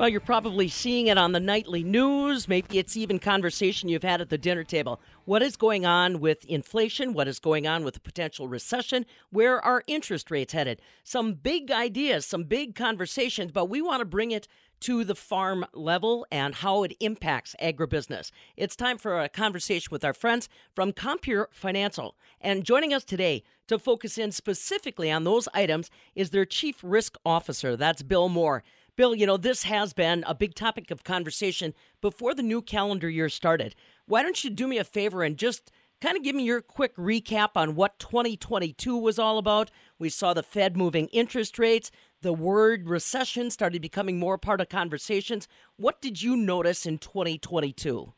Well, 0.00 0.08
you're 0.08 0.20
probably 0.20 0.68
seeing 0.68 1.08
it 1.08 1.18
on 1.18 1.32
the 1.32 1.40
nightly 1.40 1.84
news. 1.84 2.48
Maybe 2.48 2.78
it's 2.78 2.96
even 2.96 3.18
conversation 3.18 3.90
you've 3.90 4.02
had 4.02 4.22
at 4.22 4.30
the 4.30 4.38
dinner 4.38 4.64
table. 4.64 4.98
What 5.26 5.42
is 5.42 5.56
going 5.56 5.84
on 5.84 6.20
with 6.20 6.42
inflation? 6.46 7.12
What 7.12 7.28
is 7.28 7.38
going 7.38 7.66
on 7.66 7.84
with 7.84 7.92
the 7.92 8.00
potential 8.00 8.48
recession? 8.48 9.04
Where 9.28 9.62
are 9.62 9.82
interest 9.86 10.30
rates 10.30 10.54
headed? 10.54 10.80
Some 11.04 11.34
big 11.34 11.70
ideas, 11.70 12.24
some 12.24 12.44
big 12.44 12.74
conversations, 12.74 13.52
but 13.52 13.66
we 13.66 13.82
want 13.82 14.00
to 14.00 14.06
bring 14.06 14.30
it 14.30 14.48
to 14.80 15.04
the 15.04 15.14
farm 15.14 15.66
level 15.74 16.26
and 16.32 16.54
how 16.54 16.82
it 16.82 16.96
impacts 17.00 17.54
agribusiness. 17.60 18.30
It's 18.56 18.76
time 18.76 18.96
for 18.96 19.20
a 19.20 19.28
conversation 19.28 19.88
with 19.90 20.02
our 20.02 20.14
friends 20.14 20.48
from 20.74 20.94
Compeer 20.94 21.48
Financial. 21.50 22.16
And 22.40 22.64
joining 22.64 22.94
us 22.94 23.04
today 23.04 23.42
to 23.66 23.78
focus 23.78 24.16
in 24.16 24.32
specifically 24.32 25.10
on 25.10 25.24
those 25.24 25.46
items 25.52 25.90
is 26.14 26.30
their 26.30 26.46
Chief 26.46 26.76
Risk 26.82 27.18
Officer. 27.26 27.76
That's 27.76 28.02
Bill 28.02 28.30
Moore. 28.30 28.64
Bill, 29.00 29.14
you 29.14 29.24
know, 29.24 29.38
this 29.38 29.62
has 29.62 29.94
been 29.94 30.24
a 30.26 30.34
big 30.34 30.54
topic 30.54 30.90
of 30.90 31.04
conversation 31.04 31.72
before 32.02 32.34
the 32.34 32.42
new 32.42 32.60
calendar 32.60 33.08
year 33.08 33.30
started. 33.30 33.74
Why 34.04 34.22
don't 34.22 34.44
you 34.44 34.50
do 34.50 34.68
me 34.68 34.76
a 34.76 34.84
favor 34.84 35.22
and 35.22 35.38
just 35.38 35.72
kind 36.02 36.18
of 36.18 36.22
give 36.22 36.36
me 36.36 36.42
your 36.42 36.60
quick 36.60 36.94
recap 36.96 37.52
on 37.54 37.76
what 37.76 37.98
2022 37.98 38.94
was 38.94 39.18
all 39.18 39.38
about? 39.38 39.70
We 39.98 40.10
saw 40.10 40.34
the 40.34 40.42
Fed 40.42 40.76
moving 40.76 41.06
interest 41.14 41.58
rates, 41.58 41.90
the 42.20 42.34
word 42.34 42.90
recession 42.90 43.50
started 43.50 43.80
becoming 43.80 44.18
more 44.18 44.36
part 44.36 44.60
of 44.60 44.68
conversations. 44.68 45.48
What 45.78 46.02
did 46.02 46.20
you 46.20 46.36
notice 46.36 46.84
in 46.84 46.98
2022? 46.98 48.12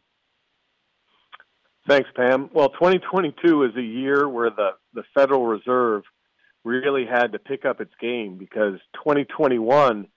Thanks, 1.89 2.11
Pam. 2.16 2.51
Well, 2.53 2.70
2022 2.70 3.62
is 3.62 3.76
a 3.76 3.80
year 3.80 4.28
where 4.28 4.51
the, 4.51 4.70
the 4.95 5.05
Federal 5.14 5.47
Reserve 5.47 6.03
really 6.64 7.07
had 7.07 7.30
to 7.30 7.39
pick 7.39 7.64
up 7.64 7.80
its 7.80 7.95
game 8.01 8.37
because 8.37 8.80
2021, 8.95 10.09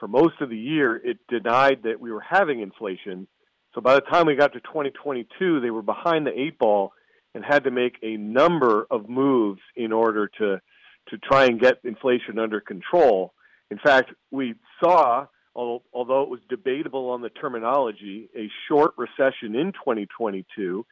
for 0.00 0.08
most 0.08 0.40
of 0.40 0.48
the 0.48 0.58
year, 0.58 0.96
it 0.96 1.18
denied 1.28 1.82
that 1.84 2.00
we 2.00 2.10
were 2.10 2.24
having 2.28 2.60
inflation. 2.60 3.28
So 3.74 3.82
by 3.82 3.94
the 3.94 4.00
time 4.00 4.26
we 4.26 4.34
got 4.34 4.54
to 4.54 4.60
2022, 4.60 5.60
they 5.60 5.70
were 5.70 5.82
behind 5.82 6.26
the 6.26 6.32
eight 6.36 6.58
ball 6.58 6.92
and 7.34 7.44
had 7.44 7.64
to 7.64 7.70
make 7.70 7.96
a 8.02 8.16
number 8.16 8.86
of 8.90 9.08
moves 9.08 9.60
in 9.76 9.92
order 9.92 10.28
to 10.38 10.60
to 11.08 11.18
try 11.18 11.46
and 11.46 11.60
get 11.60 11.78
inflation 11.82 12.38
under 12.38 12.60
control. 12.60 13.32
In 13.70 13.78
fact, 13.78 14.12
we 14.30 14.54
saw, 14.82 15.26
although 15.56 16.22
it 16.22 16.28
was 16.28 16.40
debatable 16.48 17.10
on 17.10 17.20
the 17.20 17.30
terminology, 17.30 18.28
a 18.36 18.48
short 18.68 18.92
recession 18.96 19.56
in 19.56 19.72
2022, 19.72 20.86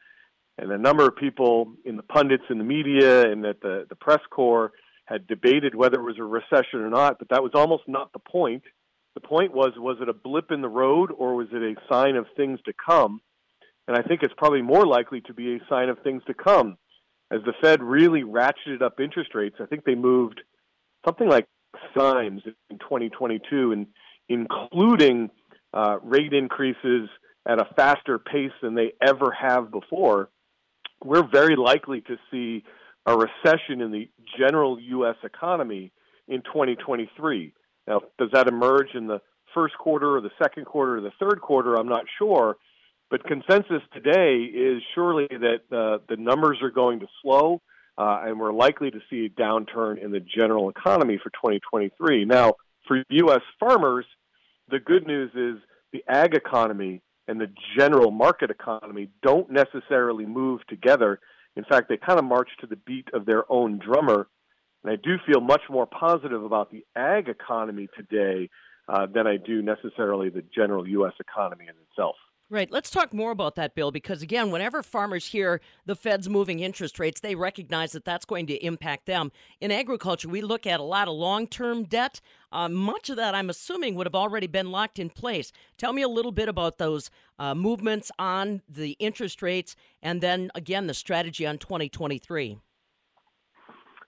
and 0.57 0.73
a 0.73 0.79
number 0.79 1.07
of 1.07 1.15
people 1.15 1.75
in 1.85 1.97
the 1.97 2.03
pundits 2.03 2.45
in 2.51 2.59
the 2.59 2.65
media 2.65 3.31
and 3.31 3.45
at 3.47 3.61
the, 3.61 3.87
the 3.89 3.95
press 3.95 4.21
corps 4.31 4.73
had 5.05 5.27
debated 5.27 5.75
whether 5.75 6.01
it 6.01 6.05
was 6.05 6.19
a 6.19 6.25
recession 6.25 6.81
or 6.81 6.91
not, 6.91 7.19
but 7.19 7.29
that 7.29 7.43
was 7.43 7.53
almost 7.55 7.85
not 7.87 8.13
the 8.13 8.19
point. 8.19 8.63
The 9.21 9.27
point 9.27 9.53
was, 9.53 9.73
was 9.77 9.97
it 10.01 10.09
a 10.09 10.13
blip 10.13 10.53
in 10.53 10.63
the 10.63 10.69
road 10.69 11.11
or 11.11 11.35
was 11.35 11.49
it 11.51 11.61
a 11.61 11.75
sign 11.93 12.15
of 12.15 12.27
things 12.37 12.61
to 12.67 12.73
come? 12.73 13.21
And 13.89 13.97
I 13.97 14.03
think 14.03 14.23
it's 14.23 14.33
probably 14.37 14.63
more 14.63 14.87
likely 14.87 15.21
to 15.23 15.35
be 15.35 15.57
a 15.57 15.59
sign 15.69 15.89
of 15.89 15.99
things 16.05 16.23
to 16.29 16.35
come 16.35 16.79
as 17.33 17.41
the 17.45 17.53
Fed 17.61 17.83
really 17.83 18.23
ratcheted 18.23 18.81
up 18.81 19.01
interest 19.01 19.35
rates. 19.35 19.57
I 19.59 19.67
think 19.67 19.83
they 19.83 19.97
moved 19.97 20.41
something 21.05 21.29
like 21.29 21.49
times 21.99 22.43
in 22.71 22.79
2022, 22.79 23.73
and 23.73 23.89
including 24.29 25.31
uh, 25.75 25.99
rate 26.01 26.33
increases 26.33 27.09
at 27.45 27.61
a 27.61 27.67
faster 27.75 28.21
pace 28.21 28.53
than 28.63 28.77
they 28.77 28.93
ever 29.05 29.33
have 29.33 29.73
before. 29.73 30.29
We're 31.05 31.27
very 31.29 31.57
likely 31.57 32.03
to 32.03 32.19
see 32.31 32.63
a 33.05 33.17
recession 33.17 33.81
in 33.81 33.91
the 33.91 34.09
general 34.39 34.79
U.S. 34.79 35.17
economy 35.25 35.91
in 36.29 36.43
2023. 36.43 37.53
Now, 37.89 38.03
does 38.19 38.29
that 38.35 38.47
emerge 38.47 38.95
in 38.95 39.07
the 39.07 39.21
first 39.55 39.77
quarter 39.79 40.17
or 40.17 40.21
the 40.21 40.31
second 40.41 40.67
quarter 40.67 40.99
or 40.99 41.01
the 41.01 41.13
third 41.19 41.41
quarter? 41.41 41.75
I'm 41.75 41.89
not 41.89 42.05
sure. 42.19 42.57
But 43.11 43.25
consensus 43.25 43.83
today 43.95 44.43
is 44.45 44.83
surely 44.95 45.27
that 45.31 45.61
uh, 45.73 46.05
the 46.09 46.17
numbers 46.19 46.59
are 46.63 46.71
going 46.71 47.01
to 47.01 47.07
slow, 47.23 47.63
uh, 47.97 48.21
and 48.25 48.39
we're 48.39 48.53
likely 48.53 48.91
to 48.91 49.01
see 49.09 49.25
a 49.25 49.41
downturn 49.41 50.03
in 50.05 50.13
the 50.13 50.21
general 50.21 50.69
economy 50.69 51.19
for 51.23 51.31
2023. 51.31 52.27
Now, 52.27 52.53
for 52.87 53.03
U.S. 53.09 53.41
farmers, 53.59 54.05
the 54.71 54.79
good 54.79 55.07
news 55.07 55.31
is 55.35 55.63
the 55.93 56.05
ag 56.07 56.35
economy 56.35 57.01
and 57.27 57.41
the 57.41 57.51
general 57.79 58.11
market 58.11 58.51
economy 58.51 59.09
don't 59.23 59.51
necessarily 59.51 60.27
move 60.27 60.61
together. 60.69 61.21
In 61.57 61.65
fact, 61.65 61.89
they 61.89 61.97
kind 61.97 62.19
of 62.19 62.27
march 62.27 62.51
to 62.61 62.67
the 62.67 62.77
beat 62.77 63.09
of 63.15 63.25
their 63.25 63.51
own 63.51 63.79
drummer. 63.79 64.29
And 64.85 64.93
I 64.93 64.97
do 64.97 65.17
feel 65.27 65.41
much 65.41 65.63
more 65.71 65.87
positive 65.87 66.43
about 66.43 66.71
the 66.71 66.85
ag 66.95 67.29
economy 67.29 67.89
today 67.97 68.49
uh, 68.89 69.07
than 69.07 69.27
I 69.27 69.37
do 69.37 69.63
necessarily 69.63 70.31
the 70.31 70.43
general 70.55 70.87
U.S. 70.89 71.15
economy 71.21 71.65
in 71.65 71.75
itself. 71.91 72.17
Right. 72.51 72.71
Let's 72.71 72.89
talk 72.89 73.13
more 73.13 73.31
about 73.31 73.57
that, 73.57 73.75
Bill, 73.75 73.91
because 73.91 74.23
again, 74.23 74.51
whenever 74.51 74.83
farmers 74.83 75.27
hear 75.27 75.61
the 75.85 75.95
Fed's 75.95 76.31
moving 76.31 76.61
interest 76.61 76.99
rates, 76.99 77.21
they 77.21 77.35
recognize 77.35 77.93
that 77.93 78.07
that's 78.07 78.25
going 78.25 78.47
to 78.47 78.55
impact 78.65 79.05
them. 79.05 79.33
In 79.61 79.71
agriculture, 79.71 80.31
we 80.31 80.41
look 80.41 80.67
at 80.67 80.81
a 80.81 80.83
lot 80.83 81.09
of 81.09 81.15
long 81.15 81.47
term 81.47 81.85
debt. 81.85 82.23
Uh, 82.51 82.71
much 82.71 83.11
of 83.11 83.17
that, 83.17 83.35
I'm 83.35 83.51
assuming, 83.51 83.97
would 83.97 84.07
have 84.07 84.15
already 84.15 84.47
been 84.47 84.71
locked 84.71 84.99
in 84.99 85.11
place. 85.11 85.53
Tell 85.77 85.93
me 85.93 86.01
a 86.01 86.09
little 86.09 86.33
bit 86.33 86.49
about 86.49 86.79
those 86.79 87.11
uh, 87.39 87.55
movements 87.55 88.11
on 88.19 88.63
the 88.67 88.93
interest 88.93 89.43
rates 89.43 89.77
and 90.03 90.23
then, 90.23 90.51
again, 90.55 90.87
the 90.87 90.95
strategy 90.95 91.47
on 91.47 91.59
2023. 91.59 92.57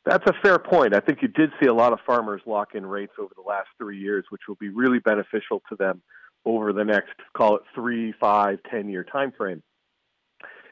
That's 0.05 0.25
a 0.27 0.35
fair 0.43 0.59
point. 0.59 0.95
I 0.95 1.01
think 1.01 1.21
you 1.21 1.29
did 1.29 1.51
see 1.61 1.69
a 1.69 1.75
lot 1.75 1.93
of 1.93 2.01
farmers 2.07 2.41
lock 2.47 2.75
in 2.75 2.87
rates 2.87 3.13
over 3.19 3.33
the 3.37 3.43
last 3.43 3.69
three 3.79 3.99
years, 3.99 4.25
which 4.31 4.43
will 4.49 4.57
be 4.57 4.71
really 4.71 4.99
beneficial 4.99 5.63
to 5.69 5.77
them 5.77 6.01
over 6.47 6.73
the 6.73 6.85
next, 6.85 7.13
call 7.37 7.57
it 7.57 7.63
three, 7.75 8.15
five, 8.19 8.59
ten 8.71 8.89
year 8.89 9.05
time 9.05 9.33
frame. 9.37 9.63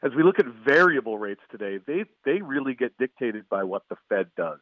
As 0.01 0.11
we 0.15 0.23
look 0.23 0.39
at 0.39 0.45
variable 0.65 1.17
rates 1.17 1.41
today, 1.51 1.79
they, 1.85 2.05
they 2.25 2.41
really 2.41 2.73
get 2.73 2.97
dictated 2.97 3.47
by 3.49 3.63
what 3.63 3.83
the 3.89 3.97
Fed 4.07 4.27
does. 4.35 4.59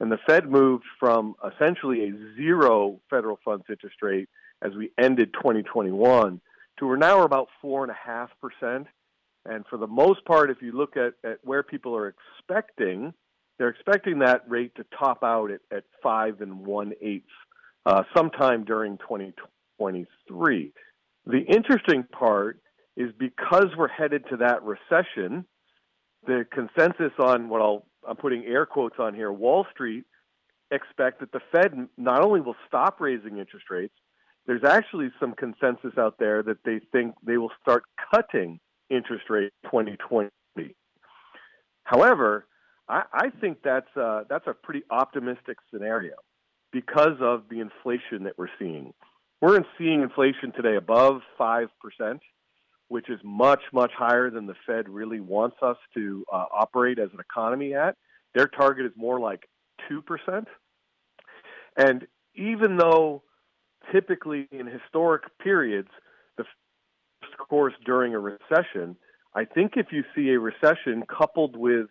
And 0.00 0.10
the 0.10 0.18
Fed 0.26 0.48
moved 0.48 0.84
from 1.00 1.34
essentially 1.44 2.04
a 2.04 2.36
zero 2.36 3.00
federal 3.10 3.38
funds 3.44 3.64
interest 3.68 3.96
rate 4.00 4.28
as 4.62 4.72
we 4.74 4.90
ended 4.98 5.34
2021 5.34 6.40
to 6.78 6.86
we're 6.86 6.96
now 6.96 7.22
about 7.22 7.48
four 7.60 7.82
and 7.82 7.90
a 7.90 7.96
half 8.06 8.30
percent. 8.40 8.86
And 9.44 9.64
for 9.68 9.76
the 9.76 9.86
most 9.86 10.24
part, 10.24 10.50
if 10.50 10.62
you 10.62 10.72
look 10.72 10.96
at, 10.96 11.14
at 11.28 11.38
where 11.42 11.62
people 11.62 11.96
are 11.96 12.14
expecting, 12.38 13.12
they're 13.58 13.68
expecting 13.68 14.20
that 14.20 14.48
rate 14.48 14.74
to 14.76 14.84
top 14.98 15.22
out 15.22 15.50
at, 15.50 15.60
at 15.76 15.84
five 16.02 16.40
and 16.40 16.64
one 16.64 16.92
eighth 17.02 17.24
uh, 17.86 18.02
sometime 18.16 18.64
during 18.64 18.98
2023. 18.98 20.72
The 21.26 21.40
interesting 21.40 22.04
part 22.04 22.60
is 22.96 23.10
because 23.18 23.66
we're 23.76 23.88
headed 23.88 24.24
to 24.30 24.38
that 24.38 24.62
recession, 24.62 25.44
the 26.26 26.46
consensus 26.52 27.12
on 27.18 27.48
what 27.48 27.60
I'll, 27.60 27.86
I'm 28.08 28.16
putting 28.16 28.44
air 28.44 28.66
quotes 28.66 28.96
on 28.98 29.14
here, 29.14 29.32
Wall 29.32 29.66
Street 29.72 30.04
expect 30.70 31.20
that 31.20 31.32
the 31.32 31.40
Fed 31.52 31.88
not 31.96 32.22
only 32.22 32.40
will 32.40 32.56
stop 32.66 33.00
raising 33.00 33.38
interest 33.38 33.66
rates, 33.70 33.94
there's 34.46 34.64
actually 34.64 35.10
some 35.20 35.34
consensus 35.34 35.96
out 35.98 36.16
there 36.18 36.42
that 36.42 36.58
they 36.64 36.80
think 36.92 37.14
they 37.22 37.36
will 37.36 37.52
start 37.60 37.84
cutting 38.12 38.60
interest 38.90 39.24
rates 39.28 39.54
2020. 39.64 40.30
However, 41.84 42.46
I, 42.88 43.02
I 43.12 43.30
think 43.40 43.58
that's 43.62 43.94
a, 43.96 44.24
that's 44.28 44.46
a 44.46 44.54
pretty 44.54 44.82
optimistic 44.90 45.58
scenario 45.72 46.14
because 46.72 47.16
of 47.20 47.44
the 47.50 47.60
inflation 47.60 48.24
that 48.24 48.34
we're 48.36 48.48
seeing. 48.58 48.92
We're 49.40 49.60
seeing 49.78 50.02
inflation 50.02 50.52
today 50.52 50.76
above 50.76 51.20
5%, 51.38 51.68
which 52.88 53.08
is 53.08 53.20
much, 53.22 53.60
much 53.72 53.92
higher 53.96 54.30
than 54.30 54.46
the 54.46 54.54
Fed 54.66 54.88
really 54.88 55.20
wants 55.20 55.56
us 55.62 55.76
to 55.94 56.24
uh, 56.32 56.46
operate 56.52 56.98
as 56.98 57.10
an 57.12 57.20
economy 57.20 57.74
at. 57.74 57.96
Their 58.34 58.46
target 58.46 58.86
is 58.86 58.92
more 58.96 59.20
like 59.20 59.48
2%. 59.90 60.46
And 61.76 62.06
even 62.34 62.76
though 62.76 63.22
typically 63.92 64.48
in 64.50 64.66
historic 64.66 65.22
periods, 65.38 65.88
the 66.36 66.44
course 67.48 67.74
during 67.84 68.14
a 68.14 68.18
recession, 68.18 68.96
I 69.34 69.44
think 69.44 69.72
if 69.76 69.86
you 69.92 70.04
see 70.14 70.30
a 70.30 70.40
recession 70.40 71.04
coupled 71.08 71.56
with 71.56 71.86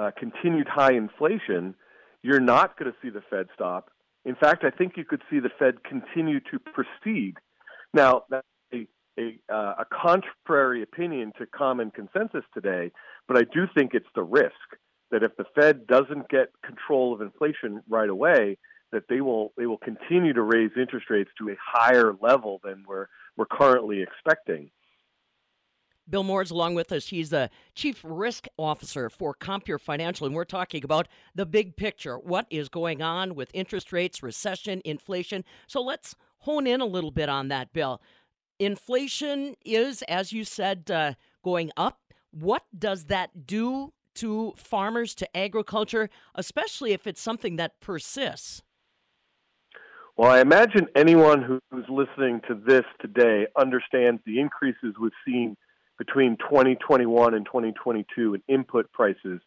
uh, 0.00 0.10
continued 0.18 0.68
high 0.68 0.92
inflation, 0.92 1.74
you're 2.22 2.40
not 2.40 2.78
going 2.78 2.90
to 2.90 2.96
see 3.02 3.10
the 3.10 3.22
Fed 3.30 3.46
stop 3.54 3.90
in 4.24 4.34
fact, 4.34 4.64
I 4.64 4.70
think 4.70 4.96
you 4.96 5.04
could 5.04 5.22
see 5.30 5.40
the 5.40 5.50
Fed 5.58 5.82
continue 5.84 6.40
to 6.50 6.58
proceed. 6.58 7.36
Now, 7.94 8.24
that's 8.28 8.46
a, 8.72 8.86
a, 9.18 9.38
uh, 9.52 9.74
a 9.78 9.84
contrary 9.90 10.82
opinion 10.82 11.32
to 11.38 11.46
common 11.46 11.90
consensus 11.90 12.44
today, 12.52 12.92
but 13.26 13.36
I 13.36 13.42
do 13.42 13.66
think 13.74 13.94
it's 13.94 14.06
the 14.14 14.22
risk 14.22 14.54
that 15.10 15.22
if 15.22 15.36
the 15.36 15.44
Fed 15.54 15.86
doesn't 15.86 16.28
get 16.28 16.50
control 16.64 17.14
of 17.14 17.20
inflation 17.20 17.82
right 17.88 18.08
away, 18.08 18.58
that 18.92 19.04
they 19.08 19.20
will 19.20 19.52
they 19.56 19.66
will 19.66 19.78
continue 19.78 20.32
to 20.32 20.42
raise 20.42 20.70
interest 20.76 21.06
rates 21.10 21.30
to 21.38 21.48
a 21.48 21.56
higher 21.64 22.12
level 22.20 22.60
than 22.64 22.84
we're 22.86 23.06
we're 23.36 23.46
currently 23.46 24.02
expecting. 24.02 24.70
Bill 26.10 26.24
Moore's 26.24 26.50
along 26.50 26.74
with 26.74 26.90
us. 26.90 27.06
He's 27.06 27.30
the 27.30 27.50
Chief 27.74 28.00
Risk 28.02 28.48
Officer 28.56 29.08
for 29.08 29.32
Compeer 29.32 29.78
Financial, 29.78 30.26
and 30.26 30.34
we're 30.34 30.44
talking 30.44 30.84
about 30.84 31.08
the 31.34 31.46
big 31.46 31.76
picture. 31.76 32.18
What 32.18 32.46
is 32.50 32.68
going 32.68 33.00
on 33.00 33.34
with 33.34 33.50
interest 33.54 33.92
rates, 33.92 34.22
recession, 34.22 34.82
inflation? 34.84 35.44
So 35.66 35.80
let's 35.80 36.16
hone 36.38 36.66
in 36.66 36.80
a 36.80 36.86
little 36.86 37.12
bit 37.12 37.28
on 37.28 37.48
that, 37.48 37.72
Bill. 37.72 38.02
Inflation 38.58 39.54
is, 39.64 40.02
as 40.02 40.32
you 40.32 40.44
said, 40.44 40.90
uh, 40.90 41.14
going 41.44 41.70
up. 41.76 42.00
What 42.32 42.64
does 42.76 43.04
that 43.04 43.46
do 43.46 43.92
to 44.16 44.52
farmers, 44.56 45.14
to 45.14 45.36
agriculture, 45.36 46.10
especially 46.34 46.92
if 46.92 47.06
it's 47.06 47.20
something 47.20 47.56
that 47.56 47.80
persists? 47.80 48.62
Well, 50.16 50.30
I 50.30 50.40
imagine 50.40 50.86
anyone 50.94 51.42
who's 51.42 51.86
listening 51.88 52.42
to 52.48 52.54
this 52.54 52.84
today 53.00 53.46
understands 53.58 54.20
the 54.26 54.38
increases 54.38 54.94
we've 55.00 55.12
seen 55.24 55.56
between 56.00 56.38
2021 56.38 57.34
and 57.34 57.44
2022 57.44 58.34
in 58.34 58.42
input 58.48 58.90
prices 58.90 59.40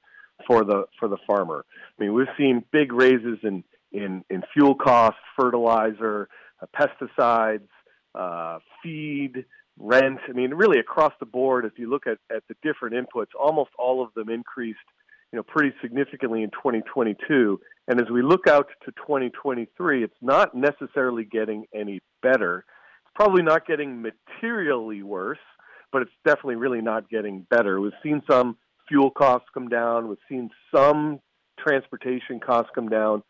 for 0.45 0.63
the 0.63 0.85
for 0.99 1.09
the 1.09 1.17
farmer. 1.25 1.65
I 1.99 2.03
mean, 2.03 2.13
we've 2.13 2.27
seen 2.37 2.63
big 2.71 2.93
raises 2.93 3.39
in 3.41 3.63
in, 3.91 4.23
in 4.29 4.43
fuel 4.53 4.75
costs, 4.75 5.19
fertilizer, 5.37 6.29
uh, 6.61 6.65
pesticides, 6.75 7.67
uh, 8.15 8.59
feed, 8.81 9.45
rent. 9.79 10.19
I 10.27 10.33
mean, 10.33 10.53
really 10.53 10.79
across 10.79 11.13
the 11.19 11.25
board, 11.25 11.65
if 11.65 11.73
you 11.77 11.89
look 11.89 12.07
at, 12.07 12.17
at 12.35 12.43
the 12.47 12.55
different 12.63 12.95
inputs, 12.95 13.29
almost 13.39 13.71
all 13.77 14.03
of 14.03 14.13
them 14.13 14.29
increased, 14.29 14.79
you 15.31 15.37
know, 15.37 15.43
pretty 15.43 15.75
significantly 15.81 16.43
in 16.43 16.49
2022. 16.51 17.59
And 17.87 17.99
as 17.99 18.09
we 18.11 18.21
look 18.21 18.47
out 18.47 18.67
to 18.85 18.91
2023, 18.91 20.03
it's 20.03 20.13
not 20.21 20.55
necessarily 20.55 21.23
getting 21.23 21.65
any 21.73 22.01
better. 22.21 22.65
It's 23.05 23.13
probably 23.15 23.43
not 23.43 23.67
getting 23.67 24.01
materially 24.01 25.03
worse, 25.03 25.39
but 25.93 26.01
it's 26.01 26.11
definitely 26.25 26.55
really 26.55 26.81
not 26.81 27.09
getting 27.09 27.45
better. 27.49 27.79
We've 27.79 27.93
seen 28.01 28.21
some 28.29 28.57
fuel 28.89 29.11
costs 29.11 29.47
come 29.53 29.69
down. 29.69 30.09
We've 30.09 30.17
seen 30.27 30.49
some 30.75 31.19
transportation 31.57 32.39
costs 32.39 32.71
come 32.75 32.89
down. 32.89 33.23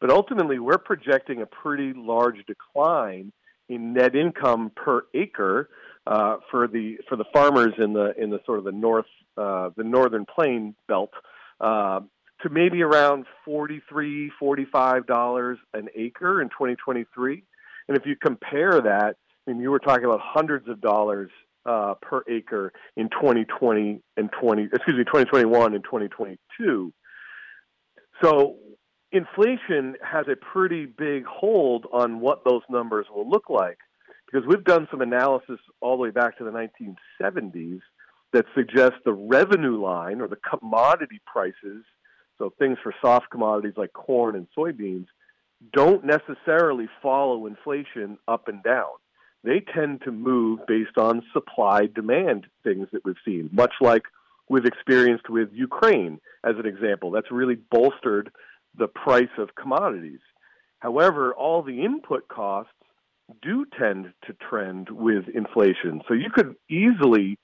But 0.00 0.10
ultimately, 0.10 0.58
we're 0.58 0.78
projecting 0.78 1.40
a 1.40 1.46
pretty 1.46 1.92
large 1.96 2.44
decline 2.46 3.32
in 3.68 3.92
net 3.94 4.14
income 4.14 4.72
per 4.74 5.02
acre 5.14 5.70
uh, 6.06 6.36
for 6.50 6.66
the 6.66 6.98
for 7.08 7.16
the 7.16 7.24
farmers 7.32 7.74
in 7.78 7.92
the 7.92 8.14
in 8.20 8.30
the 8.30 8.40
sort 8.44 8.58
of 8.58 8.64
the 8.64 8.72
north 8.72 9.06
uh, 9.36 9.70
the 9.76 9.84
northern 9.84 10.24
plain 10.24 10.74
belt 10.88 11.10
uh, 11.60 12.00
to 12.42 12.48
maybe 12.48 12.82
around 12.82 13.26
43 13.44 14.32
45 14.38 15.06
dollars 15.06 15.58
an 15.74 15.88
acre 15.94 16.40
in 16.40 16.48
2023 16.48 17.42
and 17.88 17.96
if 17.96 18.06
you 18.06 18.16
compare 18.16 18.80
that 18.80 19.16
I 19.46 19.50
mean 19.50 19.60
you 19.60 19.70
were 19.70 19.80
talking 19.80 20.06
about 20.06 20.20
hundreds 20.22 20.66
of 20.68 20.80
dollars 20.80 21.30
uh, 21.66 21.94
per 22.00 22.22
acre 22.28 22.72
in 22.96 23.08
2020 23.10 24.00
and 24.16 24.30
20 24.40 24.62
excuse 24.72 24.96
me 24.96 25.04
2021 25.04 25.74
and 25.74 25.84
2022 25.84 26.92
so 28.22 28.56
inflation 29.12 29.96
has 30.02 30.26
a 30.28 30.36
pretty 30.36 30.86
big 30.86 31.24
hold 31.24 31.86
on 31.92 32.20
what 32.20 32.44
those 32.44 32.62
numbers 32.68 33.06
will 33.14 33.28
look 33.28 33.48
like 33.48 33.78
because 34.30 34.46
we've 34.46 34.64
done 34.64 34.86
some 34.90 35.00
analysis 35.00 35.58
all 35.80 35.96
the 35.96 36.02
way 36.02 36.10
back 36.10 36.36
to 36.38 36.44
the 36.44 36.50
1970s 36.50 37.80
that 38.32 38.44
suggests 38.54 38.98
the 39.04 39.12
revenue 39.12 39.80
line 39.80 40.20
or 40.20 40.28
the 40.28 40.36
commodity 40.36 41.20
prices, 41.26 41.84
so 42.36 42.52
things 42.58 42.76
for 42.82 42.94
soft 43.00 43.30
commodities 43.30 43.74
like 43.76 43.92
corn 43.92 44.36
and 44.36 44.46
soybeans, 44.56 45.06
don't 45.72 46.04
necessarily 46.04 46.88
follow 47.02 47.46
inflation 47.46 48.18
up 48.28 48.48
and 48.48 48.62
down. 48.62 48.86
They 49.44 49.60
tend 49.60 50.02
to 50.02 50.12
move 50.12 50.60
based 50.66 50.98
on 50.98 51.22
supply 51.32 51.86
demand 51.86 52.46
things 52.64 52.88
that 52.92 53.04
we've 53.04 53.16
seen, 53.24 53.48
much 53.52 53.74
like 53.80 54.02
we've 54.48 54.64
experienced 54.64 55.30
with 55.30 55.50
Ukraine 55.52 56.20
as 56.44 56.56
an 56.58 56.66
example. 56.66 57.10
That's 57.10 57.30
really 57.30 57.56
bolstered 57.70 58.30
the 58.76 58.88
price 58.88 59.28
of 59.38 59.54
commodities. 59.54 60.20
However, 60.80 61.34
all 61.34 61.62
the 61.62 61.84
input 61.84 62.28
costs 62.28 62.72
do 63.42 63.66
tend 63.78 64.12
to 64.26 64.32
trend 64.48 64.88
with 64.90 65.28
inflation. 65.28 66.02
So 66.08 66.14
you 66.14 66.30
could 66.34 66.56
easily 66.68 67.38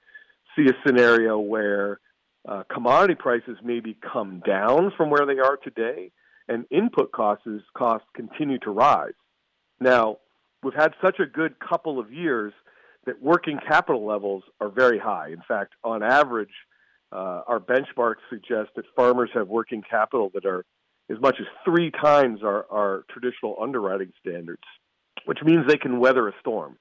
see 0.57 0.67
a 0.69 0.87
scenario 0.87 1.39
where 1.39 2.01
uh, 2.49 2.63
commodity 2.73 3.15
prices 3.15 3.57
maybe 3.63 3.97
come 4.13 4.43
down 4.47 4.93
from 4.97 5.11
where 5.11 5.27
they 5.27 5.39
are 5.39 5.57
today, 5.57 6.11
and 6.49 6.67
input 6.71 7.13
costs 7.13 7.47
costs 7.77 8.07
continue 8.15 8.59
to 8.61 8.71
rise. 8.71 9.15
Now, 9.81 10.19
we've 10.65 10.75
had 10.75 10.93
such 11.03 11.21
a 11.21 11.27
good 11.27 11.59
couple 11.61 11.99
of 11.99 12.12
years 12.12 12.53
that 13.07 13.23
working 13.23 13.59
capital 13.59 14.07
levels 14.07 14.43
are 14.61 14.71
very 14.71 14.99
high. 14.99 15.29
In 15.29 15.43
fact, 15.47 15.75
on 15.85 16.03
average, 16.03 16.55
uh, 17.12 17.43
our 17.47 17.61
benchmarks 17.61 18.25
suggest 18.31 18.71
that 18.77 18.85
farmers 18.97 19.31
have 19.35 19.47
working 19.49 19.83
capital 19.89 20.31
that 20.35 20.47
are 20.47 20.65
as 21.11 21.21
much 21.21 21.37
as 21.39 21.47
three 21.65 21.91
times 21.91 22.41
our, 22.43 22.67
our 22.71 23.05
traditional 23.11 23.57
underwriting 23.61 24.11
standards, 24.21 24.62
which 25.27 25.39
means 25.45 25.67
they 25.69 25.77
can 25.77 26.01
weather 26.01 26.27
a 26.29 26.33
storm. 26.41 26.79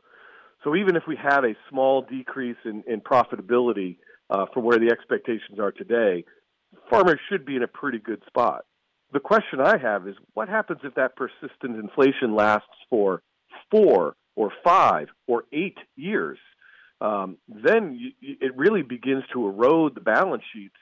So 0.63 0.75
even 0.77 0.95
if 0.95 1.03
we 1.07 1.17
had 1.17 1.43
a 1.43 1.55
small 1.69 2.03
decrease 2.03 2.55
in, 2.63 2.84
in 2.88 3.01
profitability 3.01 3.97
uh, 4.29 4.45
from 4.53 4.63
where 4.63 4.79
the 4.79 4.91
expectations 4.91 5.59
are 5.59 5.73
today, 5.73 6.23
farmers 6.89 7.19
should 7.29 7.45
be 7.45 7.57
in 7.57 7.63
a 7.63 7.67
pretty 7.67 7.99
good 7.99 8.23
spot. 8.27 8.63
The 9.11 9.19
question 9.19 9.59
I 9.59 9.77
have 9.77 10.07
is 10.07 10.15
what 10.34 10.47
happens 10.47 10.79
if 10.84 10.95
that 10.95 11.17
persistent 11.17 11.77
inflation 11.77 12.34
lasts 12.34 12.69
for 12.89 13.21
four 13.70 14.16
or 14.36 14.51
five 14.64 15.07
or 15.28 15.45
eight 15.51 15.78
years? 15.95 16.39
Um, 17.01 17.38
then 17.47 17.97
you, 17.99 18.11
it 18.22 18.55
really 18.55 18.82
begins 18.82 19.24
to 19.34 19.47
erode 19.47 19.95
the 19.95 20.01
balance 20.01 20.43
sheets 20.53 20.76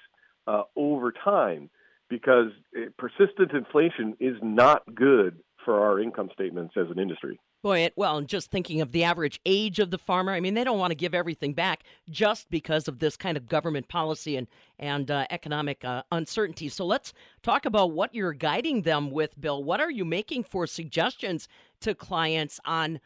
uh, 0.48 0.64
over 0.76 1.12
time 1.12 1.70
because 2.10 2.52
persistent 2.98 3.54
inflation 3.54 4.16
is 4.20 4.36
not 4.42 4.84
good 4.94 5.40
for 5.64 5.80
our 5.80 6.00
income 6.00 6.30
statements 6.34 6.74
as 6.78 6.90
an 6.90 7.00
industry. 7.00 7.40
Boy, 7.64 7.90
well, 7.96 8.18
and 8.18 8.28
just 8.28 8.50
thinking 8.50 8.82
of 8.82 8.92
the 8.92 9.04
average 9.04 9.40
age 9.46 9.78
of 9.78 9.92
the 9.92 10.00
farmer, 10.00 10.32
I 10.32 10.40
mean, 10.40 10.56
they 10.56 10.64
don't 10.64 10.80
want 10.80 10.90
to 10.90 10.96
give 10.96 11.14
everything 11.14 11.54
back 11.54 11.84
just 12.10 12.50
because 12.50 12.88
of 12.88 12.98
this 12.98 13.16
kind 13.16 13.38
of 13.38 13.48
government 13.48 13.88
policy 13.88 14.36
and 14.36 14.48
and 14.80 15.12
uh, 15.12 15.28
economic 15.30 15.86
uh, 15.86 16.02
uncertainty. 16.12 16.70
So 16.70 16.86
let's 16.88 17.14
talk 17.44 17.68
about 17.68 17.92
what 17.92 18.16
you're 18.16 18.34
guiding 18.34 18.82
them 18.82 19.12
with, 19.12 19.40
Bill. 19.40 19.64
What 19.64 19.80
are 19.80 19.92
you 19.92 20.06
making 20.06 20.46
for 20.46 20.66
suggestions 20.66 21.48
to 21.82 21.94
clients 21.94 22.60
on, 22.66 23.00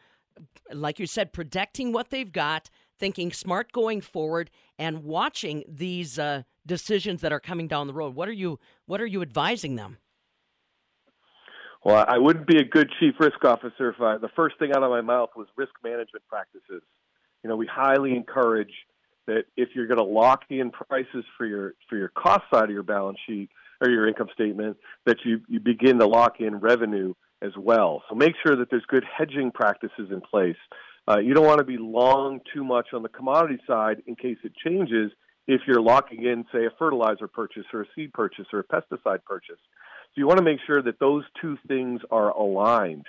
like 0.72 0.98
you 0.98 1.06
said, 1.06 1.34
protecting 1.34 1.92
what 1.92 2.08
they've 2.08 2.32
got, 2.32 2.70
thinking 2.98 3.32
smart 3.32 3.72
going 3.72 4.00
forward, 4.00 4.50
and 4.78 5.04
watching 5.04 5.64
these 5.68 6.18
uh, 6.18 6.44
decisions 6.64 7.20
that 7.20 7.32
are 7.32 7.40
coming 7.40 7.68
down 7.68 7.88
the 7.88 7.92
road? 7.92 8.14
What 8.14 8.26
are 8.26 8.32
you 8.32 8.58
What 8.86 9.02
are 9.02 9.06
you 9.06 9.20
advising 9.20 9.76
them? 9.76 9.98
Well, 11.86 12.04
I 12.08 12.18
wouldn't 12.18 12.48
be 12.48 12.58
a 12.58 12.64
good 12.64 12.90
chief 12.98 13.14
risk 13.20 13.44
officer 13.44 13.90
if 13.90 14.00
I, 14.00 14.18
the 14.18 14.28
first 14.34 14.58
thing 14.58 14.72
out 14.72 14.82
of 14.82 14.90
my 14.90 15.02
mouth 15.02 15.30
was 15.36 15.46
risk 15.54 15.70
management 15.84 16.24
practices. 16.28 16.82
You 17.44 17.48
know, 17.48 17.54
we 17.54 17.68
highly 17.72 18.16
encourage 18.16 18.72
that 19.28 19.44
if 19.56 19.68
you're 19.72 19.86
going 19.86 19.98
to 19.98 20.02
lock 20.02 20.40
in 20.50 20.72
prices 20.72 21.24
for 21.38 21.46
your 21.46 21.74
for 21.88 21.96
your 21.96 22.08
cost 22.08 22.42
side 22.52 22.64
of 22.64 22.70
your 22.70 22.82
balance 22.82 23.18
sheet 23.24 23.50
or 23.80 23.88
your 23.88 24.08
income 24.08 24.26
statement, 24.34 24.78
that 25.04 25.18
you 25.24 25.42
you 25.46 25.60
begin 25.60 26.00
to 26.00 26.08
lock 26.08 26.40
in 26.40 26.56
revenue 26.56 27.14
as 27.40 27.52
well. 27.56 28.02
So 28.08 28.16
make 28.16 28.34
sure 28.44 28.56
that 28.56 28.68
there's 28.68 28.84
good 28.88 29.04
hedging 29.04 29.52
practices 29.52 30.10
in 30.10 30.20
place. 30.20 30.56
Uh, 31.08 31.18
you 31.18 31.34
don't 31.34 31.46
want 31.46 31.58
to 31.58 31.64
be 31.64 31.78
long 31.78 32.40
too 32.52 32.64
much 32.64 32.88
on 32.94 33.04
the 33.04 33.08
commodity 33.08 33.60
side 33.64 34.02
in 34.08 34.16
case 34.16 34.38
it 34.42 34.54
changes 34.56 35.12
if 35.46 35.60
you're 35.68 35.80
locking 35.80 36.24
in, 36.24 36.44
say, 36.52 36.66
a 36.66 36.70
fertilizer 36.80 37.28
purchase 37.28 37.64
or 37.72 37.82
a 37.82 37.86
seed 37.94 38.12
purchase 38.12 38.46
or 38.52 38.58
a 38.58 38.64
pesticide 38.64 39.22
purchase. 39.24 39.60
So 40.16 40.20
you 40.20 40.26
want 40.26 40.38
to 40.38 40.44
make 40.44 40.60
sure 40.66 40.80
that 40.80 40.98
those 40.98 41.24
two 41.42 41.58
things 41.68 42.00
are 42.10 42.30
aligned. 42.30 43.04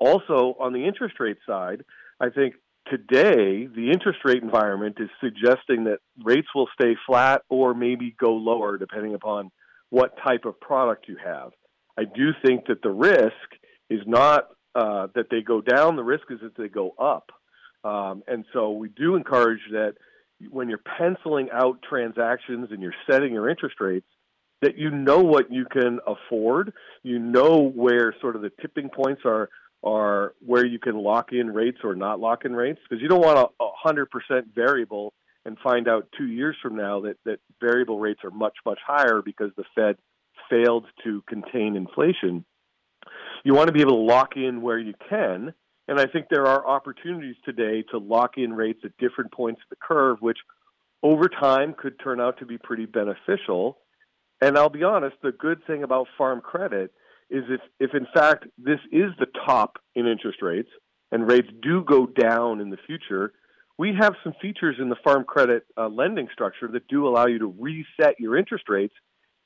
Also, 0.00 0.56
on 0.58 0.72
the 0.72 0.84
interest 0.86 1.20
rate 1.20 1.38
side, 1.46 1.84
I 2.20 2.30
think 2.30 2.54
today 2.90 3.66
the 3.66 3.90
interest 3.92 4.18
rate 4.24 4.42
environment 4.42 4.96
is 4.98 5.08
suggesting 5.20 5.84
that 5.84 5.98
rates 6.24 6.48
will 6.54 6.68
stay 6.80 6.96
flat 7.06 7.42
or 7.48 7.74
maybe 7.74 8.14
go 8.18 8.32
lower 8.32 8.76
depending 8.76 9.14
upon 9.14 9.50
what 9.90 10.16
type 10.26 10.44
of 10.46 10.60
product 10.60 11.06
you 11.06 11.16
have. 11.24 11.52
I 11.96 12.04
do 12.04 12.30
think 12.44 12.66
that 12.66 12.82
the 12.82 12.90
risk 12.90 13.32
is 13.88 14.00
not 14.06 14.48
uh, 14.74 15.08
that 15.14 15.26
they 15.30 15.42
go 15.42 15.60
down, 15.60 15.96
the 15.96 16.02
risk 16.02 16.24
is 16.30 16.40
that 16.42 16.56
they 16.56 16.68
go 16.68 16.94
up. 16.98 17.30
Um, 17.84 18.24
and 18.26 18.44
so 18.52 18.72
we 18.72 18.88
do 18.88 19.14
encourage 19.14 19.62
that 19.70 19.94
when 20.50 20.68
you're 20.68 20.80
penciling 20.98 21.48
out 21.52 21.82
transactions 21.88 22.68
and 22.70 22.82
you're 22.82 22.94
setting 23.10 23.32
your 23.32 23.48
interest 23.48 23.76
rates, 23.80 24.06
that 24.62 24.76
you 24.76 24.90
know 24.90 25.18
what 25.20 25.52
you 25.52 25.64
can 25.70 26.00
afford. 26.06 26.72
You 27.02 27.18
know 27.18 27.70
where 27.74 28.14
sort 28.20 28.36
of 28.36 28.42
the 28.42 28.50
tipping 28.60 28.88
points 28.88 29.22
are 29.24 29.48
are 29.84 30.34
where 30.44 30.66
you 30.66 30.78
can 30.78 30.96
lock 30.96 31.32
in 31.32 31.54
rates 31.54 31.78
or 31.84 31.94
not 31.94 32.18
lock 32.18 32.44
in 32.44 32.52
rates 32.52 32.80
because 32.88 33.00
you 33.00 33.08
don't 33.08 33.20
want 33.20 33.38
a, 33.38 33.68
hundred 33.80 34.10
percent 34.10 34.48
variable 34.54 35.12
and 35.44 35.56
find 35.62 35.86
out 35.86 36.08
two 36.18 36.26
years 36.26 36.56
from 36.60 36.74
now 36.74 37.00
that, 37.00 37.16
that 37.24 37.38
variable 37.60 38.00
rates 38.00 38.20
are 38.24 38.30
much 38.30 38.54
much 38.66 38.80
higher 38.84 39.22
because 39.24 39.50
the 39.56 39.64
Fed 39.74 39.96
failed 40.50 40.84
to 41.04 41.22
contain 41.28 41.76
inflation. 41.76 42.44
you 43.44 43.54
want 43.54 43.68
to 43.68 43.72
be 43.72 43.80
able 43.80 43.92
to 43.92 44.12
lock 44.12 44.36
in 44.36 44.62
where 44.62 44.78
you 44.78 44.94
can. 45.08 45.52
And 45.86 45.98
I 45.98 46.06
think 46.06 46.26
there 46.28 46.46
are 46.46 46.66
opportunities 46.66 47.36
today 47.44 47.82
to 47.90 47.98
lock 47.98 48.32
in 48.36 48.52
rates 48.52 48.80
at 48.84 48.96
different 48.98 49.32
points 49.32 49.60
of 49.62 49.70
the 49.70 49.76
curve, 49.80 50.18
which 50.20 50.38
over 51.02 51.28
time 51.28 51.74
could 51.78 51.98
turn 52.02 52.20
out 52.20 52.38
to 52.38 52.46
be 52.46 52.58
pretty 52.58 52.86
beneficial. 52.86 53.78
And 54.40 54.56
I'll 54.56 54.68
be 54.68 54.84
honest, 54.84 55.16
the 55.22 55.32
good 55.32 55.64
thing 55.66 55.82
about 55.82 56.06
farm 56.16 56.40
credit 56.40 56.92
is 57.30 57.44
if, 57.48 57.60
if 57.80 57.94
in 57.94 58.06
fact 58.14 58.46
this 58.56 58.80
is 58.92 59.10
the 59.18 59.26
top 59.46 59.78
in 59.94 60.06
interest 60.06 60.40
rates 60.42 60.70
and 61.10 61.28
rates 61.28 61.48
do 61.62 61.84
go 61.84 62.06
down 62.06 62.60
in 62.60 62.70
the 62.70 62.78
future, 62.86 63.32
we 63.78 63.94
have 63.98 64.14
some 64.24 64.34
features 64.40 64.76
in 64.80 64.88
the 64.88 64.96
farm 65.04 65.24
credit 65.24 65.64
uh, 65.76 65.88
lending 65.88 66.28
structure 66.32 66.68
that 66.72 66.88
do 66.88 67.06
allow 67.06 67.26
you 67.26 67.38
to 67.38 67.54
reset 67.58 68.18
your 68.18 68.36
interest 68.36 68.64
rates 68.68 68.94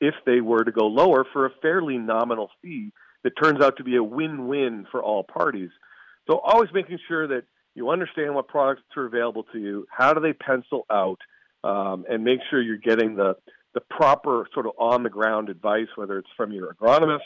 if 0.00 0.14
they 0.26 0.40
were 0.40 0.64
to 0.64 0.72
go 0.72 0.86
lower 0.86 1.24
for 1.32 1.46
a 1.46 1.50
fairly 1.60 1.98
nominal 1.98 2.50
fee 2.60 2.92
that 3.24 3.32
turns 3.40 3.62
out 3.62 3.76
to 3.76 3.84
be 3.84 3.96
a 3.96 4.02
win-win 4.02 4.86
for 4.90 5.02
all 5.02 5.22
parties. 5.22 5.70
So 6.28 6.38
always 6.38 6.70
making 6.72 6.98
sure 7.08 7.28
that 7.28 7.44
you 7.74 7.90
understand 7.90 8.34
what 8.34 8.48
products 8.48 8.82
are 8.96 9.06
available 9.06 9.44
to 9.52 9.58
you, 9.58 9.86
how 9.90 10.12
do 10.12 10.20
they 10.20 10.32
pencil 10.32 10.86
out, 10.90 11.18
um, 11.64 12.04
and 12.08 12.24
make 12.24 12.40
sure 12.50 12.60
you're 12.60 12.76
getting 12.76 13.16
the 13.16 13.36
the 13.74 13.80
proper 13.80 14.46
sort 14.52 14.66
of 14.66 14.72
on 14.78 15.02
the 15.02 15.10
ground 15.10 15.48
advice, 15.48 15.88
whether 15.96 16.18
it's 16.18 16.30
from 16.36 16.52
your 16.52 16.74
agronomist, 16.74 17.20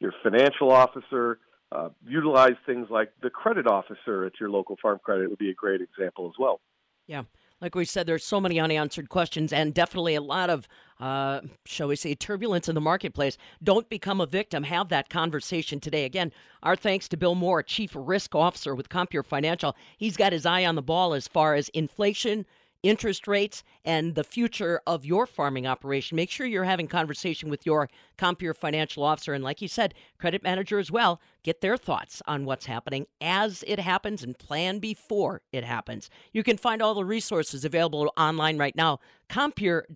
your 0.00 0.12
financial 0.22 0.70
officer. 0.70 1.38
Uh, 1.72 1.88
utilize 2.06 2.54
things 2.66 2.86
like 2.88 3.10
the 3.22 3.30
credit 3.30 3.66
officer 3.66 4.24
at 4.24 4.32
your 4.38 4.48
local 4.48 4.76
farm 4.80 4.98
credit 5.02 5.28
would 5.28 5.38
be 5.38 5.50
a 5.50 5.54
great 5.54 5.80
example 5.80 6.26
as 6.26 6.34
well. 6.38 6.60
Yeah. 7.06 7.24
Like 7.60 7.74
we 7.74 7.84
said, 7.84 8.06
there's 8.06 8.24
so 8.24 8.40
many 8.40 8.60
unanswered 8.60 9.08
questions 9.08 9.52
and 9.52 9.72
definitely 9.72 10.14
a 10.14 10.20
lot 10.20 10.50
of, 10.50 10.68
uh, 11.00 11.40
shall 11.64 11.88
we 11.88 11.96
say, 11.96 12.14
turbulence 12.14 12.68
in 12.68 12.74
the 12.74 12.80
marketplace. 12.80 13.38
Don't 13.62 13.88
become 13.88 14.20
a 14.20 14.26
victim. 14.26 14.64
Have 14.64 14.88
that 14.90 15.08
conversation 15.08 15.80
today. 15.80 16.04
Again, 16.04 16.30
our 16.62 16.76
thanks 16.76 17.08
to 17.08 17.16
Bill 17.16 17.34
Moore, 17.34 17.62
Chief 17.62 17.92
Risk 17.94 18.34
Officer 18.34 18.74
with 18.74 18.88
Compeer 18.88 19.24
Financial. 19.24 19.74
He's 19.96 20.16
got 20.16 20.32
his 20.32 20.44
eye 20.44 20.64
on 20.66 20.74
the 20.74 20.82
ball 20.82 21.14
as 21.14 21.26
far 21.26 21.54
as 21.54 21.70
inflation, 21.70 22.44
interest 22.84 23.26
rates 23.26 23.64
and 23.84 24.14
the 24.14 24.22
future 24.22 24.80
of 24.86 25.04
your 25.04 25.26
farming 25.26 25.66
operation. 25.66 26.16
Make 26.16 26.30
sure 26.30 26.46
you're 26.46 26.64
having 26.64 26.86
conversation 26.86 27.48
with 27.48 27.66
your 27.66 27.88
Compeer 28.16 28.54
financial 28.54 29.02
officer 29.02 29.32
and 29.32 29.42
like 29.42 29.60
you 29.60 29.68
said, 29.68 29.94
credit 30.18 30.42
manager 30.42 30.78
as 30.78 30.90
well. 30.90 31.20
Get 31.42 31.62
their 31.62 31.76
thoughts 31.76 32.22
on 32.26 32.44
what's 32.44 32.66
happening 32.66 33.06
as 33.20 33.64
it 33.66 33.80
happens 33.80 34.22
and 34.22 34.38
plan 34.38 34.78
before 34.78 35.42
it 35.52 35.64
happens. 35.64 36.10
You 36.32 36.42
can 36.42 36.56
find 36.56 36.80
all 36.80 36.94
the 36.94 37.04
resources 37.04 37.64
available 37.64 38.12
online 38.16 38.58
right 38.58 38.76
now. 38.76 39.00
Compeer.com 39.28 39.94